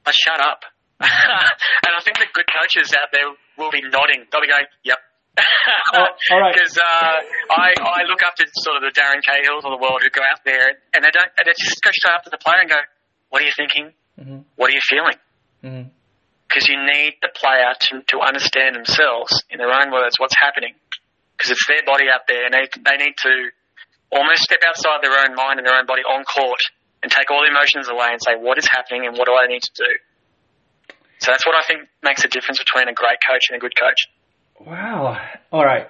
but 0.05 0.15
shut 0.15 0.41
up. 0.41 0.65
and 1.01 1.93
I 1.95 2.01
think 2.03 2.19
the 2.19 2.27
good 2.33 2.49
coaches 2.51 2.91
out 2.97 3.13
there 3.13 3.31
will 3.57 3.71
be 3.71 3.83
nodding. 3.83 4.27
They'll 4.33 4.43
be 4.43 4.51
going, 4.51 4.67
yep. 4.83 4.99
oh, 5.95 6.11
all 6.33 6.41
right. 6.41 6.55
Because 6.55 6.75
uh, 6.83 7.17
I, 7.55 7.79
I 7.79 8.03
look 8.11 8.25
up 8.27 8.35
to 8.43 8.47
sort 8.59 8.77
of 8.77 8.83
the 8.83 8.91
Darren 8.91 9.23
Cahills 9.23 9.63
of 9.63 9.71
the 9.71 9.79
world 9.79 10.03
who 10.03 10.11
go 10.11 10.23
out 10.27 10.43
there 10.45 10.83
and 10.95 11.05
they 11.05 11.13
don't, 11.15 11.31
and 11.39 11.45
they 11.47 11.55
just 11.55 11.79
go 11.85 11.91
straight 11.93 12.17
up 12.17 12.25
to 12.25 12.31
the 12.31 12.43
player 12.43 12.59
and 12.63 12.71
go, 12.71 12.81
what 13.29 13.43
are 13.43 13.47
you 13.47 13.55
thinking? 13.55 13.93
Mm-hmm. 14.19 14.39
What 14.57 14.71
are 14.71 14.75
you 14.75 14.83
feeling? 14.83 15.19
Mm-hmm 15.63 15.98
because 16.49 16.67
you 16.67 16.81
need 16.81 17.21
the 17.21 17.29
player 17.37 17.77
to, 17.77 18.01
to 18.09 18.25
understand 18.25 18.75
themselves 18.75 19.45
in 19.53 19.59
their 19.61 19.69
own 19.69 19.93
words 19.93 20.17
what's 20.17 20.37
happening 20.41 20.73
because 21.37 21.53
it's 21.53 21.67
their 21.69 21.85
body 21.85 22.09
out 22.09 22.25
there 22.27 22.49
and 22.49 22.53
they, 22.57 22.65
they 22.83 22.97
need 22.97 23.15
to 23.21 23.53
almost 24.11 24.43
step 24.43 24.61
outside 24.67 25.05
their 25.05 25.13
own 25.13 25.37
mind 25.37 25.61
and 25.61 25.67
their 25.69 25.77
own 25.77 25.87
body 25.87 26.03
on 26.03 26.25
court 26.25 26.61
and 27.03 27.13
take 27.13 27.31
all 27.31 27.45
the 27.45 27.53
emotions 27.53 27.89
away 27.89 28.09
and 28.11 28.21
say, 28.25 28.35
what 28.35 28.59
is 28.59 28.67
happening 28.67 29.07
and 29.07 29.17
what 29.17 29.27
do 29.27 29.37
I 29.37 29.47
need 29.47 29.63
to 29.63 29.75
do? 29.77 29.93
So 31.21 31.31
that's 31.31 31.45
what 31.45 31.55
I 31.55 31.63
think 31.67 31.89
makes 32.03 32.25
a 32.25 32.29
difference 32.29 32.59
between 32.59 32.89
a 32.89 32.95
great 32.95 33.19
coach 33.29 33.43
and 33.51 33.57
a 33.57 33.61
good 33.61 33.77
coach. 33.79 34.09
Wow. 34.67 35.21
All 35.53 35.65
right. 35.65 35.87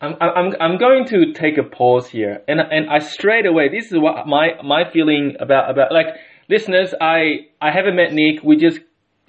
I'm, 0.00 0.16
I'm, 0.20 0.52
I'm 0.60 0.78
going 0.78 1.06
to 1.06 1.32
take 1.32 1.58
a 1.58 1.62
pause 1.62 2.08
here. 2.08 2.42
And, 2.48 2.60
and 2.60 2.90
I 2.90 2.98
straight 2.98 3.46
away, 3.46 3.68
this 3.68 3.92
is 3.92 3.98
what 3.98 4.26
my, 4.26 4.60
my 4.64 4.90
feeling 4.90 5.36
about, 5.38 5.70
about, 5.70 5.92
like, 5.92 6.06
listeners, 6.48 6.94
I, 7.00 7.48
I 7.60 7.70
haven't 7.70 7.96
met 7.96 8.12
Nick. 8.12 8.42
We 8.42 8.56
just, 8.56 8.80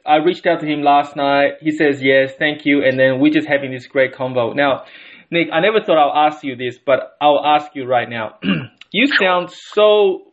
I 0.06 0.18
reached 0.18 0.46
out 0.46 0.60
to 0.62 0.66
him 0.66 0.82
last 0.82 1.16
night. 1.16 1.54
He 1.62 1.72
says 1.72 2.02
yes, 2.02 2.34
thank 2.38 2.66
you. 2.66 2.84
And 2.84 3.00
then 3.00 3.20
we're 3.20 3.34
just 3.34 3.48
having 3.48 3.72
this 3.72 3.88
great 3.88 4.14
convo. 4.14 4.56
Now, 4.56 4.86
Nick, 5.30 5.48
I 5.52 5.62
never 5.62 5.82
thought 5.82 5.98
I'll 5.98 6.28
ask 6.28 6.44
you 6.44 6.56
this, 6.56 6.78
but 6.78 7.16
I'll 7.22 7.44
ask 7.46 7.76
you 7.76 7.86
right 7.86 8.10
now. 8.10 8.36
you 8.92 9.08
sound 9.08 9.50
so 9.52 10.32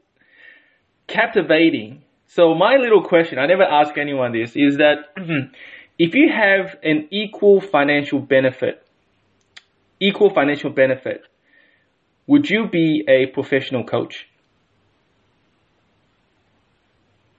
captivating. 1.07 2.02
So 2.26 2.54
my 2.54 2.76
little 2.76 3.02
question, 3.02 3.38
I 3.38 3.46
never 3.46 3.62
ask 3.62 3.96
anyone 3.96 4.33
this, 4.33 4.52
is 4.57 4.78
that 4.78 5.14
if 5.98 6.14
you 6.14 6.31
have 6.35 6.76
an 6.83 7.09
equal 7.11 7.61
financial 7.61 8.20
benefit, 8.20 8.85
equal 10.00 10.31
financial 10.31 10.70
benefit, 10.70 11.22
would 12.26 12.48
you 12.50 12.68
be 12.70 13.04
a 13.09 13.33
professional 13.33 13.85
coach? 13.85 14.26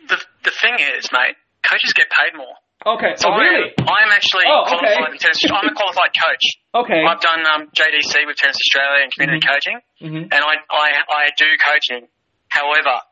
The, 0.08 0.18
the 0.44 0.52
thing 0.52 0.76
is, 0.98 1.10
mate, 1.12 1.36
coaches 1.64 1.94
get 1.94 2.08
paid 2.10 2.38
more. 2.38 2.56
Okay. 2.80 3.12
So 3.20 3.28
oh, 3.28 3.36
really? 3.36 3.76
I 3.76 3.98
am 4.08 4.12
actually 4.16 4.48
oh, 4.48 4.64
qualified 4.64 5.12
okay. 5.12 5.12
in 5.12 5.20
tennis. 5.20 5.44
I'm 5.52 5.68
a 5.68 5.76
qualified 5.76 6.16
coach. 6.16 6.46
Okay. 6.72 7.04
I've 7.04 7.20
done 7.20 7.44
um, 7.44 7.68
JDC 7.76 8.24
with 8.24 8.40
Tennis 8.40 8.56
Australia 8.56 9.04
and 9.04 9.12
community 9.12 9.44
mm-hmm. 9.44 9.52
coaching, 9.52 9.78
mm-hmm. 10.00 10.24
and 10.32 10.42
I, 10.42 10.54
I 10.72 10.88
I 10.96 11.24
do 11.36 11.50
coaching. 11.60 12.08
However, 12.48 13.04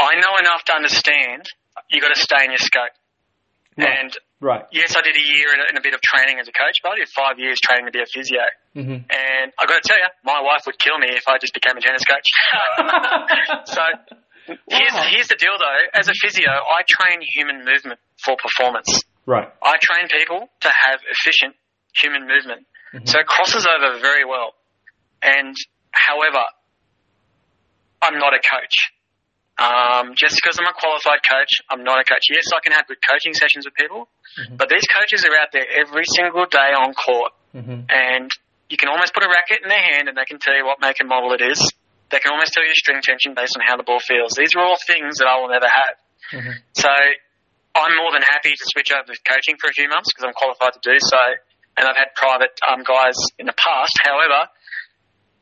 I 0.00 0.16
know 0.16 0.32
enough 0.40 0.64
to 0.66 0.72
understand 0.72 1.44
you 1.92 2.00
got 2.00 2.14
to 2.14 2.20
stay 2.20 2.48
in 2.48 2.50
your 2.50 2.64
scope. 2.64 2.96
Right. 3.76 3.90
And 3.90 4.10
right. 4.40 4.64
yes, 4.72 4.96
I 4.96 5.02
did 5.02 5.16
a 5.16 5.26
year 5.26 5.50
and 5.52 5.76
a, 5.76 5.82
bit 5.82 5.94
of 5.94 6.00
training 6.00 6.38
as 6.38 6.46
a 6.46 6.54
coach, 6.54 6.78
but 6.82 6.92
I 6.92 6.96
did 7.02 7.08
five 7.10 7.38
years 7.38 7.58
training 7.58 7.86
to 7.86 7.92
be 7.92 7.98
a 7.98 8.06
physio. 8.06 8.46
Mm-hmm. 8.76 9.02
And 9.10 9.46
I 9.58 9.62
got 9.66 9.82
to 9.82 9.86
tell 9.86 9.98
you, 9.98 10.10
my 10.22 10.40
wife 10.40 10.62
would 10.66 10.78
kill 10.78 10.96
me 10.96 11.10
if 11.10 11.26
I 11.26 11.38
just 11.38 11.52
became 11.52 11.76
a 11.76 11.82
tennis 11.82 12.06
coach. 12.06 12.28
so. 13.66 13.82
Here's 14.46 14.94
here's 15.10 15.28
the 15.28 15.36
deal 15.36 15.56
though. 15.58 15.98
As 15.98 16.08
a 16.08 16.14
physio, 16.14 16.50
I 16.50 16.82
train 16.86 17.20
human 17.22 17.64
movement 17.64 18.00
for 18.22 18.36
performance. 18.36 19.02
Right. 19.26 19.48
I 19.62 19.76
train 19.80 20.08
people 20.08 20.48
to 20.60 20.68
have 20.68 21.00
efficient 21.08 21.56
human 21.94 22.28
movement. 22.28 22.66
Mm-hmm. 22.92 23.06
So 23.06 23.20
it 23.20 23.26
crosses 23.26 23.66
over 23.66 23.98
very 24.00 24.24
well. 24.24 24.52
And 25.22 25.56
however, 25.92 26.44
I'm 28.02 28.18
not 28.18 28.34
a 28.34 28.42
coach. 28.42 28.92
Um, 29.56 30.14
just 30.18 30.34
because 30.34 30.58
I'm 30.58 30.66
a 30.66 30.74
qualified 30.74 31.22
coach, 31.22 31.62
I'm 31.70 31.84
not 31.84 32.00
a 32.00 32.04
coach. 32.04 32.26
Yes, 32.28 32.50
I 32.52 32.58
can 32.60 32.72
have 32.72 32.88
good 32.88 32.98
coaching 33.08 33.34
sessions 33.34 33.64
with 33.64 33.74
people, 33.74 34.08
mm-hmm. 34.36 34.56
but 34.56 34.68
these 34.68 34.82
coaches 34.90 35.24
are 35.24 35.36
out 35.38 35.52
there 35.52 35.62
every 35.62 36.02
single 36.10 36.44
day 36.46 36.74
on 36.74 36.92
court, 36.92 37.32
mm-hmm. 37.54 37.86
and 37.88 38.30
you 38.68 38.76
can 38.76 38.88
almost 38.88 39.14
put 39.14 39.22
a 39.22 39.28
racket 39.28 39.62
in 39.62 39.68
their 39.68 39.78
hand 39.78 40.08
and 40.08 40.18
they 40.18 40.24
can 40.26 40.40
tell 40.40 40.56
you 40.56 40.66
what 40.66 40.80
make 40.80 40.98
and 40.98 41.08
model 41.08 41.32
it 41.32 41.40
is. 41.40 41.62
They 42.10 42.20
can 42.20 42.32
almost 42.32 42.52
tell 42.52 42.64
you 42.64 42.74
string 42.74 43.00
tension 43.02 43.34
based 43.34 43.56
on 43.56 43.62
how 43.66 43.76
the 43.76 43.82
ball 43.82 44.00
feels. 44.00 44.36
These 44.36 44.54
are 44.56 44.62
all 44.62 44.76
things 44.86 45.18
that 45.18 45.26
I 45.26 45.40
will 45.40 45.48
never 45.48 45.66
have. 45.68 45.96
Mm-hmm. 46.32 46.56
So 46.76 46.90
I'm 47.74 47.94
more 47.96 48.12
than 48.12 48.22
happy 48.22 48.52
to 48.52 48.64
switch 48.70 48.92
over 48.92 49.08
to 49.08 49.18
coaching 49.26 49.56
for 49.58 49.68
a 49.68 49.74
few 49.74 49.88
months 49.88 50.12
because 50.12 50.28
I'm 50.28 50.36
qualified 50.36 50.78
to 50.78 50.82
do 50.84 50.96
so, 51.00 51.22
and 51.76 51.88
I've 51.88 51.96
had 51.98 52.14
private 52.14 52.54
um, 52.66 52.84
guys 52.86 53.16
in 53.38 53.46
the 53.46 53.56
past. 53.56 53.98
However, 54.04 54.48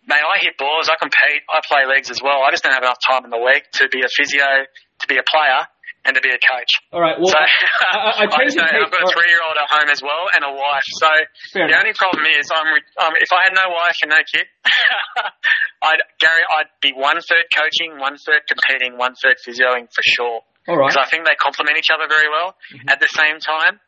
Mate, 0.03 0.19
I 0.19 0.43
hit 0.43 0.59
balls, 0.59 0.91
I 0.91 0.99
compete, 0.99 1.47
I 1.47 1.63
play 1.63 1.87
leagues 1.87 2.11
as 2.11 2.19
well. 2.19 2.43
I 2.43 2.51
just 2.51 2.65
don't 2.65 2.75
have 2.75 2.83
enough 2.83 2.99
time 2.99 3.23
in 3.23 3.31
the 3.31 3.39
week 3.39 3.71
to 3.79 3.87
be 3.87 4.03
a 4.03 4.11
physio, 4.11 4.67
to 4.67 5.07
be 5.07 5.15
a 5.15 5.23
player, 5.23 5.63
and 6.05 6.19
to 6.19 6.23
be 6.23 6.35
a 6.35 6.41
coach. 6.41 6.73
All 6.91 6.99
right. 6.99 7.15
Well, 7.15 7.31
so, 7.31 7.39
I, 7.39 8.27
I, 8.27 8.27
I 8.27 8.43
I've 8.43 8.91
got 8.91 9.03
a 9.07 9.11
three-year-old 9.11 9.57
at 9.59 9.69
home 9.71 9.89
as 9.91 10.03
well 10.03 10.27
and 10.35 10.43
a 10.43 10.51
wife. 10.51 10.87
So 10.99 11.11
Fair 11.55 11.71
the 11.71 11.79
enough. 11.79 11.87
only 11.87 11.95
problem 11.95 12.27
is, 12.27 12.51
I'm 12.51 12.67
um, 12.67 13.15
if 13.23 13.31
I 13.31 13.47
had 13.47 13.55
no 13.55 13.71
wife 13.71 13.99
and 14.03 14.11
no 14.11 14.23
kid, 14.27 14.47
I'd 15.87 16.03
Gary, 16.19 16.43
I'd 16.59 16.71
be 16.83 16.91
one 16.95 17.23
third 17.23 17.47
coaching, 17.55 17.99
one 18.03 18.19
third 18.19 18.43
competing, 18.51 18.99
one 18.99 19.15
third 19.15 19.39
physioing 19.47 19.87
for 19.95 20.03
sure. 20.03 20.43
All 20.67 20.79
right. 20.79 20.91
Because 20.91 20.99
I 20.99 21.09
think 21.11 21.27
they 21.27 21.39
complement 21.39 21.79
each 21.79 21.91
other 21.95 22.11
very 22.11 22.31
well. 22.31 22.55
Mm-hmm. 22.75 22.91
At 22.91 22.99
the 22.99 23.11
same 23.11 23.39
time, 23.39 23.79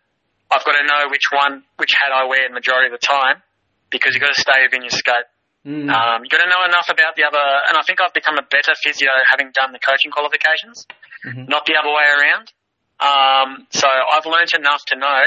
I've 0.51 0.65
got 0.65 0.79
to 0.79 0.87
know 0.87 1.11
which 1.11 1.31
one, 1.35 1.67
which 1.79 1.95
hat 1.95 2.15
I 2.15 2.27
wear 2.31 2.47
the 2.47 2.55
majority 2.55 2.95
of 2.95 2.95
the 2.95 3.03
time, 3.03 3.43
because 3.91 4.15
you've 4.15 4.23
got 4.23 4.35
to 4.35 4.41
stay 4.41 4.63
within 4.63 4.83
your 4.83 4.95
scope. 4.95 5.27
Mm. 5.65 5.89
Um, 5.89 6.21
you've 6.23 6.31
got 6.31 6.45
to 6.45 6.51
know 6.51 6.65
enough 6.69 6.93
about 6.93 7.17
the 7.17 7.25
other, 7.25 7.41
and 7.41 7.77
I 7.77 7.83
think 7.89 8.01
I've 8.01 8.13
become 8.13 8.37
a 8.37 8.45
better 8.45 8.77
physio 8.77 9.09
having 9.33 9.49
done 9.57 9.73
the 9.73 9.81
coaching 9.81 10.13
qualifications, 10.13 10.85
mm-hmm. 11.25 11.49
not 11.49 11.65
the 11.65 11.81
other 11.81 11.89
way 11.89 12.05
around. 12.05 12.53
Um, 13.01 13.67
so 13.73 13.89
I've 13.89 14.29
learnt 14.29 14.53
enough 14.53 14.85
to 14.93 14.97
know 15.01 15.25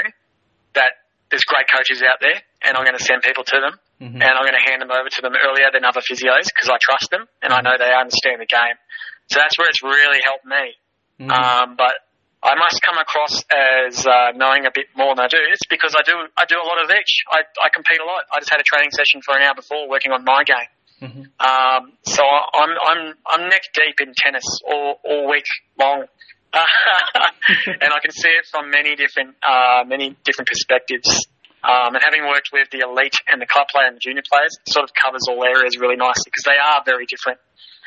that 0.74 0.90
there's 1.30 1.44
great 1.44 1.66
coaches 1.66 2.02
out 2.06 2.22
there, 2.22 2.38
and 2.62 2.76
I'm 2.78 2.84
going 2.86 2.96
to 2.96 3.02
send 3.02 3.22
people 3.22 3.44
to 3.44 3.58
them. 3.60 3.74
and 4.22 4.30
I'm 4.30 4.46
going 4.46 4.54
to 4.54 4.62
hand 4.62 4.80
them 4.80 4.94
over 4.94 5.10
to 5.10 5.20
them 5.22 5.34
earlier 5.34 5.74
than 5.74 5.82
other 5.82 6.00
physios 6.00 6.46
because 6.46 6.70
I 6.70 6.78
trust 6.78 7.10
them 7.10 7.26
and 7.42 7.52
I 7.52 7.60
know 7.66 7.74
they 7.74 7.90
understand 7.90 8.38
the 8.38 8.46
game. 8.46 8.78
So 9.26 9.42
that's 9.42 9.58
where 9.58 9.66
it's 9.66 9.82
really 9.82 10.22
helped 10.22 10.46
me. 10.46 10.64
Mm-hmm. 11.18 11.34
Um, 11.34 11.74
but 11.74 11.98
I 12.42 12.54
must 12.54 12.80
come 12.82 12.98
across 12.98 13.42
as 13.50 14.06
uh, 14.06 14.30
knowing 14.36 14.64
a 14.66 14.70
bit 14.72 14.86
more 14.96 15.14
than 15.14 15.24
I 15.24 15.28
do. 15.28 15.38
It's 15.50 15.66
because 15.68 15.94
I 15.98 16.02
do 16.06 16.14
I 16.36 16.44
do 16.46 16.54
a 16.54 16.66
lot 16.66 16.82
of 16.82 16.90
each. 16.90 17.24
I, 17.30 17.42
I 17.64 17.68
compete 17.74 17.98
a 17.98 18.06
lot. 18.06 18.22
I 18.32 18.38
just 18.38 18.50
had 18.50 18.60
a 18.60 18.66
training 18.66 18.90
session 18.94 19.22
for 19.22 19.34
an 19.36 19.42
hour 19.42 19.54
before 19.54 19.88
working 19.88 20.12
on 20.12 20.22
my 20.24 20.44
game. 20.44 20.70
Mhm. 21.02 21.24
Um, 21.38 21.92
so 22.04 22.22
I'm 22.22 22.70
I'm 22.86 23.14
I'm 23.26 23.48
neck 23.48 23.62
deep 23.74 24.00
in 24.00 24.14
tennis 24.14 24.46
all 24.66 25.00
all 25.04 25.28
week 25.30 25.46
long, 25.78 26.06
and 26.54 27.90
I 27.92 27.98
can 28.02 28.10
see 28.10 28.30
it 28.30 28.46
from 28.50 28.70
many 28.70 28.94
different 28.94 29.34
uh, 29.46 29.84
many 29.86 30.16
different 30.24 30.48
perspectives. 30.48 31.26
Um, 31.62 31.94
and 31.94 32.02
having 32.04 32.22
worked 32.22 32.50
with 32.52 32.70
the 32.70 32.86
elite 32.86 33.18
and 33.26 33.42
the 33.42 33.46
club 33.46 33.66
player 33.66 33.88
and 33.88 33.96
the 33.96 34.00
junior 34.00 34.22
players, 34.30 34.56
it 34.64 34.72
sort 34.72 34.84
of 34.84 34.90
covers 34.94 35.26
all 35.28 35.42
areas 35.42 35.76
really 35.76 35.96
nicely 35.96 36.30
because 36.30 36.46
they 36.46 36.54
are 36.54 36.82
very 36.86 37.04
different. 37.06 37.40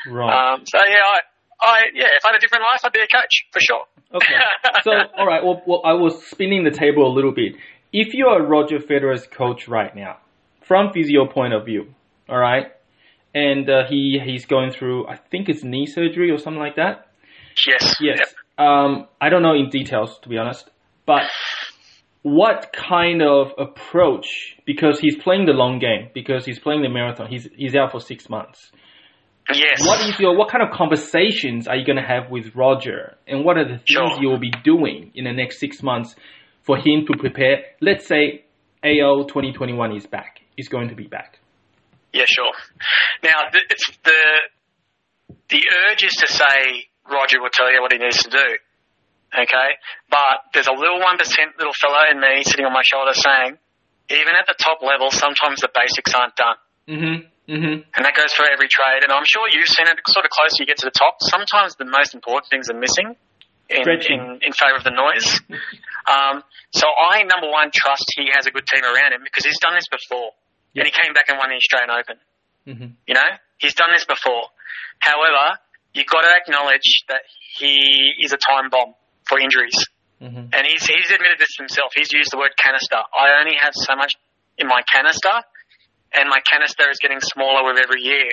Right. 0.06 0.28
Um, 0.28 0.64
so 0.66 0.76
yeah, 0.76 1.00
I, 1.00 1.20
I 1.62 1.78
yeah, 1.94 2.06
if 2.16 2.24
I 2.24 2.28
had 2.28 2.36
a 2.36 2.40
different 2.40 2.64
life, 2.64 2.80
I'd 2.84 2.92
be 2.92 3.00
a 3.00 3.06
coach 3.06 3.46
for 3.52 3.60
sure. 3.60 3.84
Okay. 4.14 4.34
So, 4.84 4.90
all 5.16 5.26
right. 5.26 5.44
Well, 5.44 5.62
well, 5.66 5.82
I 5.84 5.92
was 5.92 6.24
spinning 6.26 6.64
the 6.64 6.70
table 6.70 7.06
a 7.06 7.12
little 7.12 7.32
bit. 7.32 7.52
If 7.92 8.14
you 8.14 8.26
are 8.26 8.42
Roger 8.44 8.78
Federer's 8.78 9.26
coach 9.26 9.68
right 9.68 9.94
now, 9.94 10.18
from 10.66 10.92
physio 10.92 11.26
point 11.26 11.52
of 11.54 11.64
view, 11.64 11.94
all 12.28 12.38
right, 12.38 12.66
and 13.34 13.68
uh, 13.68 13.84
he 13.88 14.20
he's 14.24 14.46
going 14.46 14.72
through, 14.72 15.06
I 15.06 15.16
think 15.16 15.48
it's 15.48 15.62
knee 15.62 15.86
surgery 15.86 16.30
or 16.30 16.38
something 16.38 16.60
like 16.60 16.76
that. 16.76 17.06
Yes. 17.66 17.96
Yes. 18.00 18.18
Yep. 18.58 18.66
Um, 18.66 19.06
I 19.20 19.28
don't 19.28 19.42
know 19.42 19.54
in 19.54 19.68
details 19.70 20.18
to 20.22 20.28
be 20.28 20.38
honest, 20.38 20.68
but 21.06 21.22
what 22.22 22.72
kind 22.72 23.22
of 23.22 23.52
approach? 23.58 24.56
Because 24.64 24.98
he's 25.00 25.16
playing 25.16 25.46
the 25.46 25.52
long 25.52 25.78
game, 25.78 26.08
because 26.14 26.44
he's 26.44 26.58
playing 26.58 26.82
the 26.82 26.88
marathon. 26.88 27.28
He's 27.28 27.48
he's 27.56 27.74
out 27.74 27.92
for 27.92 28.00
six 28.00 28.28
months. 28.28 28.70
Yes. 29.52 29.86
What 29.86 30.00
is 30.08 30.18
your 30.20 30.36
what 30.36 30.50
kind 30.50 30.62
of 30.62 30.70
conversations 30.70 31.66
are 31.66 31.76
you 31.76 31.84
going 31.84 31.96
to 31.96 32.06
have 32.06 32.30
with 32.30 32.54
Roger, 32.54 33.16
and 33.26 33.44
what 33.44 33.56
are 33.58 33.64
the 33.64 33.78
things 33.78 33.82
Sure. 33.86 34.20
you 34.20 34.28
will 34.28 34.38
be 34.38 34.52
doing 34.62 35.10
in 35.14 35.24
the 35.24 35.32
next 35.32 35.58
six 35.58 35.82
months 35.82 36.14
for 36.62 36.76
him 36.76 37.06
to 37.10 37.18
prepare? 37.18 37.64
Let's 37.80 38.06
say 38.06 38.44
AO 38.84 39.24
2021 39.24 39.96
is 39.96 40.06
back, 40.06 40.40
is 40.56 40.68
going 40.68 40.88
to 40.90 40.94
be 40.94 41.06
back. 41.06 41.38
Yeah, 42.12 42.24
sure. 42.28 42.52
Now, 43.22 43.48
the, 43.50 43.60
it's 43.68 43.86
the 44.04 44.22
the 45.48 45.62
urge 45.90 46.04
is 46.04 46.12
to 46.20 46.28
say 46.32 46.86
Roger 47.10 47.40
will 47.40 47.50
tell 47.52 47.72
you 47.72 47.80
what 47.82 47.92
he 47.92 47.98
needs 47.98 48.22
to 48.22 48.30
do. 48.30 48.46
Okay, 49.34 49.68
but 50.10 50.44
there's 50.52 50.68
a 50.68 50.72
little 50.72 51.00
one 51.00 51.18
percent 51.18 51.56
little 51.58 51.72
fellow 51.80 52.02
in 52.10 52.20
me 52.20 52.42
sitting 52.44 52.66
on 52.66 52.72
my 52.72 52.82
shoulder 52.84 53.12
saying, 53.14 53.56
even 54.10 54.34
at 54.38 54.46
the 54.46 54.54
top 54.54 54.82
level, 54.82 55.10
sometimes 55.10 55.60
the 55.60 55.68
basics 55.74 56.14
aren't 56.14 56.36
done. 56.36 56.56
Mm-hmm. 56.88 57.26
Mm-hmm. 57.48 57.90
And 57.90 58.02
that 58.06 58.14
goes 58.14 58.32
for 58.32 58.46
every 58.46 58.70
trade. 58.70 59.02
And 59.02 59.10
I'm 59.10 59.26
sure 59.26 59.50
you've 59.50 59.68
seen 59.68 59.86
it 59.90 59.98
sort 60.06 60.24
of 60.24 60.30
closer 60.30 60.62
you 60.62 60.66
get 60.66 60.78
to 60.78 60.86
the 60.86 60.94
top. 60.94 61.18
Sometimes 61.20 61.74
the 61.74 61.88
most 61.88 62.14
important 62.14 62.48
things 62.50 62.70
are 62.70 62.78
missing 62.78 63.18
in, 63.68 63.82
in, 63.82 64.20
in 64.46 64.52
favour 64.54 64.78
of 64.78 64.84
the 64.84 64.94
noise. 64.94 65.26
um, 66.06 66.42
so 66.70 66.86
I, 66.86 67.26
number 67.26 67.50
one, 67.50 67.70
trust 67.74 68.06
he 68.14 68.30
has 68.32 68.46
a 68.46 68.52
good 68.54 68.66
team 68.66 68.84
around 68.84 69.12
him 69.12 69.26
because 69.26 69.44
he's 69.44 69.58
done 69.58 69.74
this 69.74 69.90
before. 69.90 70.32
And 70.74 70.86
he 70.86 70.92
came 70.94 71.12
back 71.12 71.28
and 71.28 71.36
won 71.36 71.50
the 71.50 71.60
Australian 71.60 71.92
Open. 71.92 72.16
Mm-hmm. 72.64 72.90
You 73.06 73.14
know, 73.14 73.30
he's 73.58 73.74
done 73.74 73.90
this 73.92 74.06
before. 74.06 74.48
However, 75.00 75.58
you've 75.92 76.08
got 76.08 76.22
to 76.22 76.32
acknowledge 76.32 77.04
that 77.08 77.22
he 77.58 77.76
is 78.22 78.32
a 78.32 78.38
time 78.38 78.70
bomb 78.70 78.94
for 79.28 79.38
injuries. 79.38 79.76
Mm-hmm. 80.22 80.54
And 80.54 80.62
he's, 80.64 80.86
he's 80.86 81.10
admitted 81.10 81.38
this 81.38 81.58
himself. 81.58 81.92
He's 81.94 82.12
used 82.12 82.30
the 82.30 82.38
word 82.38 82.54
canister. 82.56 82.96
I 82.96 83.42
only 83.42 83.58
have 83.60 83.74
so 83.74 83.96
much 83.96 84.14
in 84.56 84.68
my 84.68 84.80
canister, 84.86 85.42
and 86.14 86.28
my 86.28 86.40
canister 86.44 86.88
is 86.90 86.98
getting 86.98 87.20
smaller 87.20 87.64
with 87.64 87.80
every 87.80 88.02
year. 88.02 88.30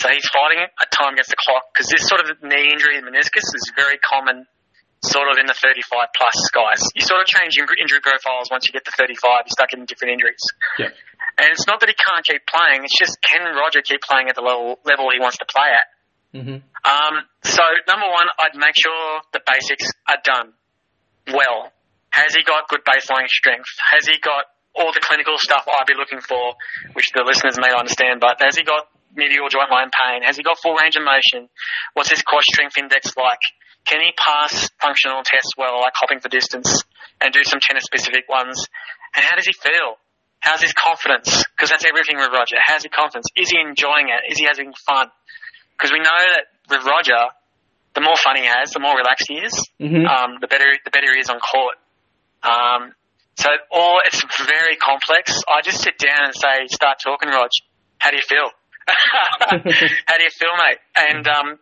So 0.00 0.08
he's 0.08 0.26
fighting 0.32 0.64
a 0.64 0.86
time 0.88 1.14
against 1.14 1.30
the 1.30 1.40
clock 1.40 1.68
because 1.74 1.92
this 1.92 2.08
sort 2.08 2.24
of 2.24 2.32
knee 2.42 2.72
injury 2.72 2.96
and 2.96 3.04
meniscus 3.04 3.44
is 3.44 3.64
very 3.76 3.98
common 4.00 4.48
sort 5.04 5.28
of 5.28 5.36
in 5.36 5.46
the 5.46 5.54
35 5.54 6.14
plus 6.14 6.38
guys. 6.54 6.80
You 6.94 7.02
sort 7.02 7.20
of 7.20 7.26
change 7.26 7.58
injury 7.58 7.76
injury 7.82 8.00
profiles 8.00 8.48
once 8.50 8.66
you 8.66 8.72
get 8.72 8.86
to 8.86 8.94
35, 8.94 9.46
you 9.46 9.52
start 9.52 9.70
getting 9.70 9.84
different 9.84 10.14
injuries. 10.14 10.42
Yeah. 10.78 10.94
And 11.38 11.50
it's 11.50 11.66
not 11.66 11.80
that 11.80 11.90
he 11.90 11.96
can't 11.98 12.24
keep 12.24 12.46
playing, 12.46 12.84
it's 12.86 12.96
just 12.96 13.18
can 13.20 13.42
Roger 13.52 13.82
keep 13.82 14.00
playing 14.00 14.30
at 14.30 14.36
the 14.38 14.42
level, 14.42 14.78
level 14.86 15.10
he 15.10 15.18
wants 15.18 15.38
to 15.38 15.46
play 15.46 15.68
at? 15.74 15.86
Mm-hmm. 16.32 16.58
Um, 16.64 17.14
so 17.44 17.62
number 17.90 18.08
one, 18.08 18.28
I'd 18.40 18.56
make 18.56 18.78
sure 18.78 19.20
the 19.32 19.42
basics 19.44 19.90
are 20.08 20.22
done 20.22 20.54
well. 21.28 21.72
Has 22.10 22.34
he 22.34 22.44
got 22.44 22.68
good 22.68 22.84
baseline 22.84 23.28
strength? 23.28 23.68
Has 23.90 24.06
he 24.06 24.18
got 24.20 24.44
all 24.74 24.92
the 24.92 25.00
clinical 25.00 25.36
stuff 25.38 25.64
I'd 25.68 25.86
be 25.86 25.94
looking 25.94 26.20
for, 26.20 26.54
which 26.94 27.12
the 27.14 27.22
listeners 27.24 27.58
may 27.60 27.72
understand, 27.72 28.20
but 28.20 28.40
has 28.40 28.56
he 28.56 28.64
got 28.64 28.88
medial 29.14 29.48
joint 29.48 29.70
line 29.70 29.90
pain? 29.92 30.22
Has 30.24 30.36
he 30.36 30.42
got 30.42 30.56
full 30.60 30.74
range 30.74 30.96
of 30.96 31.04
motion? 31.04 31.48
What's 31.92 32.08
his 32.10 32.22
quad 32.22 32.42
strength 32.44 32.78
index 32.78 33.12
like? 33.16 33.42
Can 33.84 34.00
he 34.00 34.12
pass 34.16 34.70
functional 34.80 35.20
tests 35.24 35.52
well, 35.58 35.80
like 35.80 35.92
hopping 35.94 36.20
for 36.20 36.28
distance, 36.28 36.82
and 37.20 37.32
do 37.34 37.44
some 37.44 37.60
tennis 37.60 37.84
specific 37.84 38.28
ones? 38.28 38.56
And 39.14 39.24
how 39.24 39.36
does 39.36 39.44
he 39.46 39.52
feel? 39.52 39.98
How's 40.40 40.62
his 40.62 40.72
confidence? 40.72 41.44
Because 41.54 41.70
that's 41.70 41.84
everything 41.84 42.16
with 42.16 42.30
Roger. 42.32 42.56
How's 42.64 42.82
his 42.82 42.90
confidence? 42.94 43.26
Is 43.36 43.50
he 43.50 43.58
enjoying 43.60 44.08
it? 44.08 44.30
Is 44.32 44.38
he 44.38 44.46
having 44.46 44.72
fun? 44.86 45.08
Because 45.76 45.92
we 45.92 45.98
know 45.98 46.08
that 46.34 46.44
with 46.70 46.86
Roger, 46.86 47.20
the 47.94 48.00
more 48.00 48.16
fun 48.16 48.36
he 48.36 48.46
has, 48.46 48.70
the 48.70 48.80
more 48.80 48.96
relaxed 48.96 49.26
he 49.28 49.36
is, 49.38 49.52
Mm-hmm. 49.80 50.06
um, 50.06 50.38
the 50.40 50.46
better 50.46 50.70
the 50.84 50.90
better 50.90 51.12
he 51.12 51.20
is 51.20 51.28
on 51.28 51.38
court. 51.40 51.74
Um, 52.42 52.94
so 53.36 53.48
all 53.70 54.00
it's 54.04 54.22
very 54.46 54.76
complex. 54.76 55.42
I 55.48 55.62
just 55.62 55.82
sit 55.82 55.98
down 55.98 56.24
and 56.24 56.34
say, 56.34 56.66
start 56.70 56.98
talking, 57.02 57.28
Rog. 57.28 57.50
How 57.98 58.10
do 58.10 58.16
you 58.16 58.22
feel? 58.28 58.50
How 58.88 60.18
do 60.18 60.24
you 60.24 60.30
feel, 60.30 60.50
mate? 60.58 60.78
And 60.96 61.26
um, 61.28 61.58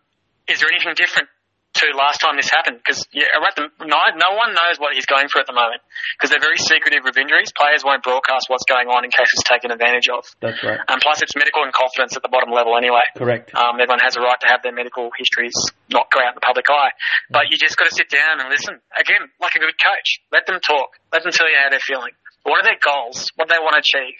is 0.48 0.60
there 0.60 0.68
anything 0.72 0.94
different 0.96 1.28
to 1.74 1.86
last 1.94 2.18
time 2.18 2.36
this 2.36 2.50
happened? 2.50 2.80
Because 2.82 3.06
yeah, 3.12 3.30
at 3.30 3.54
the, 3.54 3.70
no, 3.86 3.98
no 4.16 4.30
one 4.34 4.50
knows 4.52 4.78
what 4.78 4.94
he's 4.94 5.06
going 5.06 5.28
through 5.28 5.46
at 5.46 5.50
the 5.50 5.56
moment 5.56 5.80
because 6.16 6.30
they're 6.30 6.42
very 6.42 6.58
secretive 6.58 7.06
with 7.06 7.16
injuries. 7.16 7.52
Players 7.54 7.84
won't 7.84 8.02
broadcast 8.02 8.50
what's 8.50 8.66
going 8.66 8.88
on 8.88 9.04
in 9.04 9.10
case 9.10 9.30
it's 9.32 9.46
taken 9.46 9.70
advantage 9.70 10.08
of. 10.10 10.26
That's 10.40 10.62
right. 10.62 10.80
And 10.88 10.98
plus, 11.00 11.22
it's 11.22 11.34
medical 11.36 11.62
and 11.62 11.72
confidence 11.72 12.16
at 12.16 12.22
the 12.22 12.32
bottom 12.32 12.50
level 12.50 12.76
anyway. 12.76 13.06
Correct. 13.16 13.54
Um, 13.54 13.78
everyone 13.78 14.02
has 14.02 14.16
a 14.16 14.20
right 14.20 14.38
to 14.42 14.48
have 14.48 14.62
their 14.62 14.74
medical 14.74 15.10
histories 15.16 15.54
not 15.88 16.10
go 16.10 16.20
out 16.20 16.34
in 16.34 16.38
the 16.38 16.46
public 16.46 16.66
eye. 16.70 16.90
But 17.30 17.50
you 17.50 17.56
just 17.56 17.76
got 17.76 17.88
to 17.88 17.94
sit 17.94 18.10
down 18.10 18.40
and 18.40 18.48
listen. 18.50 18.78
Again, 18.98 19.30
like 19.40 19.54
a 19.54 19.62
good 19.62 19.78
coach, 19.78 20.20
let 20.32 20.46
them 20.46 20.60
talk. 20.60 20.98
Let 21.12 21.22
them 21.22 21.32
tell 21.32 21.48
you 21.48 21.56
how 21.62 21.70
they're 21.70 21.82
feeling. 21.82 22.12
What 22.42 22.64
are 22.64 22.66
their 22.66 22.80
goals? 22.80 23.28
What 23.36 23.48
do 23.48 23.54
they 23.54 23.62
want 23.62 23.76
to 23.76 23.82
achieve? 23.84 24.16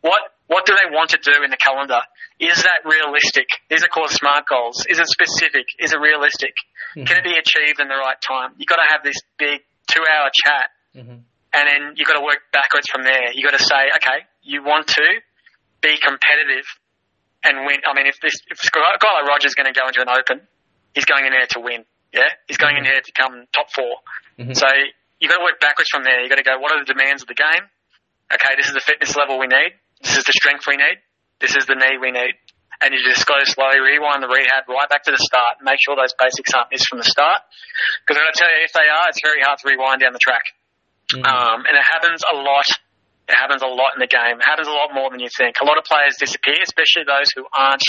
What 0.00 0.20
What 0.46 0.64
do 0.64 0.72
they 0.74 0.88
want 0.94 1.10
to 1.10 1.18
do 1.22 1.42
in 1.44 1.50
the 1.50 1.56
calendar? 1.60 2.00
Is 2.40 2.62
that 2.62 2.86
realistic? 2.86 3.46
These 3.68 3.84
are 3.84 3.88
called 3.88 4.10
SMART 4.10 4.46
goals. 4.48 4.86
Is 4.88 4.98
it 5.00 5.06
specific? 5.08 5.66
Is 5.78 5.92
it 5.92 5.98
realistic? 6.00 6.54
Can 6.94 7.18
it 7.18 7.24
be 7.24 7.36
achieved 7.36 7.80
in 7.80 7.88
the 7.88 7.98
right 7.98 8.16
time? 8.20 8.54
You've 8.56 8.68
got 8.70 8.76
to 8.80 8.88
have 8.88 9.02
this 9.04 9.16
big 9.38 9.60
two-hour 9.90 10.30
chat, 10.44 10.66
Mm-hmm. 10.96 11.20
and 11.52 11.64
then 11.68 11.80
you've 11.96 12.08
got 12.08 12.16
to 12.18 12.24
work 12.24 12.40
backwards 12.50 12.88
from 12.90 13.04
there. 13.04 13.30
You've 13.34 13.44
got 13.44 13.56
to 13.58 13.62
say, 13.62 13.92
okay, 14.00 14.24
you 14.42 14.64
want 14.64 14.88
to 14.98 15.04
be 15.82 15.94
competitive 16.00 16.64
and 17.44 17.66
win. 17.66 17.84
I 17.86 17.92
mean, 17.94 18.06
if 18.08 18.18
this 18.20 18.34
if 18.50 18.58
a 18.58 18.70
guy 18.72 19.12
like 19.20 19.28
Roger's 19.28 19.54
going 19.54 19.70
to 19.72 19.76
go 19.78 19.86
into 19.86 20.00
an 20.00 20.08
Open, 20.08 20.40
he's 20.94 21.04
going 21.04 21.26
in 21.26 21.32
there 21.32 21.46
to 21.54 21.60
win. 21.60 21.84
Yeah, 22.12 22.26
he's 22.48 22.56
going 22.56 22.76
in 22.78 22.84
there 22.84 22.98
to 23.00 23.12
come 23.12 23.44
top 23.54 23.68
4 23.74 23.84
Mhm. 24.40 24.56
So 24.56 24.66
you've 25.20 25.30
got 25.30 25.38
to 25.38 25.44
work 25.44 25.60
backwards 25.60 25.90
from 25.90 26.02
there. 26.04 26.20
You've 26.22 26.30
got 26.30 26.40
to 26.40 26.46
go, 26.46 26.58
what 26.58 26.72
are 26.72 26.80
the 26.82 26.88
demands 26.88 27.22
of 27.22 27.28
the 27.28 27.34
game? 27.36 27.68
Okay, 28.32 28.56
this 28.56 28.66
is 28.66 28.74
the 28.74 28.80
fitness 28.80 29.14
level 29.16 29.38
we 29.38 29.46
need. 29.46 29.72
This 30.02 30.18
is 30.18 30.24
the 30.24 30.36
strength 30.36 30.64
we 30.66 30.76
need. 30.76 30.98
This 31.40 31.54
is 31.54 31.66
the 31.66 31.74
knee 31.74 31.98
we 31.98 32.10
need. 32.10 32.34
And 32.78 32.94
you 32.94 33.02
just 33.02 33.26
go 33.26 33.34
slowly, 33.42 33.82
rewind 33.82 34.22
the 34.22 34.30
rehab 34.30 34.70
right 34.70 34.86
back 34.86 35.02
to 35.10 35.10
the 35.10 35.18
start. 35.18 35.58
Make 35.62 35.82
sure 35.82 35.98
those 35.98 36.14
basics 36.14 36.54
aren't 36.54 36.70
missed 36.70 36.86
from 36.86 37.02
the 37.02 37.10
start. 37.10 37.42
Because 38.06 38.22
to 38.22 38.34
tell 38.38 38.46
you, 38.46 38.62
if 38.62 38.70
they 38.70 38.86
are, 38.86 39.10
it's 39.10 39.18
very 39.18 39.42
hard 39.42 39.58
to 39.58 39.66
rewind 39.66 39.98
down 39.98 40.14
the 40.14 40.22
track. 40.22 40.46
Mm-hmm. 41.10 41.26
Um, 41.26 41.66
and 41.66 41.74
it 41.74 41.82
happens 41.82 42.22
a 42.22 42.36
lot. 42.38 42.70
It 43.26 43.34
happens 43.34 43.66
a 43.66 43.70
lot 43.70 43.98
in 43.98 44.00
the 44.00 44.10
game. 44.10 44.38
It 44.38 44.46
happens 44.46 44.70
a 44.70 44.76
lot 44.76 44.94
more 44.94 45.10
than 45.10 45.18
you 45.18 45.28
think. 45.28 45.58
A 45.58 45.66
lot 45.66 45.74
of 45.74 45.84
players 45.84 46.14
disappear, 46.22 46.62
especially 46.62 47.02
those 47.02 47.34
who 47.34 47.50
aren't 47.50 47.82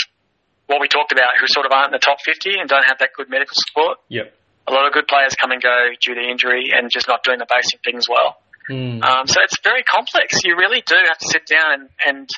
what 0.66 0.82
we 0.82 0.90
talked 0.90 1.12
about, 1.14 1.38
who 1.38 1.46
sort 1.46 1.66
of 1.66 1.72
aren't 1.72 1.94
in 1.94 1.96
the 1.98 2.02
top 2.02 2.18
50 2.22 2.58
and 2.58 2.66
don't 2.68 2.86
have 2.86 2.98
that 2.98 3.10
good 3.14 3.30
medical 3.30 3.54
support. 3.54 3.98
Yep. 4.10 4.34
A 4.68 4.72
lot 4.72 4.86
of 4.86 4.92
good 4.92 5.06
players 5.06 5.34
come 5.34 5.50
and 5.50 5.62
go 5.62 5.94
due 6.02 6.14
to 6.14 6.22
injury 6.22 6.70
and 6.74 6.90
just 6.90 7.08
not 7.08 7.22
doing 7.22 7.38
the 7.38 7.48
basic 7.48 7.82
things 7.82 8.06
well. 8.10 8.38
Mm. 8.68 9.02
Um, 9.02 9.26
so 9.26 9.40
it's 9.42 9.56
very 9.64 9.82
complex. 9.82 10.44
You 10.44 10.56
really 10.56 10.82
do 10.86 10.94
have 11.08 11.18
to 11.18 11.26
sit 11.26 11.46
down 11.46 11.72
and, 11.72 11.88
and 12.04 12.28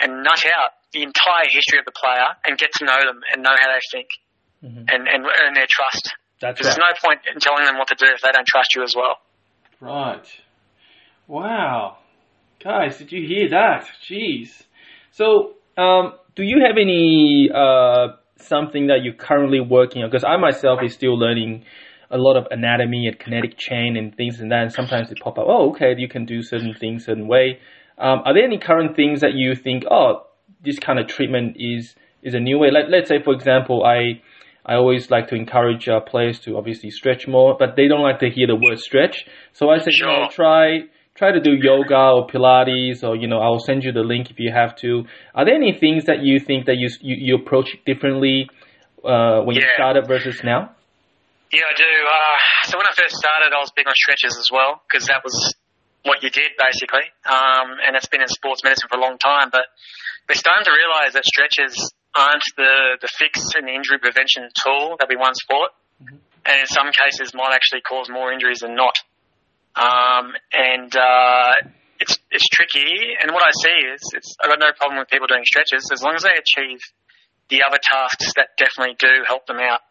and 0.00 0.22
nut 0.22 0.44
out 0.46 0.70
the 0.92 1.02
entire 1.02 1.46
history 1.50 1.78
of 1.78 1.84
the 1.84 1.92
player 1.92 2.28
and 2.46 2.56
get 2.56 2.70
to 2.78 2.84
know 2.84 2.96
them 2.96 3.20
and 3.32 3.42
know 3.42 3.50
how 3.60 3.68
they 3.68 3.80
think 3.92 4.08
Mhm. 4.64 4.88
and, 4.92 5.08
and 5.08 5.24
earn 5.26 5.54
their 5.54 5.66
trust. 5.68 6.14
That's 6.40 6.58
right. 6.58 6.64
there's 6.64 6.78
no 6.78 6.90
point 7.04 7.20
in 7.32 7.38
telling 7.40 7.64
them 7.66 7.76
what 7.76 7.88
to 7.88 7.94
do 7.96 8.06
if 8.06 8.20
they 8.22 8.32
don't 8.32 8.46
trust 8.46 8.74
you 8.74 8.82
as 8.82 8.94
well. 8.96 9.18
Right. 9.80 10.24
Wow. 11.26 11.98
Guys, 12.62 12.96
did 12.98 13.12
you 13.12 13.26
hear 13.26 13.50
that? 13.50 13.86
Jeez. 14.08 14.62
So, 15.12 15.54
um, 15.76 16.14
do 16.34 16.42
you 16.42 16.62
have 16.66 16.76
any 16.78 17.50
uh, 17.54 18.16
something 18.38 18.86
that 18.86 19.02
you're 19.02 19.14
currently 19.14 19.60
working 19.60 20.02
on? 20.02 20.10
Because 20.10 20.24
I 20.24 20.36
myself 20.36 20.80
is 20.82 20.94
still 20.94 21.18
learning 21.18 21.64
a 22.10 22.18
lot 22.18 22.36
of 22.36 22.46
anatomy 22.50 23.06
and 23.06 23.18
kinetic 23.18 23.56
chain 23.56 23.96
and 23.96 24.14
things 24.16 24.40
and 24.40 24.50
that. 24.50 24.62
And 24.62 24.72
sometimes 24.72 25.08
they 25.08 25.14
pop 25.14 25.38
up. 25.38 25.46
Oh, 25.48 25.70
okay, 25.70 25.94
you 25.96 26.08
can 26.08 26.24
do 26.24 26.42
certain 26.42 26.74
things 26.74 27.04
certain 27.06 27.28
way. 27.28 27.58
Um, 27.98 28.22
are 28.24 28.34
there 28.34 28.44
any 28.44 28.58
current 28.58 28.96
things 28.96 29.20
that 29.20 29.34
you 29.34 29.54
think, 29.54 29.84
oh, 29.90 30.26
this 30.64 30.78
kind 30.78 30.98
of 30.98 31.06
treatment 31.06 31.56
is 31.58 31.94
is 32.22 32.34
a 32.34 32.40
new 32.40 32.58
way? 32.58 32.70
Let, 32.70 32.90
let's 32.90 33.08
say, 33.08 33.22
for 33.22 33.32
example, 33.32 33.84
I 33.84 34.20
I 34.66 34.74
always 34.76 35.10
like 35.10 35.28
to 35.28 35.34
encourage 35.34 35.88
uh, 35.88 36.00
players 36.00 36.40
to 36.40 36.56
obviously 36.56 36.90
stretch 36.90 37.28
more, 37.28 37.54
but 37.58 37.76
they 37.76 37.86
don't 37.86 38.02
like 38.02 38.18
to 38.20 38.30
hear 38.30 38.46
the 38.46 38.56
word 38.56 38.78
stretch. 38.78 39.26
So 39.52 39.68
I 39.70 39.78
say, 39.78 39.90
Sure. 39.92 40.10
you 40.10 40.20
know, 40.20 40.28
try 40.30 40.80
try 41.14 41.30
to 41.30 41.40
do 41.40 41.52
yoga 41.52 41.96
or 42.16 42.26
Pilates, 42.26 43.04
or 43.04 43.14
you 43.14 43.28
know, 43.28 43.38
I'll 43.38 43.60
send 43.60 43.84
you 43.84 43.92
the 43.92 44.00
link 44.00 44.30
if 44.30 44.40
you 44.40 44.50
have 44.52 44.74
to. 44.76 45.04
Are 45.34 45.44
there 45.44 45.54
any 45.54 45.72
things 45.78 46.06
that 46.06 46.20
you 46.22 46.40
think 46.40 46.66
that 46.66 46.76
you 46.76 46.88
you, 47.00 47.16
you 47.18 47.34
approach 47.36 47.76
differently 47.86 48.48
uh, 49.04 49.40
when 49.42 49.54
you 49.54 49.62
started 49.74 50.06
versus 50.08 50.40
now? 50.42 50.73
Yeah, 51.54 51.70
I 51.70 51.76
do. 51.78 51.86
Uh, 51.86 52.66
so 52.66 52.74
when 52.74 52.86
I 52.90 52.94
first 52.98 53.14
started, 53.14 53.54
I 53.54 53.62
was 53.62 53.70
big 53.70 53.86
on 53.86 53.94
stretches 53.94 54.34
as 54.34 54.50
well 54.50 54.82
because 54.90 55.06
that 55.06 55.22
was 55.22 55.54
what 56.02 56.26
you 56.26 56.28
did 56.28 56.50
basically, 56.58 57.06
um, 57.30 57.78
and 57.78 57.94
it's 57.94 58.10
been 58.10 58.20
in 58.20 58.26
sports 58.26 58.66
medicine 58.66 58.90
for 58.90 58.98
a 58.98 59.00
long 59.00 59.22
time. 59.22 59.54
But 59.54 59.70
we're 60.26 60.34
starting 60.34 60.66
to 60.66 60.74
realise 60.74 61.14
that 61.14 61.22
stretches 61.22 61.78
aren't 62.10 62.42
the 62.58 62.98
the 62.98 63.06
fix 63.06 63.54
and 63.54 63.70
injury 63.70 64.02
prevention 64.02 64.50
tool 64.66 64.98
that 64.98 65.06
we 65.06 65.14
once 65.14 65.38
thought, 65.46 65.70
and 66.42 66.56
in 66.58 66.66
some 66.66 66.90
cases 66.90 67.30
might 67.38 67.54
actually 67.54 67.86
cause 67.86 68.10
more 68.10 68.34
injuries 68.34 68.66
than 68.66 68.74
not. 68.74 68.98
Um, 69.78 70.34
and 70.50 70.90
uh, 70.90 71.70
it's 72.02 72.18
it's 72.34 72.50
tricky. 72.50 73.14
And 73.22 73.30
what 73.30 73.46
I 73.46 73.54
see 73.54 73.78
is, 73.94 74.02
it's 74.10 74.34
I've 74.42 74.50
got 74.50 74.58
no 74.58 74.74
problem 74.74 74.98
with 74.98 75.06
people 75.06 75.30
doing 75.30 75.46
stretches 75.46 75.86
as 75.94 76.02
long 76.02 76.18
as 76.18 76.26
they 76.26 76.34
achieve 76.34 76.82
the 77.46 77.62
other 77.62 77.78
tasks 77.78 78.34
that 78.34 78.58
definitely 78.58 78.98
do 78.98 79.22
help 79.22 79.46
them 79.46 79.62
out. 79.62 79.86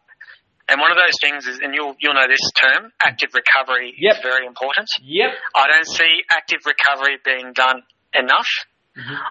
And 0.68 0.80
one 0.80 0.90
of 0.90 0.96
those 0.96 1.16
things 1.20 1.46
is, 1.46 1.60
and 1.60 1.74
you'll 1.74 1.94
you'll 2.00 2.14
know 2.14 2.26
this 2.28 2.40
term, 2.56 2.90
active 3.04 3.30
recovery 3.34 3.92
Yep. 3.98 4.16
is 4.16 4.22
very 4.22 4.46
important. 4.46 4.88
Yep. 5.02 5.30
I 5.54 5.66
don't 5.68 5.86
see 5.86 6.22
active 6.30 6.60
recovery 6.64 7.18
being 7.24 7.52
done 7.52 7.82
enough. 8.14 8.48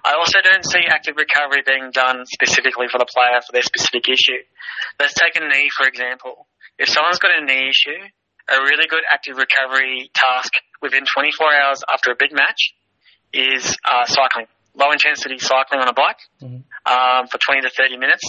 I 0.04 0.14
also 0.20 0.40
don't 0.44 0.66
see 0.66 0.84
active 0.90 1.16
recovery 1.16 1.64
being 1.66 1.90
done 1.92 2.26
specifically 2.28 2.88
for 2.92 3.00
the 3.00 3.08
player 3.08 3.40
for 3.40 3.54
their 3.54 3.62
specific 3.64 4.10
issue. 4.10 4.44
Let's 5.00 5.14
take 5.16 5.38
a 5.38 5.40
knee, 5.40 5.70
for 5.78 5.88
example. 5.88 6.48
If 6.78 6.90
someone's 6.90 7.18
got 7.20 7.32
a 7.32 7.46
knee 7.46 7.72
issue, 7.72 7.96
a 8.52 8.60
really 8.60 8.88
good 8.92 9.04
active 9.08 9.38
recovery 9.38 10.12
task 10.14 10.52
within 10.82 11.06
24 11.16 11.48
hours 11.56 11.80
after 11.94 12.12
a 12.12 12.16
big 12.20 12.34
match 12.36 12.76
is 13.32 13.78
uh, 13.90 14.04
cycling. 14.06 14.48
Low 14.76 14.92
intensity 14.92 15.38
cycling 15.40 15.80
on 15.80 15.88
a 15.88 15.94
bike 15.94 16.20
um, 16.86 17.28
for 17.32 17.40
20 17.40 17.62
to 17.62 17.70
30 17.72 17.96
minutes 17.98 18.28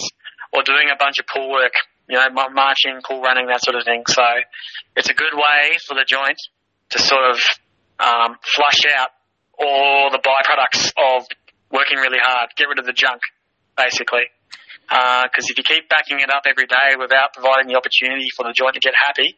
or 0.53 0.63
doing 0.63 0.87
a 0.87 0.95
bunch 0.95 1.19
of 1.19 1.27
pull 1.27 1.51
work, 1.51 1.73
you 2.09 2.17
know, 2.17 2.27
marching, 2.53 3.01
pull 3.07 3.21
running, 3.21 3.47
that 3.47 3.63
sort 3.63 3.75
of 3.75 3.83
thing. 3.83 4.03
So 4.07 4.23
it's 4.95 5.09
a 5.09 5.13
good 5.13 5.33
way 5.33 5.77
for 5.87 5.95
the 5.95 6.05
joint 6.07 6.37
to 6.91 6.99
sort 6.99 7.23
of 7.31 7.37
um, 7.99 8.37
flush 8.55 8.81
out 8.93 9.09
all 9.57 10.11
the 10.11 10.19
byproducts 10.19 10.91
of 10.97 11.25
working 11.71 11.97
really 11.97 12.19
hard, 12.21 12.49
get 12.55 12.67
rid 12.67 12.79
of 12.79 12.85
the 12.85 12.93
junk, 12.93 13.21
basically. 13.77 14.29
Because 14.85 15.49
if 15.49 15.57
you 15.57 15.63
keep 15.63 15.89
backing 15.89 16.19
it 16.19 16.29
up 16.29 16.43
every 16.45 16.67
day 16.67 16.93
without 16.99 17.33
providing 17.33 17.67
the 17.67 17.75
opportunity 17.75 18.27
for 18.37 18.45
the 18.45 18.53
joint 18.53 18.75
to 18.75 18.79
get 18.79 18.93
happy, 18.93 19.33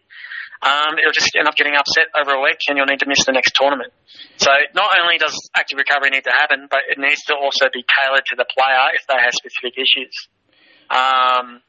um, 0.59 0.97
it'll 0.97 1.13
just 1.13 1.31
end 1.37 1.47
up 1.47 1.55
getting 1.55 1.77
upset 1.77 2.09
over 2.17 2.33
a 2.33 2.41
week 2.41 2.57
and 2.67 2.75
you'll 2.75 2.89
need 2.89 2.99
to 2.99 3.07
miss 3.07 3.23
the 3.25 3.31
next 3.31 3.53
tournament. 3.55 3.93
So 4.37 4.49
not 4.73 4.89
only 4.99 5.17
does 5.17 5.37
active 5.55 5.77
recovery 5.77 6.09
need 6.09 6.25
to 6.25 6.33
happen, 6.33 6.67
but 6.69 6.81
it 6.89 6.97
needs 6.97 7.23
to 7.29 7.35
also 7.37 7.69
be 7.71 7.85
tailored 7.85 8.25
to 8.33 8.35
the 8.35 8.45
player 8.49 8.85
if 8.97 9.05
they 9.07 9.15
have 9.21 9.33
specific 9.37 9.77
issues. 9.77 10.15
Um, 10.89 11.61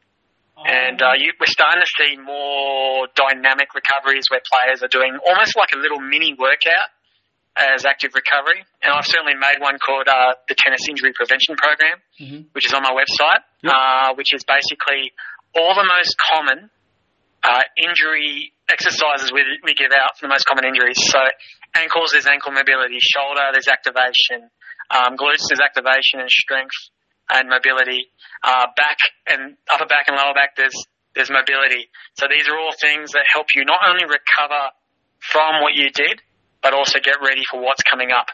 and 0.66 0.98
uh, 1.02 1.12
you, 1.18 1.32
we're 1.38 1.46
starting 1.46 1.82
to 1.82 1.90
see 1.98 2.16
more 2.18 3.06
dynamic 3.14 3.74
recoveries 3.74 4.26
where 4.30 4.40
players 4.42 4.82
are 4.82 4.90
doing 4.90 5.18
almost 5.26 5.54
like 5.56 5.70
a 5.74 5.78
little 5.78 6.00
mini 6.00 6.34
workout 6.38 6.90
as 7.58 7.84
active 7.86 8.14
recovery. 8.14 8.62
And 8.82 8.92
I've 8.94 9.06
certainly 9.06 9.34
made 9.34 9.58
one 9.58 9.78
called 9.82 10.06
uh, 10.06 10.34
the 10.46 10.54
Tennis 10.54 10.86
Injury 10.88 11.12
Prevention 11.14 11.56
Program, 11.58 11.98
which 12.54 12.66
is 12.66 12.72
on 12.74 12.82
my 12.82 12.94
website, 12.94 13.42
Yep. 13.62 13.72
uh, 13.74 14.14
which 14.14 14.30
is 14.34 14.44
basically 14.46 15.10
all 15.58 15.74
the 15.74 15.82
most 15.86 16.14
common 16.30 16.70
uh, 17.42 17.62
injury 17.78 18.52
exercises 18.70 19.32
we, 19.32 19.42
we 19.64 19.74
give 19.74 19.90
out 19.90 20.14
for 20.18 20.26
the 20.26 20.32
most 20.32 20.46
common 20.46 20.64
injuries. 20.66 20.98
So 21.10 21.18
ankles, 21.74 22.10
there's 22.12 22.26
ankle 22.26 22.52
mobility. 22.52 22.98
Shoulder, 23.02 23.50
there's 23.50 23.66
activation. 23.68 24.50
Um, 24.90 25.16
glutes, 25.18 25.46
there's 25.50 25.60
activation 25.60 26.20
and 26.22 26.30
strength 26.30 26.74
and 27.30 27.48
mobility. 27.48 28.10
Uh, 28.42 28.66
back 28.76 28.98
and 29.26 29.56
upper 29.70 29.86
back 29.86 30.06
and 30.06 30.16
lower 30.16 30.34
back, 30.34 30.56
there's 30.56 30.76
there's 31.14 31.30
mobility. 31.30 31.90
So 32.14 32.26
these 32.30 32.46
are 32.48 32.56
all 32.56 32.72
things 32.78 33.12
that 33.12 33.24
help 33.32 33.48
you 33.54 33.64
not 33.64 33.80
only 33.88 34.04
recover 34.04 34.70
from 35.18 35.62
what 35.62 35.74
you 35.74 35.90
did, 35.90 36.22
but 36.62 36.74
also 36.74 37.00
get 37.02 37.18
ready 37.20 37.42
for 37.50 37.60
what's 37.60 37.82
coming 37.82 38.10
up. 38.12 38.30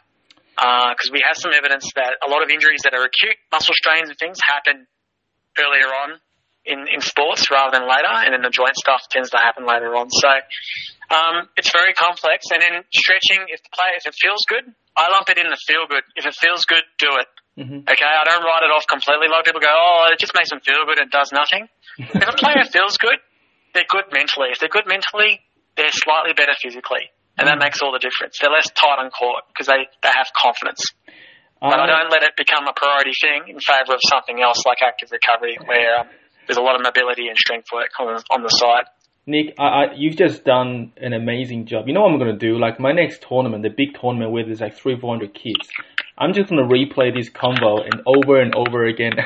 Because 0.55 1.11
we 1.11 1.25
have 1.27 1.37
some 1.37 1.53
evidence 1.53 1.89
that 1.97 2.15
a 2.23 2.31
lot 2.31 2.43
of 2.43 2.51
injuries 2.51 2.85
that 2.85 2.95
are 2.95 3.03
acute 3.03 3.37
muscle 3.51 3.75
strains 3.75 4.09
and 4.09 4.19
things 4.19 4.39
happen 4.53 4.87
earlier 5.59 5.89
on 5.89 6.21
in, 6.65 6.87
in 6.89 7.01
sports 7.01 7.51
rather 7.51 7.77
than 7.77 7.89
later, 7.89 8.15
and 8.25 8.33
then 8.33 8.43
the 8.43 8.53
joint 8.53 8.77
stuff 8.77 9.03
tends 9.11 9.31
to 9.31 9.39
happen 9.39 9.67
later 9.67 9.93
on. 9.97 10.09
So 10.11 10.29
um, 11.11 11.49
it's 11.57 11.71
very 11.73 11.93
complex. 11.93 12.47
And 12.53 12.63
then 12.63 12.85
stretching, 12.93 13.45
if 13.49 13.61
the 13.63 13.73
player, 13.73 13.97
if 13.99 14.07
it 14.07 14.15
feels 14.17 14.41
good, 14.49 14.65
I 14.97 15.11
lump 15.11 15.29
it 15.29 15.39
in 15.39 15.51
the 15.51 15.61
feel 15.67 15.85
good. 15.89 16.05
If 16.17 16.25
it 16.25 16.35
feels 16.35 16.65
good, 16.65 16.85
do 16.99 17.11
it. 17.19 17.29
Mhm. 17.59 17.87
Okay, 17.87 18.03
I 18.05 18.25
don't 18.27 18.43
write 18.43 18.63
it 18.67 18.73
off 18.75 18.87
completely. 18.91 19.27
A 19.27 19.31
lot 19.31 19.41
of 19.41 19.47
people 19.47 19.61
go, 19.63 19.71
oh, 19.71 20.11
it 20.11 20.19
just 20.19 20.35
makes 20.35 20.51
them 20.51 20.59
feel 20.61 20.83
good 20.87 20.99
and 20.99 21.11
does 21.11 21.31
nothing. 21.31 21.69
if 21.99 22.29
a 22.29 22.35
player 22.35 22.65
feels 22.67 22.99
good, 22.99 23.19
they're 23.75 23.87
good 23.89 24.11
mentally. 24.11 24.51
If 24.51 24.59
they're 24.59 24.73
good 24.73 24.87
mentally, 24.87 25.39
they're 25.77 25.95
slightly 25.95 26.33
better 26.35 26.55
physically. 26.61 27.11
And 27.39 27.49
that 27.49 27.59
makes 27.59 27.83
all 27.83 27.91
the 27.91 27.99
difference. 27.99 28.39
They're 28.39 28.51
less 28.51 28.71
tight 28.71 28.99
on 29.03 29.11
court 29.11 29.43
because 29.51 29.67
they, 29.67 29.87
they 30.03 30.11
have 30.15 30.31
confidence. 30.39 30.83
But 31.61 31.81
I 31.81 31.85
Uh, 31.85 31.87
don't 31.87 32.11
let 32.11 32.23
it 32.23 32.37
become 32.37 32.67
a 32.69 32.73
priority 32.75 33.11
thing 33.21 33.49
in 33.49 33.59
favour 33.59 33.95
of 33.95 34.01
something 34.07 34.41
else 34.43 34.63
like 34.67 34.79
active 34.87 35.11
recovery 35.11 35.59
where 35.67 36.01
um, 36.01 36.09
there's 36.47 36.59
a 36.59 36.63
lot 36.63 36.77
of 36.77 36.83
mobility 36.83 37.27
and 37.27 37.37
strength 37.37 37.69
work 37.73 37.91
on, 37.99 38.15
on 38.31 38.43
the 38.43 38.51
side. 38.51 38.85
Nick, 39.27 39.55
I, 39.59 39.65
I, 39.65 39.85
you've 39.97 40.17
just 40.17 40.45
done 40.45 40.93
an 40.99 41.13
amazing 41.15 41.67
job. 41.67 41.89
You 41.89 41.95
know 41.95 42.03
what 42.03 42.13
I'm 42.13 42.19
going 42.19 42.39
to 42.39 42.39
do? 42.39 42.59
Like 42.59 42.79
my 42.79 42.93
next 42.93 43.25
tournament, 43.27 43.63
the 43.63 43.71
big 43.71 43.99
tournament 43.99 44.31
where 44.31 44.45
there's 44.45 44.61
like 44.61 44.77
three, 44.77 44.99
four 45.01 45.11
hundred 45.15 45.35
kids. 45.35 45.67
I'm 46.17 46.33
just 46.33 46.49
going 46.49 46.63
to 46.63 46.71
replay 46.73 47.15
this 47.15 47.29
combo 47.29 47.83
and 47.83 48.03
over 48.07 48.41
and 48.41 48.55
over 48.55 48.85
again. 48.85 49.13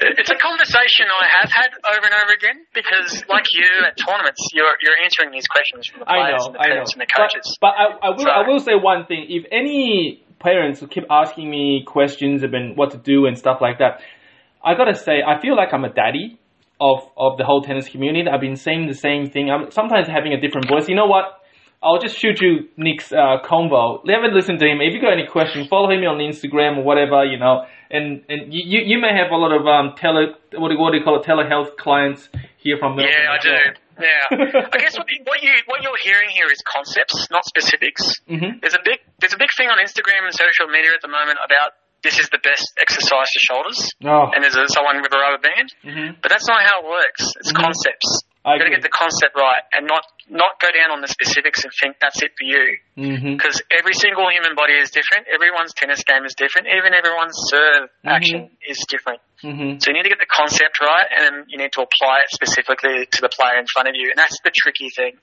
It's 0.00 0.30
a 0.30 0.34
conversation 0.36 1.06
I 1.08 1.26
have 1.40 1.50
had 1.50 1.70
over 1.86 2.04
and 2.06 2.14
over 2.22 2.32
again 2.34 2.66
because, 2.74 3.22
like 3.28 3.46
you 3.54 3.64
at 3.86 3.96
tournaments, 3.96 4.40
you're 4.52 4.66
you're 4.80 4.96
answering 5.04 5.30
these 5.30 5.46
questions 5.46 5.86
from 5.86 6.00
the 6.00 6.06
players 6.06 6.40
know, 6.42 6.46
and 6.46 6.54
the 6.54 6.58
I 6.60 6.66
know. 6.66 6.72
parents 6.74 6.92
and 6.92 7.00
the 7.02 7.06
coaches. 7.06 7.56
But, 7.60 7.74
but 7.78 8.04
I, 8.04 8.06
I 8.06 8.10
will, 8.10 8.18
So- 8.18 8.30
I 8.30 8.48
will 8.48 8.58
say 8.60 8.72
one 8.74 9.06
thing. 9.06 9.26
If 9.28 9.44
any 9.50 10.22
parents 10.40 10.82
keep 10.90 11.04
asking 11.10 11.50
me 11.50 11.84
questions 11.86 12.42
about 12.42 12.76
what 12.76 12.90
to 12.92 12.98
do 12.98 13.26
and 13.26 13.38
stuff 13.38 13.58
like 13.60 13.78
that, 13.78 14.00
I 14.64 14.74
gotta 14.74 14.94
say, 14.94 15.22
I 15.26 15.40
feel 15.40 15.56
like 15.56 15.72
I'm 15.72 15.84
a 15.84 15.92
daddy 15.92 16.38
of 16.80 16.98
of 17.16 17.38
the 17.38 17.44
whole 17.44 17.62
tennis 17.62 17.88
community. 17.88 18.28
I've 18.28 18.40
been 18.40 18.56
saying 18.56 18.88
the 18.88 18.94
same 18.94 19.30
thing. 19.30 19.50
I'm 19.50 19.70
sometimes 19.70 20.08
having 20.08 20.32
a 20.32 20.40
different 20.40 20.68
voice. 20.68 20.88
You 20.88 20.96
know 20.96 21.06
what? 21.06 21.41
I'll 21.82 21.98
just 21.98 22.16
shoot 22.18 22.40
you 22.40 22.68
Nick's 22.76 23.10
uh, 23.12 23.38
convo. 23.44 24.06
Have 24.08 24.22
a 24.22 24.28
listen 24.34 24.56
to 24.58 24.66
him. 24.66 24.80
If 24.80 24.94
you 24.94 25.00
got 25.00 25.12
any 25.12 25.26
questions, 25.26 25.66
follow 25.68 25.90
him 25.90 26.02
on 26.04 26.18
Instagram 26.18 26.78
or 26.78 26.84
whatever, 26.84 27.24
you 27.24 27.38
know. 27.38 27.66
And 27.90 28.22
and 28.28 28.52
you, 28.54 28.80
you 28.86 28.98
may 29.00 29.12
have 29.16 29.30
a 29.30 29.36
lot 29.36 29.52
of 29.52 29.66
um 29.66 29.94
tele 29.96 30.34
what 30.54 30.68
do, 30.70 30.78
what 30.78 30.92
do 30.92 30.98
you 30.98 31.04
call 31.04 31.20
it 31.20 31.26
telehealth 31.26 31.76
clients 31.76 32.28
here 32.58 32.76
from 32.78 32.96
Melbourne. 32.96 33.12
yeah, 33.12 33.34
I 33.34 33.38
do. 33.42 33.58
Yeah, 34.00 34.68
I 34.72 34.78
guess 34.78 34.96
what, 34.96 35.06
what 35.28 35.42
you 35.42 35.52
what 35.66 35.82
you're 35.82 36.00
hearing 36.02 36.30
here 36.30 36.46
is 36.50 36.62
concepts, 36.64 37.28
not 37.30 37.44
specifics. 37.44 38.14
Mhm. 38.30 38.60
There's 38.62 38.74
a 38.74 38.80
big 38.84 39.00
there's 39.20 39.34
a 39.34 39.38
big 39.38 39.50
thing 39.56 39.68
on 39.68 39.76
Instagram 39.82 40.24
and 40.24 40.32
social 40.32 40.68
media 40.72 40.92
at 40.94 41.02
the 41.02 41.12
moment 41.12 41.38
about 41.44 41.76
this 42.02 42.18
is 42.18 42.28
the 42.30 42.38
best 42.42 42.72
exercise 42.80 43.28
for 43.30 43.40
shoulders, 43.46 43.78
Oh, 44.02 44.26
and 44.34 44.42
there's 44.42 44.56
a, 44.56 44.66
someone 44.74 45.02
with 45.02 45.12
a 45.14 45.18
rubber 45.20 45.38
band. 45.38 45.68
mhm. 45.84 46.16
But 46.22 46.30
that's 46.32 46.48
not 46.48 46.62
how 46.64 46.80
it 46.82 46.86
works. 46.88 47.22
It's 47.38 47.52
Mhm. 47.52 47.62
concepts. 47.62 48.22
You've 48.42 48.58
got 48.58 48.66
to 48.66 48.74
get 48.74 48.82
the 48.82 48.90
concept 48.90 49.38
right 49.38 49.62
and 49.70 49.86
not 49.86 50.02
not 50.26 50.58
go 50.58 50.66
down 50.74 50.90
on 50.90 50.98
the 50.98 51.06
specifics 51.06 51.62
and 51.62 51.70
think 51.78 52.02
that's 52.02 52.18
it 52.26 52.34
for 52.34 52.42
you. 52.42 52.78
Mhm. 52.98 53.38
Because 53.38 53.62
every 53.70 53.94
single 53.94 54.26
human 54.34 54.58
body 54.58 54.74
is 54.74 54.90
different. 54.90 55.30
Everyone's 55.30 55.70
tennis 55.74 56.02
game 56.02 56.26
is 56.26 56.34
different. 56.34 56.66
Even 56.66 56.90
everyone's 56.90 57.38
serve 57.46 57.86
action 58.02 58.50
is 58.66 58.82
different. 58.90 59.22
Mhm. 59.46 59.78
So 59.78 59.90
you 59.90 59.94
need 59.94 60.02
to 60.02 60.10
get 60.10 60.18
the 60.18 60.26
concept 60.26 60.80
right, 60.82 61.06
and 61.14 61.20
then 61.22 61.36
you 61.46 61.58
need 61.58 61.70
to 61.78 61.82
apply 61.86 62.26
it 62.26 62.34
specifically 62.34 63.06
to 63.06 63.20
the 63.22 63.30
player 63.30 63.58
in 63.62 63.66
front 63.70 63.86
of 63.86 63.94
you. 63.94 64.10
And 64.10 64.18
that's 64.18 64.38
the 64.42 64.50
tricky 64.50 64.90
thing. 64.90 65.18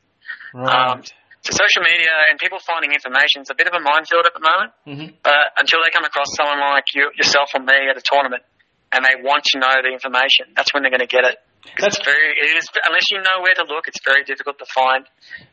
Right. 0.54 0.72
Um, 0.72 1.04
so 1.04 1.52
social 1.52 1.84
media 1.84 2.16
and 2.32 2.40
people 2.40 2.60
finding 2.60 2.94
information 2.96 3.44
is 3.44 3.50
a 3.52 3.56
bit 3.56 3.68
of 3.68 3.74
a 3.76 3.80
minefield 3.84 4.28
at 4.28 4.34
the 4.34 4.44
moment. 4.44 4.72
Mhm. 4.88 5.16
But 5.24 5.60
until 5.60 5.84
they 5.84 5.92
come 5.92 6.06
across 6.08 6.28
someone 6.40 6.60
like 6.60 6.96
you, 6.96 7.12
yourself 7.16 7.52
or 7.54 7.60
me 7.60 7.90
at 7.90 7.98
a 7.98 8.02
tournament, 8.02 8.44
and 8.92 9.04
they 9.04 9.16
want 9.20 9.44
to 9.52 9.60
know 9.60 9.76
the 9.84 9.92
information, 9.92 10.56
that's 10.56 10.74
when 10.74 10.84
they're 10.84 10.92
going 10.92 11.04
to 11.04 11.08
get 11.08 11.26
it. 11.26 11.36
'Cause 11.64 11.82
That's 11.82 11.98
it's 11.98 12.06
very, 12.06 12.28
it 12.42 12.58
is, 12.58 12.66
unless 12.88 13.06
you 13.12 13.18
know 13.20 13.42
where 13.44 13.54
to 13.54 13.64
look, 13.64 13.88
it's 13.88 14.00
very 14.04 14.24
difficult 14.24 14.58
to 14.60 14.66
find 14.74 15.06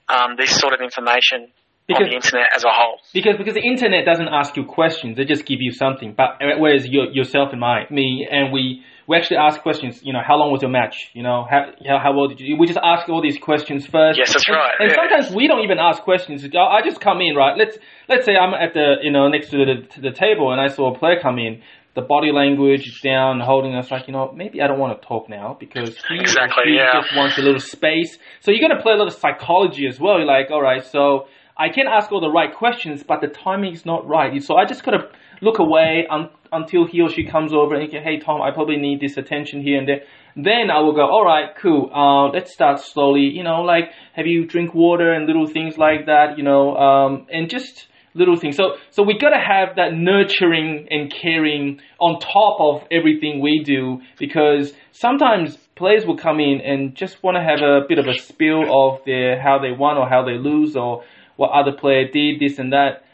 um, 0.08 0.36
this 0.36 0.50
sort 0.58 0.72
of 0.72 0.80
information 0.80 1.50
Because- 1.86 2.04
on 2.04 2.08
the 2.10 2.14
internet 2.16 2.48
as 2.54 2.64
a 2.64 2.70
whole. 2.70 2.98
because 3.12 3.36
because 3.36 3.54
the 3.54 3.62
internet 3.66 4.04
doesn't 4.04 4.28
ask 4.28 4.56
you 4.56 4.64
questions; 4.64 5.16
they 5.16 5.24
just 5.24 5.44
give 5.46 5.60
you 5.60 5.72
something. 5.72 6.14
But 6.16 6.30
uh, 6.42 6.58
whereas 6.58 6.86
your, 6.88 7.06
yourself 7.10 7.52
and 7.52 7.62
I, 7.64 7.86
me 7.90 8.26
and 8.30 8.52
we 8.52 8.82
we 9.08 9.16
actually 9.16 9.36
ask 9.36 9.60
questions. 9.62 10.02
You 10.02 10.12
know, 10.12 10.20
how 10.26 10.36
long 10.36 10.50
was 10.50 10.62
your 10.62 10.70
match? 10.70 10.96
You 11.14 11.22
know, 11.22 11.46
how 11.48 11.70
how, 11.88 11.98
how 12.04 12.12
well 12.16 12.28
did 12.28 12.40
you? 12.40 12.56
We 12.56 12.66
just 12.66 12.80
ask 12.82 13.08
all 13.08 13.22
these 13.22 13.38
questions 13.38 13.86
first. 13.86 14.18
Yes, 14.18 14.32
that's 14.32 14.48
and, 14.48 14.56
right. 14.56 14.74
And 14.80 14.90
yeah. 14.90 14.96
sometimes 14.96 15.30
we 15.34 15.46
don't 15.46 15.62
even 15.62 15.78
ask 15.78 16.02
questions. 16.02 16.44
I 16.44 16.58
I 16.58 16.80
just 16.82 17.00
come 17.00 17.20
in, 17.20 17.36
right? 17.36 17.56
Let's 17.56 17.78
let's 18.08 18.24
say 18.24 18.34
I'm 18.36 18.54
at 18.54 18.74
the 18.74 18.96
you 19.02 19.12
know 19.12 19.28
next 19.28 19.50
to 19.50 19.58
the 19.58 19.86
to 19.94 20.00
the 20.00 20.10
table 20.10 20.50
and 20.52 20.60
I 20.60 20.68
saw 20.68 20.92
a 20.94 20.98
player 20.98 21.18
come 21.20 21.38
in. 21.38 21.62
The 21.96 22.02
body 22.02 22.30
language 22.30 22.86
is 22.86 23.00
down, 23.02 23.40
holding 23.40 23.74
us 23.74 23.90
like 23.90 24.06
you 24.06 24.12
know 24.12 24.30
maybe 24.42 24.60
I 24.62 24.66
don't 24.68 24.78
want 24.78 24.92
to 25.00 25.08
talk 25.08 25.28
now 25.30 25.56
because 25.58 25.96
he, 26.08 26.20
Exactly, 26.20 26.64
she 26.66 26.74
yeah. 26.76 27.00
just 27.00 27.16
wants 27.16 27.38
a 27.38 27.42
little 27.42 27.58
space. 27.76 28.18
So 28.40 28.50
you're 28.52 28.60
gonna 28.66 28.82
play 28.82 28.92
a 28.92 28.96
little 29.02 29.10
psychology 29.24 29.86
as 29.88 29.98
well. 29.98 30.18
You're 30.18 30.26
like, 30.38 30.50
all 30.50 30.62
right, 30.62 30.84
so 30.84 31.26
I 31.56 31.70
can 31.70 31.86
ask 31.88 32.12
all 32.12 32.20
the 32.20 32.30
right 32.40 32.52
questions, 32.54 33.02
but 33.02 33.22
the 33.22 33.28
timing 33.28 33.72
is 33.72 33.84
not 33.86 34.06
right. 34.06 34.30
So 34.42 34.56
I 34.56 34.66
just 34.66 34.84
gotta 34.84 35.08
look 35.40 35.58
away 35.58 36.06
un- 36.10 36.28
until 36.52 36.86
he 36.86 37.00
or 37.00 37.08
she 37.08 37.24
comes 37.24 37.52
over 37.54 37.74
and 37.74 37.90
go, 37.90 37.98
hey 38.00 38.18
Tom, 38.18 38.42
I 38.42 38.50
probably 38.52 38.76
need 38.76 39.00
this 39.00 39.16
attention 39.16 39.62
here 39.62 39.78
and 39.78 39.88
there. 39.88 40.02
Then 40.36 40.70
I 40.70 40.80
will 40.80 40.92
go, 40.94 41.06
all 41.14 41.24
right, 41.24 41.48
cool. 41.62 41.90
Uh, 41.94 42.28
let's 42.28 42.52
start 42.52 42.78
slowly. 42.78 43.22
You 43.38 43.42
know, 43.42 43.62
like 43.62 43.86
have 44.12 44.26
you 44.26 44.44
drink 44.46 44.74
water 44.74 45.12
and 45.14 45.26
little 45.26 45.46
things 45.46 45.78
like 45.78 46.06
that. 46.06 46.36
You 46.36 46.44
know, 46.44 46.76
um, 46.76 47.26
and 47.32 47.48
just 47.48 47.88
little 48.16 48.36
things. 48.36 48.56
So 48.56 48.76
so 48.90 49.02
we 49.02 49.18
gotta 49.18 49.38
have 49.40 49.76
that 49.76 49.92
nurturing 49.94 50.88
and 50.90 51.12
caring 51.12 51.80
on 52.00 52.18
top 52.20 52.58
of 52.60 52.88
everything 52.90 53.40
we 53.40 53.62
do 53.64 54.00
because 54.18 54.72
sometimes 54.92 55.56
players 55.76 56.04
will 56.06 56.16
come 56.16 56.40
in 56.40 56.60
and 56.64 56.94
just 56.94 57.22
want 57.22 57.36
to 57.36 57.42
have 57.42 57.60
a 57.60 57.86
bit 57.88 57.98
of 57.98 58.06
a 58.06 58.14
spill 58.18 58.64
of 58.64 59.00
their 59.04 59.40
how 59.40 59.58
they 59.58 59.72
won 59.72 59.96
or 59.96 60.08
how 60.08 60.24
they 60.24 60.38
lose 60.38 60.76
or 60.76 61.04
what 61.36 61.50
other 61.50 61.72
player 61.76 62.04
did 62.10 62.40
this 62.40 62.58
and 62.58 62.72
that. 62.72 63.04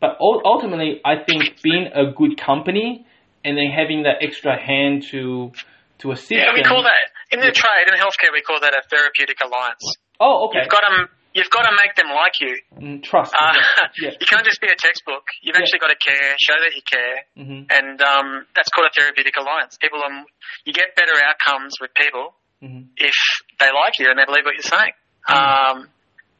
But 0.00 0.18
ultimately, 0.20 1.00
I 1.04 1.16
think 1.24 1.62
being 1.62 1.88
a 1.94 2.12
good 2.12 2.38
company 2.40 3.06
and 3.44 3.56
then 3.56 3.70
having 3.74 4.02
that 4.02 4.16
extra 4.22 4.56
hand 4.58 5.04
to 5.10 5.52
to 5.98 6.12
assist. 6.12 6.32
Yeah, 6.32 6.52
we 6.52 6.62
them- 6.62 6.68
call 6.70 6.82
that 6.82 7.04
in 7.30 7.40
the 7.40 7.52
trade 7.52 7.86
in 7.88 7.94
healthcare. 7.94 8.32
We 8.32 8.42
call 8.42 8.60
that 8.60 8.74
a 8.74 8.82
therapeutic 8.90 9.38
alliance. 9.44 9.84
Oh, 10.20 10.48
okay. 10.48 10.60
You've 10.60 10.70
got 10.70 10.80
to 10.80 11.08
you've 11.36 11.52
got 11.52 11.68
to 11.68 11.74
make 11.76 11.92
them 12.00 12.08
like 12.16 12.40
you. 12.40 12.56
Mm, 12.80 13.02
trust. 13.04 13.34
Uh, 13.36 13.52
yeah. 14.00 14.16
You 14.16 14.26
can't 14.26 14.44
just 14.44 14.60
be 14.64 14.68
a 14.72 14.76
textbook. 14.76 15.28
You've 15.44 15.54
Yeah. 15.54 15.60
actually 15.62 15.80
got 15.84 15.92
to 15.92 16.00
care, 16.00 16.32
show 16.40 16.56
that 16.56 16.72
you 16.74 16.82
care, 16.82 17.16
hmm 17.36 17.62
and 17.68 18.00
um, 18.00 18.46
that's 18.56 18.70
called 18.72 18.88
a 18.88 18.94
therapeutic 18.96 19.36
alliance. 19.36 19.76
People, 19.76 20.00
um, 20.02 20.24
you 20.64 20.72
get 20.72 20.96
better 20.96 21.14
outcomes 21.20 21.76
with 21.80 21.92
people 21.94 22.34
hmm 22.64 22.88
if 22.96 23.14
they 23.60 23.68
like 23.68 24.00
you 24.00 24.08
and 24.08 24.16
they 24.18 24.24
believe 24.24 24.44
what 24.48 24.56
you're 24.56 24.64
saying. 24.72 24.96
Um, 25.28 25.88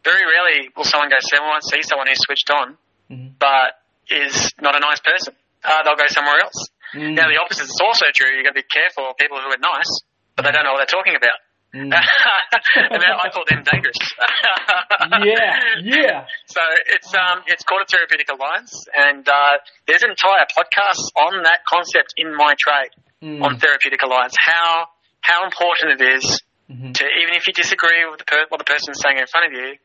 very 0.05 0.23
rarely 0.25 0.71
will 0.77 0.85
someone 0.89 1.11
go 1.11 1.19
somewhere 1.21 1.55
and 1.61 1.65
see 1.67 1.83
someone 1.83 2.07
who's 2.09 2.23
switched 2.25 2.51
on, 2.51 2.79
hmm 3.13 3.37
but 3.39 3.77
is 4.09 4.53
not 4.63 4.75
a 4.77 4.81
nice 4.81 5.01
person. 5.01 5.35
Uh, 5.65 5.83
they'll 5.83 5.99
go 5.99 6.07
somewhere 6.09 6.39
else. 6.41 6.71
Mm. 6.95 7.19
Now 7.19 7.27
the 7.29 7.37
opposite 7.43 7.65
is 7.67 7.81
also 7.83 8.07
true. 8.15 8.31
You've 8.31 8.47
got 8.47 8.55
to 8.55 8.63
be 8.63 8.69
careful 8.71 9.11
of 9.11 9.17
people 9.19 9.37
who 9.43 9.51
are 9.51 9.59
nice, 9.59 9.91
but 10.37 10.47
they 10.47 10.53
don't 10.55 10.63
know 10.63 10.73
what 10.73 10.87
they're 10.87 10.95
talking 10.99 11.17
about. 11.19 11.35
Mm. 11.75 11.93
and 11.93 13.01
that, 13.03 13.15
I 13.23 13.29
call 13.31 13.45
them 13.49 13.63
dangerous. 13.71 13.99
yeah, 15.27 15.57
yeah. 15.83 16.25
So 16.47 16.61
it's 16.87 17.13
um 17.15 17.43
it's 17.47 17.65
called 17.65 17.83
a 17.83 17.89
therapeutic 17.91 18.31
alliance, 18.31 18.87
and 18.97 19.29
uh, 19.29 19.59
there's 19.87 20.03
an 20.03 20.11
entire 20.11 20.47
podcast 20.57 21.03
on 21.17 21.43
that 21.45 21.65
concept 21.69 22.15
in 22.17 22.35
my 22.35 22.55
trade 22.59 22.91
Mm. 23.23 23.41
on 23.43 23.57
therapeutic 23.57 24.03
alliance. 24.03 24.37
How 24.39 24.89
how 25.23 25.45
important 25.45 25.99
it 26.01 26.05
is 26.21 26.43
Mhm. 26.71 26.93
to 26.95 27.05
even 27.23 27.33
if 27.35 27.47
you 27.47 27.53
disagree 27.55 28.05
with 28.11 28.19
the 28.19 28.25
per- 28.27 28.45
what 28.51 28.59
the 28.59 28.65
person's 28.69 29.01
saying 29.01 29.17
in 29.19 29.27
front 29.27 29.47
of 29.47 29.53
you, 29.59 29.79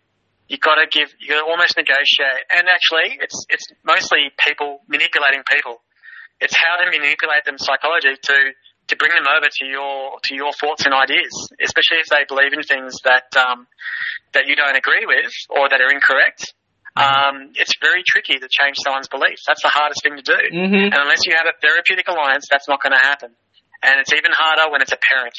you 0.50 0.58
got 0.58 0.76
to 0.76 0.86
give 0.92 1.08
you 1.20 1.30
got 1.30 1.40
to 1.40 1.48
almost 1.48 1.78
negotiate. 1.78 2.44
And 2.52 2.68
actually, 2.68 3.18
it's 3.24 3.46
it's 3.50 3.64
mostly 3.84 4.32
people 4.38 4.82
manipulating 4.88 5.44
people. 5.48 5.80
It's 6.42 6.56
how 6.58 6.84
to 6.84 6.92
manipulate 6.92 7.46
them 7.46 7.58
psychology 7.58 8.18
to 8.20 8.36
to 8.92 8.96
bring 9.00 9.12
them 9.16 9.26
over 9.32 9.48
to 9.48 9.64
your 9.66 10.20
to 10.28 10.36
your 10.36 10.52
thoughts 10.60 10.84
and 10.86 10.94
ideas, 10.94 11.32
especially 11.64 12.04
if 12.04 12.12
they 12.12 12.28
believe 12.28 12.52
in 12.52 12.62
things 12.62 13.00
that 13.08 13.32
um, 13.40 13.66
that 14.36 14.46
you 14.48 14.56
don't 14.60 14.76
agree 14.76 15.08
with 15.08 15.32
or 15.50 15.72
that 15.72 15.80
are 15.80 15.90
incorrect. 15.92 16.54
Um, 16.92 17.56
it's 17.56 17.72
very 17.80 18.04
tricky 18.04 18.36
to 18.36 18.48
change 18.52 18.76
someone's 18.84 19.08
beliefs. 19.08 19.48
That's 19.48 19.64
the 19.64 19.72
hardest 19.72 20.04
thing 20.04 20.20
to 20.20 20.26
do. 20.28 20.36
Mhm. 20.52 20.92
And 20.92 21.00
unless 21.00 21.24
you 21.24 21.32
have 21.40 21.48
a 21.48 21.56
therapeutic 21.64 22.10
alliance, 22.12 22.52
that's 22.52 22.68
not 22.68 22.84
going 22.84 22.92
to 22.92 23.00
happen. 23.00 23.32
And 23.82 24.00
it's 24.04 24.12
even 24.12 24.32
harder 24.36 24.70
when 24.70 24.82
it's 24.84 24.92
a 24.92 25.00
parent 25.00 25.34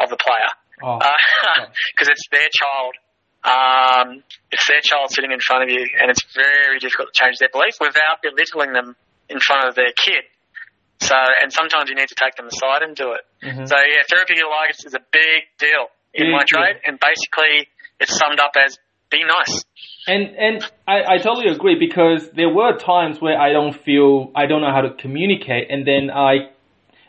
of 0.00 0.08
the 0.08 0.16
player 0.16 0.48
Oh. 0.82 0.98
because 1.92 2.08
it's 2.08 2.24
their 2.32 2.48
child. 2.50 2.94
Um, 3.44 4.24
it's 4.50 4.66
their 4.66 4.80
child 4.80 5.12
sitting 5.12 5.30
in 5.30 5.40
front 5.44 5.62
of 5.64 5.68
you, 5.68 5.84
and 6.00 6.10
it's 6.10 6.24
very 6.34 6.78
difficult 6.80 7.12
to 7.12 7.16
change 7.20 7.36
their 7.38 7.50
belief 7.52 7.76
without 7.80 8.22
belittling 8.24 8.72
them 8.72 8.96
in 9.28 9.38
front 9.40 9.68
of 9.68 9.74
their 9.74 9.92
kid. 9.92 10.24
So, 11.04 11.16
and 11.42 11.52
sometimes 11.52 11.88
you 11.90 11.94
need 11.96 12.08
to 12.08 12.14
take 12.16 12.34
them 12.36 12.46
aside 12.46 12.82
and 12.82 12.96
do 12.96 13.12
it. 13.12 13.20
Mhm. 13.44 13.68
So, 13.68 13.76
yeah, 13.76 14.02
therapy 14.08 14.40
alliance 14.40 14.84
is 14.86 14.94
a 14.94 15.00
big 15.12 15.44
deal 15.58 15.88
in 16.14 16.26
Big 16.26 16.32
my 16.32 16.44
deal. 16.44 16.62
trade, 16.62 16.76
and 16.86 16.98
basically 16.98 17.68
it's 18.00 18.16
summed 18.16 18.40
up 18.40 18.52
as 18.56 18.78
be 19.10 19.22
nice. 19.22 19.64
And 20.08 20.34
and 20.36 20.64
I, 20.88 21.14
I 21.14 21.18
totally 21.18 21.48
agree 21.52 21.76
because 21.78 22.30
there 22.32 22.48
were 22.48 22.76
times 22.78 23.20
where 23.20 23.38
I 23.40 23.52
don't 23.52 23.74
feel 23.84 24.30
I 24.34 24.46
don't 24.46 24.60
know 24.62 24.72
how 24.72 24.80
to 24.82 24.94
communicate, 24.94 25.70
and 25.70 25.86
then 25.86 26.10
I 26.10 26.50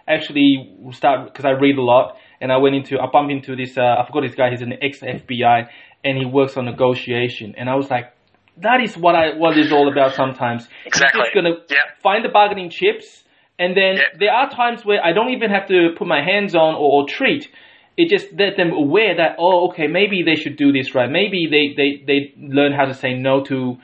actually 0.08 0.76
start 0.92 1.26
because 1.26 1.46
I 1.46 1.52
read 1.52 1.78
a 1.78 1.82
lot, 1.84 2.18
and 2.42 2.52
I 2.52 2.58
went 2.58 2.76
into 2.76 3.00
I 3.00 3.08
bumped 3.12 3.32
into 3.32 3.56
this 3.56 3.78
uh, 3.78 3.82
I 4.00 4.06
forgot 4.06 4.22
this 4.24 4.36
guy. 4.36 4.50
He's 4.52 4.62
an 4.62 4.74
ex 4.82 5.00
FBI, 5.02 5.68
and 6.04 6.18
he 6.18 6.26
works 6.26 6.58
on 6.58 6.66
negotiation, 6.66 7.56
and 7.58 7.70
I 7.70 7.76
was 7.76 7.90
like, 7.90 8.14
that 8.58 8.82
is 8.82 8.96
what 8.98 9.16
I 9.16 9.36
what 9.38 9.58
it's 9.58 9.72
all 9.72 9.92
about. 9.92 10.14
Sometimes 10.14 10.68
Exactly. 10.86 11.20
you're 11.20 11.26
just 11.26 11.36
gonna 11.36 11.56
Yep. 11.70 12.02
find 12.04 12.24
the 12.24 12.30
bargaining 12.30 12.70
chips, 12.70 13.24
and 13.58 13.76
then 13.76 13.96
Yep. 13.96 14.20
there 14.20 14.32
are 14.32 14.50
times 14.50 14.86
where 14.86 15.04
I 15.04 15.14
don't 15.14 15.30
even 15.30 15.50
have 15.50 15.68
to 15.68 15.90
put 15.98 16.08
my 16.08 16.22
hands 16.22 16.56
on 16.56 16.76
or, 16.76 17.04
or 17.04 17.08
treat. 17.08 17.50
It 17.98 18.10
just 18.10 18.28
let 18.34 18.58
them 18.58 18.72
aware 18.74 19.16
that 19.16 19.38
oh 19.40 19.70
okay 19.70 19.88
maybe 19.88 20.24
they 20.24 20.36
should 20.36 20.58
do 20.58 20.72
this 20.72 20.94
right. 20.94 21.10
Maybe 21.10 21.48
they 21.50 21.74
they 21.76 22.04
they 22.06 22.34
learn 22.38 22.74
how 22.74 22.86
to 22.86 22.94
say 22.94 23.14
no 23.14 23.44
to 23.46 23.78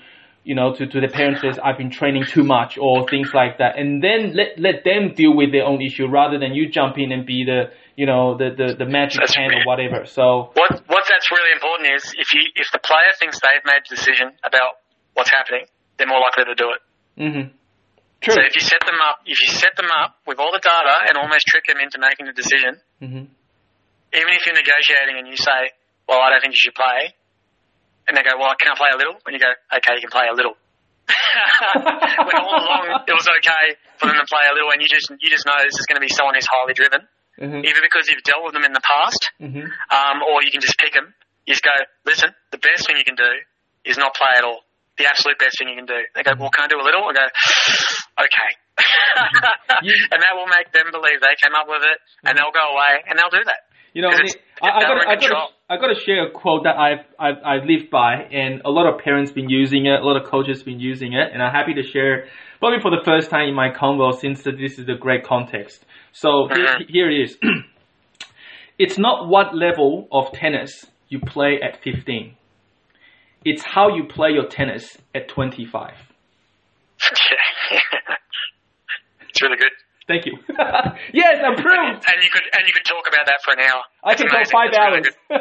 you 0.43 0.55
know, 0.55 0.73
to, 0.73 0.87
to 0.87 0.99
the 0.99 1.07
parents 1.07 1.41
says, 1.41 1.59
I've 1.63 1.77
been 1.77 1.91
training 1.91 2.25
too 2.25 2.43
much 2.43 2.77
or 2.77 3.07
things 3.07 3.29
like 3.33 3.59
that. 3.59 3.77
And 3.77 4.03
then 4.03 4.33
let, 4.33 4.57
let 4.57 4.83
them 4.83 5.13
deal 5.13 5.35
with 5.35 5.51
their 5.51 5.65
own 5.65 5.81
issue 5.81 6.07
rather 6.07 6.39
than 6.39 6.53
you 6.53 6.67
jump 6.69 6.97
in 6.97 7.11
and 7.11 7.25
be 7.25 7.43
the, 7.45 7.69
you 7.95 8.05
know, 8.07 8.37
the, 8.37 8.49
the, 8.57 8.75
the 8.79 8.85
magic 8.85 9.21
That's 9.21 9.35
hand 9.35 9.53
or 9.53 9.63
whatever. 9.65 10.05
So, 10.05 10.49
What 10.53 10.81
what 10.87 11.03
that's 11.07 11.29
really 11.31 11.51
important 11.53 11.93
is 11.93 12.15
if 12.17 12.33
you 12.33 12.41
if 12.55 12.67
the 12.73 12.79
player 12.79 13.13
thinks 13.19 13.39
they've 13.39 13.65
made 13.65 13.81
the 13.87 13.95
decision 13.95 14.33
about 14.43 14.81
what's 15.13 15.29
happening, 15.29 15.65
they're 15.97 16.07
more 16.07 16.21
likely 16.21 16.45
to 16.45 16.55
do 16.55 16.71
it. 16.73 16.81
hmm 17.21 17.60
True. 18.21 18.37
So 18.37 18.41
if 18.45 18.53
you 18.53 18.61
set 18.61 18.85
them 18.85 19.01
up, 19.01 19.25
if 19.25 19.37
you 19.41 19.49
set 19.49 19.73
them 19.75 19.89
up 19.89 20.21
with 20.29 20.37
all 20.37 20.53
the 20.53 20.61
data 20.61 21.09
and 21.09 21.17
almost 21.17 21.45
trick 21.49 21.65
them 21.65 21.81
into 21.81 21.97
making 21.97 22.25
the 22.29 22.33
decision, 22.37 22.81
hmm 23.01 23.25
even 24.11 24.31
if 24.35 24.43
you're 24.43 24.59
negotiating 24.59 25.15
and 25.23 25.27
you 25.27 25.39
say, 25.39 25.71
"Well, 26.03 26.19
I 26.19 26.29
don't 26.35 26.41
think 26.43 26.51
you 26.51 26.59
should 26.59 26.75
play," 26.75 27.15
and 28.07 28.17
they 28.17 28.23
go, 28.27 28.35
"Well, 28.35 28.51
I 28.51 28.55
can 28.59 28.71
I 28.71 28.75
play 28.75 28.91
a 28.91 28.97
little?" 28.99 29.15
and 29.25 29.31
you 29.31 29.39
go, 29.39 29.47
"Okay, 29.71 29.95
you 29.95 30.03
can 30.03 30.11
play 30.11 30.27
a 30.27 30.35
little." 30.35 30.59
when 32.27 32.35
all 32.35 32.55
along 32.59 33.03
it 33.07 33.15
was 33.15 33.27
okay 33.27 33.65
for 33.97 34.07
them 34.11 34.19
to 34.19 34.27
play 34.27 34.45
a 34.51 34.53
little, 34.53 34.71
and 34.71 34.83
you 34.83 34.87
just 34.91 35.09
you 35.19 35.29
just 35.31 35.47
know 35.47 35.55
this 35.63 35.79
is 35.79 35.87
going 35.87 35.95
to 35.95 36.03
be 36.03 36.11
someone 36.11 36.35
who's 36.35 36.47
highly 36.47 36.75
driven, 36.75 37.07
hmm 37.39 37.63
either 37.63 37.81
because 37.81 38.11
you've 38.11 38.23
dealt 38.27 38.43
with 38.43 38.53
them 38.53 38.67
in 38.67 38.73
the 38.75 38.83
past, 38.83 39.31
hmm 39.39 39.65
um, 39.89 40.17
or 40.27 40.43
you 40.43 40.51
can 40.51 40.61
just 40.61 40.77
pick 40.77 40.93
them. 40.93 41.15
You 41.47 41.55
just 41.55 41.63
go, 41.63 41.73
"Listen, 42.05 42.35
the 42.51 42.59
best 42.59 42.85
thing 42.85 42.99
you 42.99 43.07
can 43.07 43.15
do 43.15 43.31
is 43.87 43.97
not 43.97 44.13
play 44.13 44.35
at 44.37 44.43
all. 44.43 44.61
The 44.97 45.05
absolute 45.07 45.39
best 45.39 45.57
thing 45.57 45.69
you 45.69 45.75
can 45.75 45.85
do." 45.85 45.99
They 46.15 46.23
go, 46.23 46.33
"Well, 46.39 46.49
can 46.49 46.65
I 46.65 46.67
do 46.67 46.79
a 46.79 46.85
little?" 46.85 47.03
I 47.07 47.13
go, 47.13 47.25
"Okay." 48.25 48.49
And 50.11 50.19
that 50.21 50.33
will 50.35 50.47
make 50.47 50.71
them 50.73 50.91
believe 50.91 51.21
they 51.21 51.35
came 51.41 51.55
up 51.55 51.67
with 51.67 51.81
it, 51.83 51.97
and 52.25 52.37
they'll 52.37 52.51
go 52.53 52.73
away 52.73 53.03
and 53.07 53.17
they'll 53.17 53.29
do 53.31 53.43
that. 53.45 53.61
You 53.93 54.01
know, 54.01 54.09
it's- 54.11 54.35
I, 54.61 54.67
got 54.81 54.97
I 55.01 55.03
got 55.15 55.19
control. 55.19 55.49
I 55.69 55.77
got 55.77 55.87
to 55.87 55.99
share 56.05 56.27
a 56.27 56.31
quote 56.31 56.63
that 56.63 56.77
I've, 56.77 57.03
I've 57.19 57.39
I've 57.43 57.65
lived 57.65 57.89
by, 57.89 58.13
and 58.31 58.61
a 58.63 58.69
lot 58.69 58.85
of 58.91 58.99
parents 59.01 59.31
been 59.31 59.49
using 59.49 59.85
it, 59.87 59.99
a 59.99 60.03
lot 60.05 60.21
of 60.21 60.29
coaches 60.29 60.63
been 60.63 60.79
using 60.79 61.13
it, 61.13 61.31
and 61.33 61.41
I'm 61.41 61.51
happy 61.51 61.73
to 61.73 61.83
share 61.83 62.27
probably 62.59 62.79
for 62.79 62.91
the 62.91 63.01
first 63.03 63.29
time 63.29 63.49
in 63.49 63.55
my 63.55 63.69
convo 63.71 64.13
since 64.13 64.43
this 64.43 64.77
is 64.79 64.87
a 64.87 64.95
great 64.95 65.23
context. 65.25 65.83
So 66.13 66.47
here, 66.53 66.65
Mhm. 66.67 66.89
here 66.89 67.09
it 67.11 67.21
is. 67.23 67.37
it's 68.77 68.97
not 68.97 69.27
what 69.27 69.55
level 69.55 70.07
of 70.11 70.31
tennis 70.31 70.85
you 71.09 71.19
play 71.19 71.59
at 71.61 71.81
15. 71.83 72.35
It's 73.43 73.63
how 73.63 73.89
you 73.95 74.03
play 74.05 74.31
your 74.31 74.47
tennis 74.47 74.97
at 75.15 75.27
25. 75.27 75.93
it's 79.29 79.41
really 79.41 79.57
good. 79.57 79.71
Thank 80.07 80.25
you. 80.25 80.33
yes, 81.13 81.37
approved. 81.39 82.03
And 82.05 82.23
you 82.23 82.29
could 82.31 82.43
and 82.53 82.67
you 82.67 82.73
could 82.73 82.85
talk 82.85 83.05
about 83.07 83.25
that 83.27 83.39
for 83.43 83.53
an 83.53 83.59
hour. 83.61 83.81
I 84.03 84.15
can 84.15 84.27
go 84.27 84.35
amazing. 84.35 84.51
five 84.51 84.69
really 84.71 84.97
hours. 84.97 85.07
good. 85.29 85.39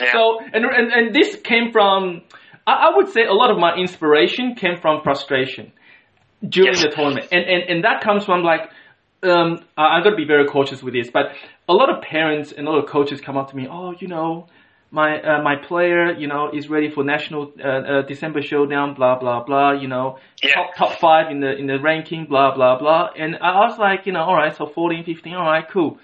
Yeah. 0.00 0.12
So, 0.12 0.38
and, 0.40 0.64
and, 0.64 0.90
and 0.92 1.14
this 1.14 1.36
came 1.44 1.70
from, 1.70 2.22
I, 2.66 2.72
I 2.90 2.96
would 2.96 3.08
say 3.10 3.24
a 3.26 3.34
lot 3.34 3.50
of 3.50 3.58
my 3.58 3.76
inspiration 3.76 4.54
came 4.56 4.76
from 4.80 5.02
frustration 5.04 5.72
during 6.48 6.72
Yes. 6.72 6.82
the 6.82 6.88
tournament. 6.88 7.28
And, 7.30 7.44
and, 7.44 7.62
and 7.68 7.84
that 7.84 8.00
comes 8.02 8.24
from 8.24 8.42
like, 8.42 8.62
um, 9.22 9.58
I, 9.76 9.98
I've 9.98 10.04
got 10.04 10.10
to 10.10 10.16
be 10.16 10.24
very 10.26 10.46
cautious 10.46 10.82
with 10.82 10.94
this, 10.94 11.10
but 11.12 11.26
a 11.68 11.74
lot 11.74 11.90
of 11.94 12.02
parents 12.02 12.50
and 12.50 12.66
a 12.66 12.70
lot 12.70 12.82
of 12.82 12.88
coaches 12.88 13.20
come 13.20 13.36
up 13.36 13.50
to 13.50 13.56
me, 13.56 13.68
oh, 13.70 13.92
you 14.00 14.08
know, 14.08 14.46
my 14.94 15.20
uh, 15.20 15.42
my 15.42 15.56
player, 15.56 16.12
you 16.22 16.28
know, 16.28 16.50
is 16.58 16.68
ready 16.70 16.88
for 16.94 17.02
national 17.04 17.52
uh, 17.62 17.68
uh, 17.68 18.02
December 18.12 18.40
showdown, 18.42 18.94
blah 18.94 19.18
blah 19.18 19.42
blah, 19.48 19.72
you 19.72 19.88
know, 19.88 20.18
Yeah. 20.42 20.54
top 20.54 20.68
top 20.76 20.92
five 21.00 21.30
in 21.32 21.40
the 21.40 21.52
in 21.60 21.66
the 21.66 21.78
ranking, 21.80 22.26
blah 22.26 22.54
blah 22.54 22.78
blah. 22.78 23.08
And 23.22 23.36
I 23.36 23.52
was 23.66 23.76
like, 23.78 24.06
you 24.06 24.12
know, 24.12 24.22
all 24.28 24.36
right, 24.36 24.54
so 24.56 24.66
14, 24.66 25.04
15, 25.04 25.34
all 25.34 25.50
right, 25.54 25.66
cool. 25.68 25.98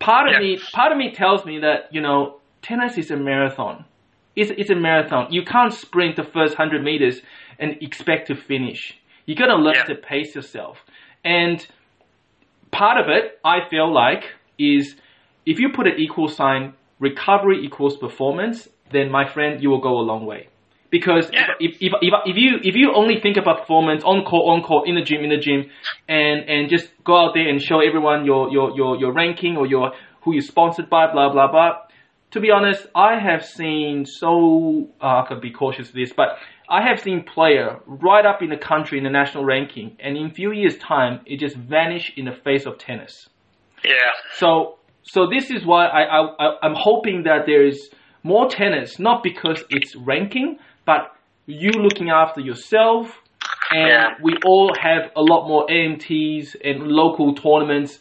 Part 0.00 0.28
of 0.28 0.32
Yeah. 0.34 0.40
me, 0.40 0.58
part 0.72 0.92
of 0.92 0.98
me 0.98 1.12
tells 1.12 1.44
me 1.44 1.58
that 1.60 1.80
you 1.92 2.00
know, 2.00 2.40
tennis 2.62 2.96
is 2.96 3.10
a 3.10 3.16
marathon. 3.16 3.84
It's 4.34 4.50
it's 4.60 4.70
a 4.70 4.74
marathon. 4.76 5.24
You 5.30 5.44
can't 5.44 5.72
sprint 5.72 6.16
the 6.16 6.24
first 6.24 6.54
hundred 6.54 6.82
meters 6.82 7.20
and 7.58 7.76
expect 7.82 8.28
to 8.28 8.34
finish. 8.34 8.80
You 9.26 9.34
gotta 9.36 9.56
learn 9.56 9.74
Yeah. 9.76 9.84
to 9.90 9.94
pace 9.96 10.34
yourself. 10.34 10.78
And 11.22 11.58
part 12.72 12.98
of 13.02 13.08
it, 13.08 13.38
I 13.44 13.68
feel 13.70 13.92
like, 13.92 14.24
is 14.58 14.96
if 15.46 15.58
you 15.60 15.68
put 15.78 15.86
an 15.86 15.96
equal 15.98 16.28
sign, 16.28 16.74
recovery 17.00 17.64
equals 17.64 17.96
performance, 17.96 18.68
then 18.92 19.10
my 19.10 19.28
friend, 19.28 19.62
you 19.62 19.70
will 19.70 19.80
go 19.80 19.98
a 19.98 20.04
long 20.12 20.26
way. 20.26 20.48
Because 20.90 21.28
Yeah. 21.32 21.48
if, 21.58 21.76
if, 21.80 21.92
if, 22.00 22.14
if 22.24 22.36
you 22.36 22.58
if 22.62 22.76
you 22.76 22.92
only 22.94 23.20
think 23.20 23.36
about 23.36 23.60
performance 23.60 24.04
on 24.04 24.22
court 24.24 24.44
on 24.46 24.62
court 24.62 24.88
in 24.88 24.94
the 24.94 25.02
gym 25.02 25.24
in 25.24 25.30
the 25.30 25.38
gym, 25.38 25.68
and 26.08 26.48
and 26.48 26.70
just 26.70 26.92
go 27.02 27.16
out 27.16 27.34
there 27.34 27.48
and 27.48 27.60
show 27.60 27.80
everyone 27.80 28.24
your 28.24 28.50
your 28.50 28.76
your, 28.76 28.96
your 28.96 29.12
ranking 29.12 29.56
or 29.56 29.66
your 29.66 29.92
who 30.22 30.32
you're 30.34 30.42
sponsored 30.42 30.88
by, 30.88 31.10
blah 31.12 31.32
blah 31.32 31.50
blah. 31.50 31.70
To 32.30 32.40
be 32.40 32.50
honest, 32.50 32.86
I 32.94 33.18
have 33.18 33.44
seen 33.44 34.06
so 34.06 34.88
uh, 35.00 35.22
I 35.22 35.24
could 35.28 35.40
be 35.40 35.50
cautious 35.50 35.88
of 35.88 35.94
this, 35.94 36.12
but 36.12 36.38
I 36.68 36.80
have 36.88 37.00
seen 37.00 37.24
player 37.24 37.78
right 37.86 38.24
up 38.24 38.40
in 38.42 38.48
the 38.48 38.56
country 38.56 38.98
in 38.98 39.04
the 39.04 39.10
national 39.10 39.44
ranking, 39.44 39.96
and 40.00 40.16
in 40.16 40.30
few 40.30 40.52
years' 40.52 40.78
time, 40.78 41.20
it 41.26 41.38
just 41.40 41.56
vanished 41.56 42.12
in 42.16 42.24
the 42.24 42.32
face 42.44 42.66
of 42.66 42.78
tennis. 42.78 43.28
Yeah. 43.84 43.92
So, 44.36 44.78
so 45.04 45.26
this 45.28 45.50
is 45.50 45.64
why 45.64 45.86
I, 45.86 46.02
I, 46.20 46.56
I'm 46.62 46.74
hoping 46.76 47.22
that 47.24 47.44
there 47.46 47.66
is 47.66 47.90
more 48.22 48.48
tennis, 48.48 48.98
not 48.98 49.22
because 49.22 49.62
it's 49.70 49.94
ranking, 49.96 50.58
but 50.86 51.12
you 51.46 51.70
looking 51.70 52.10
after 52.10 52.40
yourself, 52.40 53.20
and 53.70 53.88
Yeah. 53.88 54.08
we 54.22 54.34
all 54.46 54.72
have 54.80 55.10
a 55.16 55.20
lot 55.22 55.46
more 55.46 55.66
AMTs 55.68 56.56
and 56.64 56.82
local 56.88 57.34
tournaments. 57.34 57.98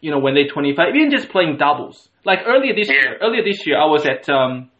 You 0.00 0.10
know, 0.12 0.18
when 0.18 0.34
they're 0.34 0.48
25, 0.48 0.94
even 0.94 1.10
just 1.10 1.28
playing 1.30 1.56
doubles. 1.58 2.08
Like 2.24 2.40
earlier 2.46 2.74
this 2.74 2.88
year, 2.88 3.18
earlier 3.20 3.42
this 3.44 3.66
year, 3.66 3.78
I 3.78 3.86
was 3.86 4.06
at 4.06 4.28
um, 4.28 4.70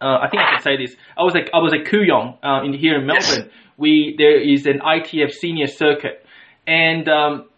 uh, 0.00 0.18
I 0.22 0.28
think 0.30 0.42
I 0.42 0.50
can 0.52 0.62
say 0.62 0.76
this. 0.76 0.94
I 1.16 1.22
was 1.22 1.34
like 1.34 1.50
I 1.52 1.58
was 1.58 1.72
at 1.74 1.84
Kooyong, 1.90 2.38
uh, 2.42 2.64
in 2.64 2.72
here 2.72 2.98
in. 2.98 3.06
Melbourne. 3.06 3.50
We 3.78 4.14
there 4.18 4.38
is 4.40 4.66
an 4.66 4.80
ITF 4.80 5.30
senior 5.32 5.66
circuit, 5.68 6.24
and 6.66 7.08
um, 7.08 7.48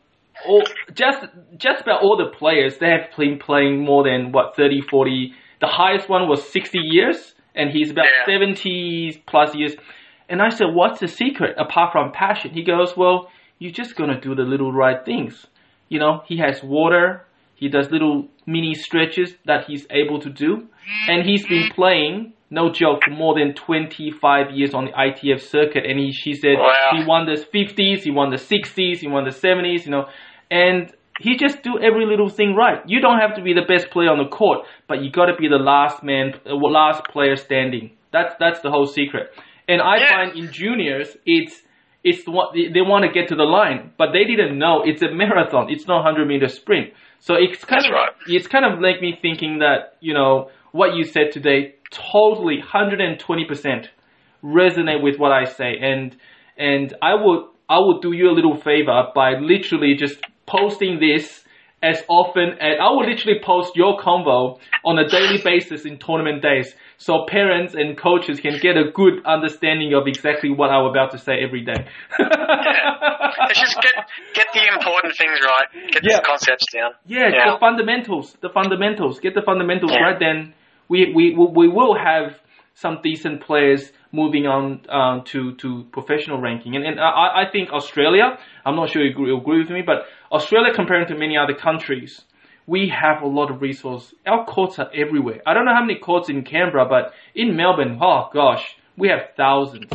all, 0.48 0.62
just 0.94 1.20
just 1.56 1.82
about 1.82 2.02
all 2.02 2.16
the 2.16 2.30
players 2.36 2.78
they 2.78 2.88
have 2.90 3.08
been 3.16 3.38
playing 3.38 3.84
more 3.84 4.04
than 4.04 4.32
what 4.32 4.56
30, 4.56 4.80
40. 4.90 5.32
The 5.60 5.66
highest 5.66 6.08
one 6.08 6.28
was 6.28 6.42
60 6.50 6.78
years, 6.78 7.34
and 7.54 7.70
he's 7.70 7.90
about 7.90 8.06
Yeah. 8.06 8.32
70 8.32 9.22
plus 9.26 9.54
years. 9.54 9.76
And 10.28 10.40
I 10.40 10.48
said, 10.48 10.68
"What's 10.72 11.00
the 11.00 11.08
secret 11.08 11.54
apart 11.58 11.92
from 11.92 12.12
passion?" 12.12 12.52
He 12.52 12.62
goes, 12.62 12.96
"Well, 12.96 13.28
you're 13.58 13.72
just 13.72 13.96
gonna 13.96 14.20
do 14.20 14.34
the 14.34 14.42
little 14.44 14.72
right 14.72 15.04
things. 15.04 15.46
You 15.88 15.98
know, 15.98 16.22
he 16.26 16.36
has 16.38 16.62
water. 16.62 17.26
He 17.56 17.68
does 17.68 17.90
little 17.90 18.28
mini 18.46 18.74
stretches 18.74 19.36
that 19.44 19.64
he's 19.66 19.86
able 19.90 20.18
to 20.20 20.30
do, 20.30 20.66
and 21.08 21.24
he's 21.24 21.46
been 21.46 21.64
mm-hmm. 21.64 21.74
playing." 21.74 22.32
No 22.52 22.68
joke, 22.68 23.04
for 23.04 23.12
more 23.12 23.34
than 23.38 23.54
25 23.54 24.50
years 24.50 24.74
on 24.74 24.86
the 24.86 24.90
ITF 24.92 25.40
circuit, 25.40 25.84
and 25.86 26.00
he, 26.00 26.10
she 26.10 26.34
said 26.34 26.56
Wow. 26.58 26.74
he 26.96 27.04
won 27.04 27.26
the 27.26 27.36
50s, 27.54 28.02
he 28.02 28.10
won 28.10 28.30
the 28.30 28.38
60s, 28.38 28.98
he 28.98 29.06
won 29.06 29.22
the 29.22 29.30
70s, 29.30 29.84
you 29.84 29.92
know, 29.92 30.06
and 30.50 30.92
he 31.20 31.36
just 31.36 31.62
do 31.62 31.78
every 31.78 32.06
little 32.06 32.28
thing 32.28 32.54
right. 32.54 32.80
You 32.86 33.00
don't 33.00 33.18
have 33.18 33.34
to 33.36 33.42
be 33.42 33.52
the 33.52 33.66
best 33.68 33.90
player 33.90 34.10
on 34.10 34.18
the 34.18 34.28
court, 34.28 34.60
but 34.88 35.02
you 35.02 35.10
got 35.10 35.26
to 35.26 35.36
be 35.36 35.48
the 35.48 35.58
last 35.58 36.02
man, 36.02 36.32
uh, 36.46 36.54
last 36.54 37.04
player 37.12 37.36
standing. 37.36 37.90
That's 38.12 38.34
that's 38.40 38.60
the 38.60 38.70
whole 38.70 38.86
secret. 38.86 39.30
And 39.68 39.80
I 39.82 39.98
Yeah. 39.98 40.08
find 40.08 40.36
in 40.38 40.50
juniors, 40.52 41.16
it's 41.26 41.62
it's 42.02 42.24
what 42.26 42.54
they, 42.54 42.68
they 42.72 42.80
want 42.80 43.04
to 43.04 43.12
get 43.12 43.28
to 43.28 43.36
the 43.36 43.44
line, 43.44 43.92
but 43.98 44.12
they 44.12 44.24
didn't 44.24 44.58
know 44.58 44.82
it's 44.84 45.02
a 45.02 45.10
marathon. 45.12 45.68
It's 45.70 45.86
not 45.86 46.02
100 46.04 46.26
meter 46.26 46.48
sprint. 46.48 46.94
So 47.18 47.34
it's 47.34 47.64
kind 47.64 47.82
That's 47.82 47.88
of 47.88 47.92
right. 47.92 48.12
it's 48.26 48.46
kind 48.46 48.64
of 48.64 48.80
like 48.80 49.00
me 49.02 49.18
thinking 49.20 49.58
that 49.58 49.96
you 50.00 50.14
know 50.14 50.50
what 50.72 50.94
you 50.96 51.04
said 51.04 51.30
today 51.32 51.74
totally 51.90 52.58
120 52.58 53.44
percent 53.44 53.90
resonate 54.42 55.02
with 55.02 55.18
what 55.18 55.32
I 55.32 55.44
say, 55.44 55.76
and 55.80 56.16
and 56.56 56.94
I 57.02 57.14
would 57.14 57.44
I 57.68 57.78
would 57.78 58.00
do 58.02 58.12
you 58.12 58.30
a 58.30 58.32
little 58.34 58.56
favor 58.56 59.04
by 59.14 59.34
literally 59.38 59.94
just 59.94 60.18
posting 60.50 60.98
this 61.00 61.44
as 61.82 62.02
often 62.08 62.50
as 62.60 62.76
I 62.78 62.90
will 62.90 63.06
literally 63.08 63.40
post 63.42 63.74
your 63.74 63.96
convo 63.98 64.58
on 64.84 64.98
a 64.98 65.08
daily 65.08 65.38
basis 65.42 65.86
in 65.86 65.98
tournament 65.98 66.42
days, 66.42 66.74
so 66.98 67.24
parents 67.26 67.72
and 67.74 67.96
coaches 67.96 68.38
can 68.38 68.58
get 68.60 68.76
a 68.76 68.90
good 68.92 69.24
understanding 69.24 69.94
of 69.94 70.06
exactly 70.06 70.50
what 70.50 70.68
I'm 70.68 70.84
about 70.84 71.10
to 71.12 71.18
say 71.18 71.34
every 71.42 71.62
day. 71.64 71.80
Let's 72.18 73.60
just 73.60 73.76
get 73.80 73.94
get 74.34 74.46
the 74.52 74.64
important 74.76 75.16
things 75.16 75.38
right. 75.44 75.68
Get 75.92 76.02
Yeah. 76.04 76.16
the 76.16 76.22
concepts 76.22 76.66
down. 76.72 76.92
Yeah, 77.06 77.28
Yeah. 77.28 77.52
the 77.52 77.58
fundamentals, 77.58 78.36
the 78.40 78.50
fundamentals. 78.50 79.20
Get 79.20 79.34
the 79.34 79.42
fundamentals 79.42 79.92
Yeah. 79.92 80.02
right, 80.04 80.18
then 80.18 80.52
we, 80.88 81.12
we 81.14 81.34
we 81.34 81.68
will 81.68 81.94
have 81.94 82.38
some 82.74 82.98
decent 83.02 83.40
players 83.42 83.92
moving 84.12 84.46
on 84.46 84.80
um, 84.88 85.22
to 85.32 85.54
to 85.62 85.84
professional 85.92 86.38
ranking. 86.40 86.76
And 86.76 86.84
and 86.84 87.00
I, 87.00 87.42
I 87.42 87.44
think 87.52 87.70
Australia. 87.72 88.38
I'm 88.66 88.76
not 88.76 88.90
sure 88.90 89.02
you 89.02 89.10
agree, 89.10 89.32
agree 89.34 89.60
with 89.62 89.70
me, 89.70 89.82
but 89.82 89.98
Australia, 90.30 90.72
comparing 90.74 91.06
to 91.08 91.14
many 91.14 91.36
other 91.36 91.54
countries, 91.54 92.22
we 92.66 92.88
have 92.88 93.22
a 93.22 93.26
lot 93.26 93.50
of 93.50 93.60
resource. 93.60 94.14
Our 94.26 94.44
courts 94.44 94.78
are 94.78 94.90
everywhere. 94.94 95.40
I 95.46 95.54
don't 95.54 95.64
know 95.64 95.74
how 95.74 95.82
many 95.84 95.98
courts 95.98 96.28
in 96.28 96.44
Canberra, 96.44 96.86
but 96.86 97.12
in 97.34 97.56
Melbourne, 97.56 97.98
oh 98.00 98.28
gosh, 98.32 98.76
we 98.96 99.08
have 99.08 99.34
thousands. 99.36 99.90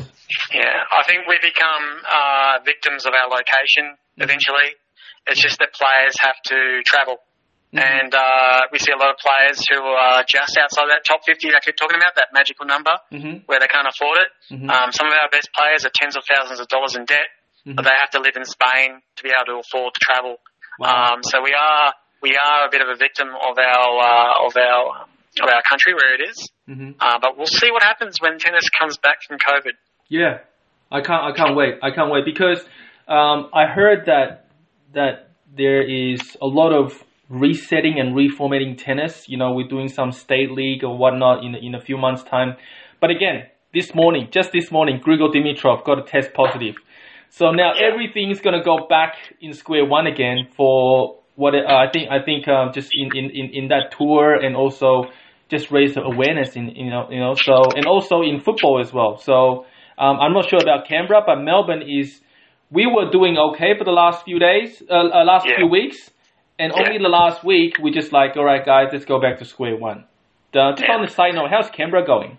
Yeah, 0.53 0.83
I 0.91 1.03
think 1.07 1.27
we 1.27 1.38
become 1.41 1.86
uh, 2.03 2.59
victims 2.65 3.05
of 3.05 3.13
our 3.13 3.29
location 3.29 3.95
eventually. 4.17 4.75
It's 5.27 5.41
just 5.41 5.59
that 5.59 5.73
players 5.73 6.15
have 6.19 6.36
to 6.51 6.81
travel. 6.86 7.17
And 7.73 8.13
uh, 8.15 8.61
we 8.71 8.79
see 8.79 8.91
a 8.91 8.97
lot 8.97 9.11
of 9.11 9.17
players 9.19 9.59
who 9.67 9.83
are 9.83 10.23
just 10.23 10.55
outside 10.57 10.88
that 10.95 11.03
top 11.03 11.21
50 11.25 11.49
that 11.51 11.57
I 11.57 11.59
keep 11.59 11.75
talking 11.75 11.97
about, 11.99 12.15
that 12.15 12.31
magical 12.31 12.65
number, 12.65 12.91
hmm 13.11 13.43
where 13.47 13.59
they 13.59 13.67
can't 13.67 13.88
afford 13.88 14.17
it. 14.23 14.29
Mhm. 14.55 14.69
Um, 14.71 14.91
some 14.91 15.07
of 15.07 15.13
our 15.13 15.27
best 15.29 15.49
players 15.51 15.83
are 15.86 15.91
tens 15.93 16.15
of 16.15 16.23
thousands 16.23 16.59
of 16.59 16.67
dollars 16.69 16.95
in 16.95 17.03
debt, 17.05 17.27
Mhm. 17.66 17.84
they 17.84 17.97
have 17.99 18.11
to 18.11 18.20
live 18.20 18.36
in 18.36 18.45
Spain 18.45 19.01
to 19.18 19.24
be 19.24 19.30
able 19.30 19.45
to 19.45 19.59
afford 19.59 19.93
to 19.93 19.99
travel. 20.01 20.38
Wow. 20.80 21.13
Um, 21.13 21.24
so 21.24 21.41
we 21.41 21.53
are 21.53 21.93
we 22.22 22.38
are 22.38 22.68
a 22.68 22.70
bit 22.70 22.82
of 22.82 22.89
a 22.89 22.95
victim 22.95 23.30
of 23.30 23.57
our 23.57 23.99
uh, 23.99 24.45
of 24.45 24.55
our 24.57 25.05
of 25.41 25.49
our 25.53 25.61
country 25.70 25.93
where 25.93 26.13
it 26.16 26.22
is. 26.30 26.49
hmm 26.68 26.91
Uh, 26.99 27.18
but 27.20 27.38
we'll 27.38 27.47
see 27.61 27.72
what 27.72 27.84
happens 27.84 28.22
when 28.22 28.38
tennis 28.39 28.70
comes 28.80 28.97
back 28.97 29.18
from 29.28 29.38
COVID. 29.38 29.74
Yeah, 30.09 30.39
I 30.91 31.01
can't. 31.01 31.24
I 31.24 31.32
can't 31.36 31.55
wait. 31.55 31.76
I 31.82 31.91
can't 31.91 32.11
wait 32.11 32.26
because 32.26 32.61
um, 33.07 33.49
I 33.53 33.66
heard 33.66 34.05
that 34.05 34.45
that 34.93 35.30
there 35.55 35.82
is 35.82 36.38
a 36.41 36.47
lot 36.47 36.72
of 36.72 37.03
resetting 37.30 37.99
and 37.99 38.16
reformatting 38.16 38.78
tennis. 38.78 39.28
You 39.28 39.38
know, 39.38 39.53
we're 39.53 39.68
doing 39.68 39.88
some 39.89 40.11
state 40.11 40.51
league 40.51 40.84
or 40.84 40.95
whatnot 40.97 41.43
in 41.43 41.55
in 41.55 41.74
a 41.76 41.82
few 41.82 41.97
months' 41.97 42.24
time. 42.24 42.55
But 43.01 43.09
again, 43.09 43.47
this 43.74 43.93
morning, 43.95 44.30
just 44.32 44.51
this 44.51 44.72
morning, 44.72 44.99
Grigor 45.05 45.30
Dimitrov 45.34 45.84
got 45.84 45.99
a 45.99 46.03
test 46.03 46.34
positive. 46.34 46.76
So 47.38 47.51
now 47.51 47.73
Yeah. 47.75 47.88
everything's 47.88 48.39
gonna 48.39 48.63
go 48.63 48.88
back 48.88 49.13
in 49.41 49.51
square 49.51 49.83
one 49.86 50.07
again 50.07 50.47
for 50.55 51.19
what 51.36 51.53
uh, 51.53 51.67
I 51.67 51.88
think. 51.91 52.09
I 52.09 52.19
think 52.23 52.47
um, 52.47 52.71
just 52.71 52.89
in, 52.95 53.07
in, 53.19 53.25
in, 53.39 53.45
in 53.59 53.67
that 53.67 53.91
tour 53.97 54.36
and 54.36 54.55
also 54.55 55.03
just 55.49 55.69
raise 55.69 55.95
the 55.95 56.01
awareness 56.01 56.55
in 56.55 56.69
you 56.69 56.89
know 56.89 57.07
you 57.11 57.19
know 57.19 57.33
so 57.36 57.55
and 57.75 57.86
also 57.88 58.21
in 58.21 58.39
football 58.39 58.79
as 58.79 58.93
well. 58.93 59.17
So 59.17 59.65
um, 59.97 60.15
I'm 60.23 60.31
not 60.31 60.47
sure 60.49 60.61
about 60.61 60.88
Canberra, 60.88 61.23
but 61.25 61.41
Melbourne 61.41 61.83
is. 61.99 62.21
We 62.71 62.88
were 62.88 63.11
doing 63.11 63.38
okay 63.38 63.77
for 63.77 63.83
the 63.83 63.91
last 64.03 64.23
few 64.25 64.39
days, 64.39 64.81
uh, 64.89 64.93
uh, 64.95 65.23
last 65.25 65.45
Yeah. 65.45 65.57
few 65.57 65.67
weeks, 65.67 65.97
and 66.57 66.71
Yeah. 66.71 66.81
only 66.83 66.97
the 66.97 67.09
last 67.09 67.43
week 67.43 67.77
we 67.83 67.91
just 67.91 68.11
like, 68.11 68.36
all 68.38 68.43
right, 68.45 68.65
guys, 68.65 68.88
let's 68.93 69.05
go 69.05 69.19
back 69.19 69.38
to 69.39 69.45
square 69.45 69.75
one. 69.77 70.05
Uh, 70.53 70.71
just 70.73 70.89
on 70.89 71.01
the 71.01 71.11
side 71.11 71.36
note, 71.36 71.49
how's 71.51 71.69
Canberra 71.69 72.05
going? 72.05 72.38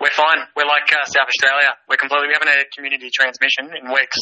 We're 0.00 0.14
fine. 0.14 0.38
We're 0.56 0.66
like 0.66 0.90
uh, 0.92 1.04
South 1.06 1.28
Australia. 1.28 1.74
We're 1.88 1.96
completely. 1.96 2.28
We 2.28 2.34
haven't 2.34 2.48
had 2.48 2.70
community 2.74 3.10
transmission 3.12 3.74
in 3.76 3.92
weeks, 3.92 4.18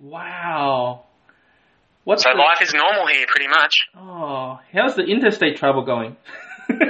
Wow. 0.00 1.04
What's 2.04 2.24
so 2.24 2.30
the, 2.30 2.38
life 2.38 2.60
is 2.60 2.74
normal 2.74 3.06
here, 3.06 3.26
pretty 3.28 3.48
much. 3.48 3.74
oh, 3.96 4.58
how's 4.72 4.96
the 4.96 5.04
interstate 5.04 5.56
travel 5.56 5.84
going? 5.84 6.16
that's 6.68 6.82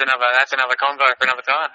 another. 0.00 0.26
That's 0.38 0.52
another 0.52 0.76
convo 0.80 1.06
for 1.18 1.24
another 1.24 1.42
time. 1.42 1.70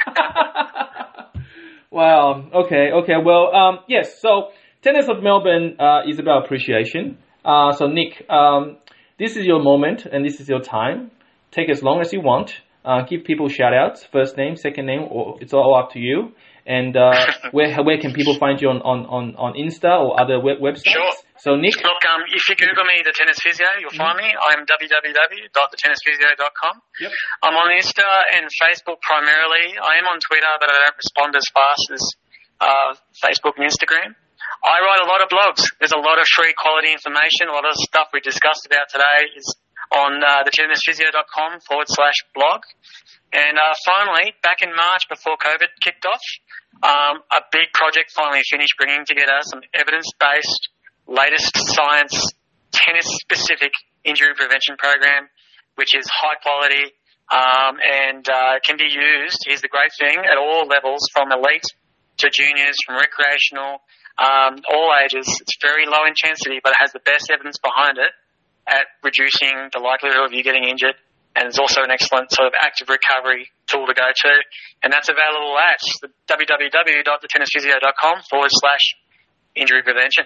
wow. 1.92 2.50
Okay. 2.66 2.92
Okay. 2.94 3.16
Well, 3.24 3.54
um, 3.54 3.80
yes. 3.88 4.22
So, 4.22 4.52
tennis 4.82 5.08
of 5.10 5.22
Melbourne 5.22 5.76
uh, 5.80 6.02
is 6.08 6.20
about 6.20 6.46
appreciation. 6.46 7.18
Uh, 7.44 7.74
so, 7.74 7.88
Nick, 7.88 8.24
um, 8.30 8.78
this 9.20 9.36
is 9.36 9.46
your 9.46 9.62
moment 9.62 10.06
and 10.06 10.24
this 10.26 10.40
is 10.40 10.48
your 10.48 10.62
time. 10.62 11.12
Take 11.52 11.70
as 11.70 11.84
long 11.84 12.00
as 12.02 12.14
you 12.14 12.22
want. 12.22 12.54
Uh, 12.86 13.02
give 13.10 13.24
people 13.24 13.50
shout 13.50 13.74
outs, 13.74 14.06
first 14.12 14.38
name, 14.38 14.56
second 14.56 14.86
name, 14.86 15.08
or 15.10 15.38
it's 15.42 15.54
all 15.54 15.74
up 15.76 15.92
to 15.94 16.00
you. 16.00 16.34
And 16.66 16.96
uh, 16.98 17.32
where 17.52 17.74
where 17.84 17.98
can 17.98 18.14
people 18.14 18.36
find 18.38 18.62
you 18.62 18.70
on, 18.70 18.82
on, 18.82 19.06
on, 19.06 19.36
on 19.38 19.54
Insta 19.58 19.90
or 19.90 20.20
other 20.22 20.40
web- 20.40 20.60
websites? 20.62 20.90
Sure. 20.94 21.12
So 21.38 21.56
Nick, 21.58 21.76
Look, 21.82 22.06
um, 22.10 22.22
if 22.30 22.48
you 22.50 22.56
Google 22.56 22.86
me, 22.86 23.02
the 23.06 23.12
tennis 23.14 23.38
physio, 23.42 23.68
you'll 23.82 23.92
find 23.94 24.18
me. 24.18 24.34
I'm 24.34 24.66
www.thetennisphysio.com. 24.66 26.82
Yep. 27.02 27.12
I'm 27.44 27.54
on 27.54 27.70
Insta 27.74 28.06
and 28.34 28.50
Facebook 28.50 29.00
primarily. 29.02 29.78
I 29.78 29.98
am 30.02 30.06
on 30.10 30.20
Twitter, 30.22 30.50
but 30.58 30.70
I 30.70 30.74
don't 30.86 30.98
respond 30.98 31.36
as 31.36 31.46
fast 31.54 31.92
as 31.94 32.02
uh, 32.62 32.96
Facebook 33.22 33.58
and 33.62 33.70
Instagram. 33.70 34.16
I 34.66 34.82
write 34.82 35.02
a 35.06 35.10
lot 35.10 35.22
of 35.22 35.30
blogs. 35.30 35.62
There's 35.78 35.94
a 35.94 36.02
lot 36.02 36.18
of 36.18 36.26
free 36.34 36.54
quality 36.58 36.90
information. 36.92 37.50
A 37.50 37.54
lot 37.54 37.66
of 37.66 37.76
stuff 37.78 38.10
we 38.14 38.22
discussed 38.22 38.66
about 38.66 38.90
today 38.90 39.30
is 39.38 39.46
on 39.92 40.24
uh, 40.24 40.44
thetennisphysio.com 40.44 41.60
forward 41.68 41.88
slash 41.90 42.16
blog. 42.34 42.62
And 43.34 43.58
uh, 43.58 43.76
finally, 43.86 44.34
back 44.42 44.62
in 44.62 44.70
March 44.70 45.04
before 45.10 45.36
COVID 45.38 45.70
kicked 45.82 46.06
off, 46.06 46.24
um, 46.84 47.24
a 47.32 47.42
big 47.52 47.72
project 47.74 48.12
finally 48.16 48.42
finished 48.50 48.76
bringing 48.78 49.06
together 49.06 49.40
some 49.44 49.62
evidence-based, 49.74 50.70
latest 51.08 51.56
science, 51.76 52.16
tennis-specific 52.72 53.72
injury 54.04 54.34
prevention 54.36 54.76
program, 54.78 55.28
which 55.76 55.96
is 55.96 56.06
high 56.08 56.38
quality 56.42 56.92
um, 57.32 57.80
and 57.82 58.28
uh, 58.30 58.60
can 58.64 58.78
be 58.78 58.88
used. 58.88 59.40
Here's 59.48 59.62
the 59.62 59.72
great 59.72 59.92
thing: 59.98 60.20
at 60.20 60.38
all 60.38 60.68
levels, 60.68 61.02
from 61.12 61.32
elite 61.32 61.66
to 62.18 62.30
juniors, 62.30 62.76
from 62.86 62.96
recreational, 62.96 63.82
um, 64.20 64.62
all 64.72 64.94
ages. 65.04 65.28
It's 65.42 65.58
very 65.62 65.86
low 65.86 66.06
intensity, 66.08 66.60
but 66.64 66.72
it 66.72 66.80
has 66.80 66.92
the 66.94 67.04
best 67.04 67.32
evidence 67.32 67.58
behind 67.60 67.98
it 67.98 68.14
at 68.68 68.86
reducing 69.04 69.70
the 69.74 69.80
likelihood 69.80 70.26
of 70.26 70.34
you 70.34 70.44
getting 70.44 70.66
injured. 70.66 70.96
And 71.36 71.48
it's 71.52 71.60
also 71.60 71.84
an 71.84 71.92
excellent 71.92 72.32
sort 72.32 72.48
of 72.48 72.54
active 72.64 72.88
recovery 72.88 73.52
tool 73.68 73.86
to 73.88 73.94
go 73.94 74.08
to. 74.08 74.32
And 74.84 74.94
that's 74.94 75.10
available 75.10 75.58
at 75.60 75.84
www.thetennisphysio.com 76.32 78.16
forward 78.30 78.52
slash 78.52 78.96
injury 79.56 79.84
prevention. 79.84 80.26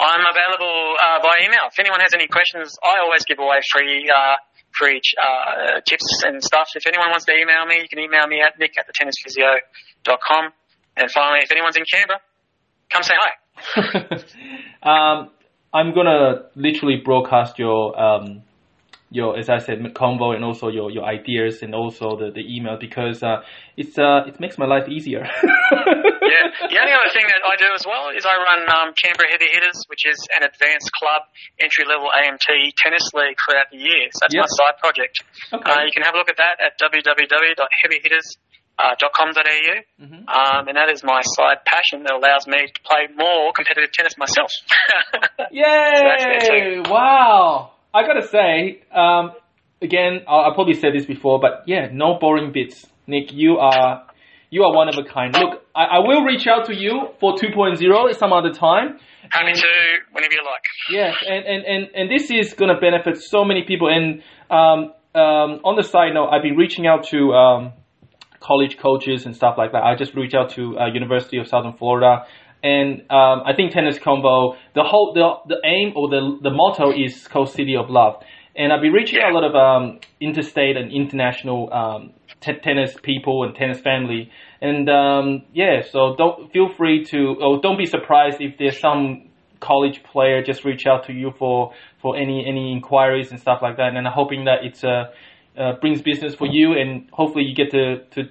I'm 0.00 0.24
available 0.26 0.96
uh, 0.96 1.20
by 1.22 1.44
email. 1.44 1.68
If 1.70 1.78
anyone 1.78 2.00
has 2.00 2.14
any 2.14 2.26
questions, 2.26 2.74
I 2.82 2.98
always 3.04 3.24
give 3.24 3.38
away 3.38 3.60
free 3.70 4.10
uh, 4.10 4.36
free 4.72 5.00
uh, 5.20 5.80
tips 5.86 6.22
and 6.24 6.42
stuff. 6.42 6.68
If 6.74 6.86
anyone 6.86 7.10
wants 7.10 7.26
to 7.26 7.32
email 7.32 7.66
me, 7.66 7.82
you 7.82 7.88
can 7.88 7.98
email 7.98 8.26
me 8.26 8.40
at 8.40 8.58
nick 8.58 8.74
at 8.78 8.86
thetennisphysio.com. 8.88 10.52
And 10.96 11.10
finally, 11.10 11.40
if 11.42 11.52
anyone's 11.52 11.76
in 11.76 11.84
Canberra, 11.90 12.20
come 12.90 13.02
say 13.02 13.14
hi. 13.14 13.30
um, 14.82 15.30
I'm 15.72 15.94
gonna 15.94 16.46
literally 16.56 16.96
broadcast 17.04 17.58
your 17.58 17.98
um, 17.98 18.42
your 19.10 19.38
as 19.38 19.48
I 19.48 19.58
said 19.58 19.78
convo 19.94 20.34
and 20.34 20.44
also 20.44 20.68
your, 20.68 20.90
your 20.90 21.04
ideas 21.04 21.62
and 21.62 21.74
also 21.74 22.16
the, 22.16 22.30
the 22.30 22.42
email 22.46 22.76
because 22.78 23.22
uh, 23.22 23.42
it's 23.76 23.98
uh, 23.98 24.22
it 24.26 24.38
makes 24.40 24.58
my 24.58 24.66
life 24.66 24.88
easier. 24.88 25.22
yeah. 25.72 26.46
The 26.70 26.78
only 26.78 26.94
other 26.94 27.10
thing 27.12 27.26
that 27.26 27.42
I 27.46 27.56
do 27.56 27.66
as 27.74 27.86
well 27.86 28.10
is 28.14 28.26
I 28.26 28.34
run 28.38 28.70
um, 28.70 28.94
Canberra 28.94 29.30
Heavy 29.30 29.46
Hitters, 29.52 29.82
which 29.88 30.06
is 30.06 30.18
an 30.36 30.42
advanced 30.46 30.90
club 30.92 31.22
entry 31.58 31.84
level 31.86 32.06
AMT 32.18 32.46
tennis 32.78 33.10
league 33.14 33.36
throughout 33.42 33.70
the 33.70 33.78
year. 33.78 34.10
So 34.14 34.26
that's 34.26 34.34
Yep. 34.34 34.42
my 34.42 34.50
side 34.50 34.78
project. 34.78 35.22
Okay. 35.52 35.70
Uh, 35.70 35.82
you 35.82 35.92
can 35.92 36.02
have 36.02 36.14
a 36.14 36.18
look 36.18 36.30
at 36.30 36.38
that 36.38 36.58
at 36.62 36.78
www.heavyhitters.com.au. 38.80 40.04
Mhm. 40.04 40.28
Um, 40.28 40.68
and 40.68 40.76
that 40.76 40.88
is 40.90 41.02
my 41.04 41.20
side 41.22 41.58
passion 41.64 42.02
that 42.04 42.12
allows 42.12 42.46
me 42.46 42.58
to 42.66 42.80
play 42.84 43.06
more 43.16 43.52
competitive 43.52 43.92
tennis 43.92 44.16
myself. 44.18 44.50
Yay! 45.50 46.80
it. 46.80 46.88
Wow! 46.88 47.72
I 47.92 48.06
gotta 48.06 48.26
say, 48.26 48.82
um, 48.94 49.32
again, 49.82 50.20
I, 50.28 50.50
I 50.50 50.54
probably 50.54 50.74
said 50.74 50.92
this 50.94 51.06
before, 51.06 51.40
but 51.40 51.64
yeah, 51.66 51.88
no 51.92 52.18
boring 52.20 52.52
bits. 52.52 52.86
Nick, 53.06 53.32
you 53.32 53.58
are 53.58 54.06
you 54.50 54.64
are 54.64 54.74
one 54.74 54.88
of 54.88 54.96
a 54.98 55.04
kind. 55.04 55.34
Look, 55.36 55.62
I, 55.74 55.84
I 55.84 55.98
will 56.00 56.22
reach 56.24 56.46
out 56.46 56.66
to 56.66 56.74
you 56.74 57.08
for 57.20 57.34
2.0 57.34 58.14
some 58.16 58.32
other 58.32 58.50
time. 58.50 58.98
Happy 59.30 59.52
to 59.52 59.68
whenever 60.12 60.32
you 60.32 60.42
like. 60.44 60.64
Yes, 60.90 61.14
and, 61.28 61.44
and, 61.46 61.64
and, 61.64 61.88
and 61.94 62.10
this 62.10 62.30
is 62.30 62.54
going 62.54 62.74
to 62.74 62.80
benefit 62.80 63.18
so 63.22 63.44
many 63.44 63.62
people. 63.64 63.88
And 63.88 64.22
um, 64.50 64.92
um, 65.14 65.60
on 65.64 65.76
the 65.76 65.84
side 65.84 66.14
note, 66.14 66.30
I've 66.30 66.42
been 66.42 66.56
reaching 66.56 66.86
out 66.88 67.04
to 67.08 67.32
um, 67.32 67.72
college 68.40 68.78
coaches 68.78 69.26
and 69.26 69.36
stuff 69.36 69.56
like 69.56 69.72
that. 69.72 69.82
I 69.82 69.94
just 69.96 70.14
reached 70.14 70.34
out 70.34 70.50
to 70.50 70.78
uh, 70.78 70.86
University 70.92 71.38
of 71.38 71.46
Southern 71.46 71.74
Florida, 71.74 72.24
and 72.62 73.00
um, 73.10 73.42
I 73.46 73.52
think 73.54 73.72
Tennis 73.72 73.98
Combo, 73.98 74.56
the 74.74 74.82
whole 74.82 75.12
the, 75.14 75.54
the 75.54 75.60
aim 75.64 75.92
or 75.96 76.08
the 76.08 76.38
the 76.42 76.50
motto 76.50 76.90
is 76.90 77.26
called 77.28 77.50
City 77.50 77.76
of 77.76 77.88
Love. 77.88 78.22
And 78.56 78.72
I've 78.72 78.82
been 78.82 78.92
reaching 78.92 79.20
out 79.20 79.30
a 79.30 79.34
lot 79.34 79.44
of 79.44 79.54
um, 79.54 80.00
interstate 80.20 80.76
and 80.76 80.92
international 80.92 81.72
um, 81.72 82.12
t- 82.40 82.58
tennis 82.62 82.96
people 83.02 83.44
and 83.44 83.54
tennis 83.54 83.80
family. 83.80 84.30
And 84.60 84.88
um, 84.90 85.44
yeah, 85.52 85.82
so 85.90 86.14
don't 86.16 86.52
feel 86.52 86.68
free 86.76 87.04
to, 87.06 87.36
or 87.40 87.60
don't 87.60 87.78
be 87.78 87.86
surprised 87.86 88.38
if 88.40 88.58
there's 88.58 88.78
some 88.78 89.30
college 89.60 90.02
player 90.02 90.42
just 90.42 90.64
reach 90.64 90.86
out 90.86 91.04
to 91.06 91.12
you 91.12 91.32
for 91.38 91.72
for 92.00 92.16
any 92.16 92.44
any 92.46 92.72
inquiries 92.72 93.30
and 93.30 93.38
stuff 93.38 93.60
like 93.62 93.76
that. 93.76 93.88
And 93.88 93.98
I'm 93.98 94.12
hoping 94.12 94.44
that 94.44 94.64
it's 94.64 94.82
uh, 94.82 95.04
uh, 95.58 95.72
brings 95.80 96.02
business 96.02 96.34
for 96.34 96.46
you, 96.46 96.72
and 96.72 97.08
hopefully 97.12 97.44
you 97.44 97.54
get 97.54 97.70
to 97.72 98.04
to 98.14 98.28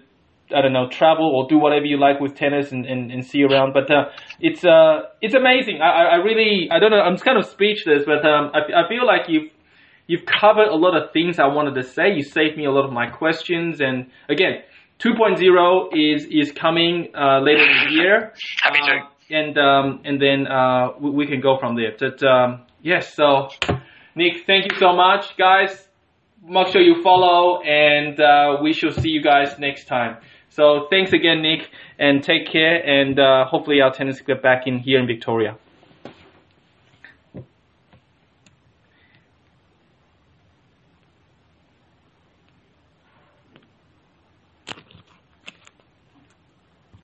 I 0.55 0.61
don't 0.61 0.73
know 0.73 0.89
travel 0.89 1.25
or 1.35 1.47
do 1.47 1.57
whatever 1.59 1.85
you 1.85 1.99
like 1.99 2.19
with 2.19 2.35
tennis 2.35 2.71
and, 2.71 2.85
and, 2.85 3.11
and 3.11 3.25
see 3.25 3.43
around. 3.43 3.73
But 3.73 3.91
uh, 3.91 4.05
it's 4.39 4.65
uh 4.65 5.01
it's 5.21 5.35
amazing. 5.35 5.81
I, 5.81 6.05
I 6.05 6.15
really 6.15 6.69
I 6.71 6.79
don't 6.79 6.91
know. 6.91 7.01
I'm 7.01 7.17
kind 7.17 7.37
of 7.37 7.45
speechless, 7.45 8.03
but 8.05 8.25
um 8.25 8.51
I, 8.53 8.85
I 8.85 8.89
feel 8.89 9.05
like 9.05 9.27
you've 9.27 9.51
you've 10.07 10.25
covered 10.25 10.67
a 10.67 10.75
lot 10.75 10.95
of 10.95 11.11
things 11.13 11.39
I 11.39 11.47
wanted 11.47 11.75
to 11.75 11.83
say. 11.83 12.13
You 12.13 12.23
saved 12.23 12.57
me 12.57 12.65
a 12.65 12.71
lot 12.71 12.85
of 12.85 12.91
my 12.91 13.07
questions, 13.09 13.81
and 13.81 14.07
again. 14.29 14.63
2.0 14.99 15.91
is 15.93 16.27
is 16.29 16.51
coming 16.51 17.07
uh, 17.15 17.39
later 17.39 17.63
in 17.63 17.87
the 17.87 17.91
year. 17.95 18.33
Happy 18.61 18.79
to. 18.79 18.91
Um, 18.91 19.07
and 19.29 19.57
um, 19.57 20.01
and 20.03 20.21
then 20.21 20.47
uh, 20.47 20.89
we, 20.99 21.11
we 21.11 21.27
can 21.27 21.39
go 21.39 21.57
from 21.57 21.75
there. 21.75 21.93
But 21.97 22.21
um, 22.23 22.65
yes, 22.81 23.13
so 23.15 23.47
Nick, 24.15 24.45
thank 24.45 24.71
you 24.71 24.77
so 24.77 24.93
much, 24.93 25.37
guys. 25.37 25.88
Make 26.49 26.69
sure 26.69 26.81
you 26.81 27.03
follow, 27.03 27.61
and 27.61 28.19
uh, 28.19 28.57
we 28.63 28.73
shall 28.73 28.91
see 28.91 29.09
you 29.09 29.21
guys 29.21 29.59
next 29.59 29.85
time. 29.85 30.17
So 30.49 30.87
thanks 30.89 31.13
again, 31.13 31.43
Nick, 31.43 31.69
and 31.99 32.23
take 32.23 32.47
care. 32.47 32.77
And 32.83 33.19
uh, 33.19 33.45
hopefully 33.45 33.81
our 33.81 33.93
tennis 33.93 34.19
get 34.21 34.41
back 34.41 34.65
in 34.65 34.79
here 34.79 34.99
in 34.99 35.05
Victoria. 35.05 35.57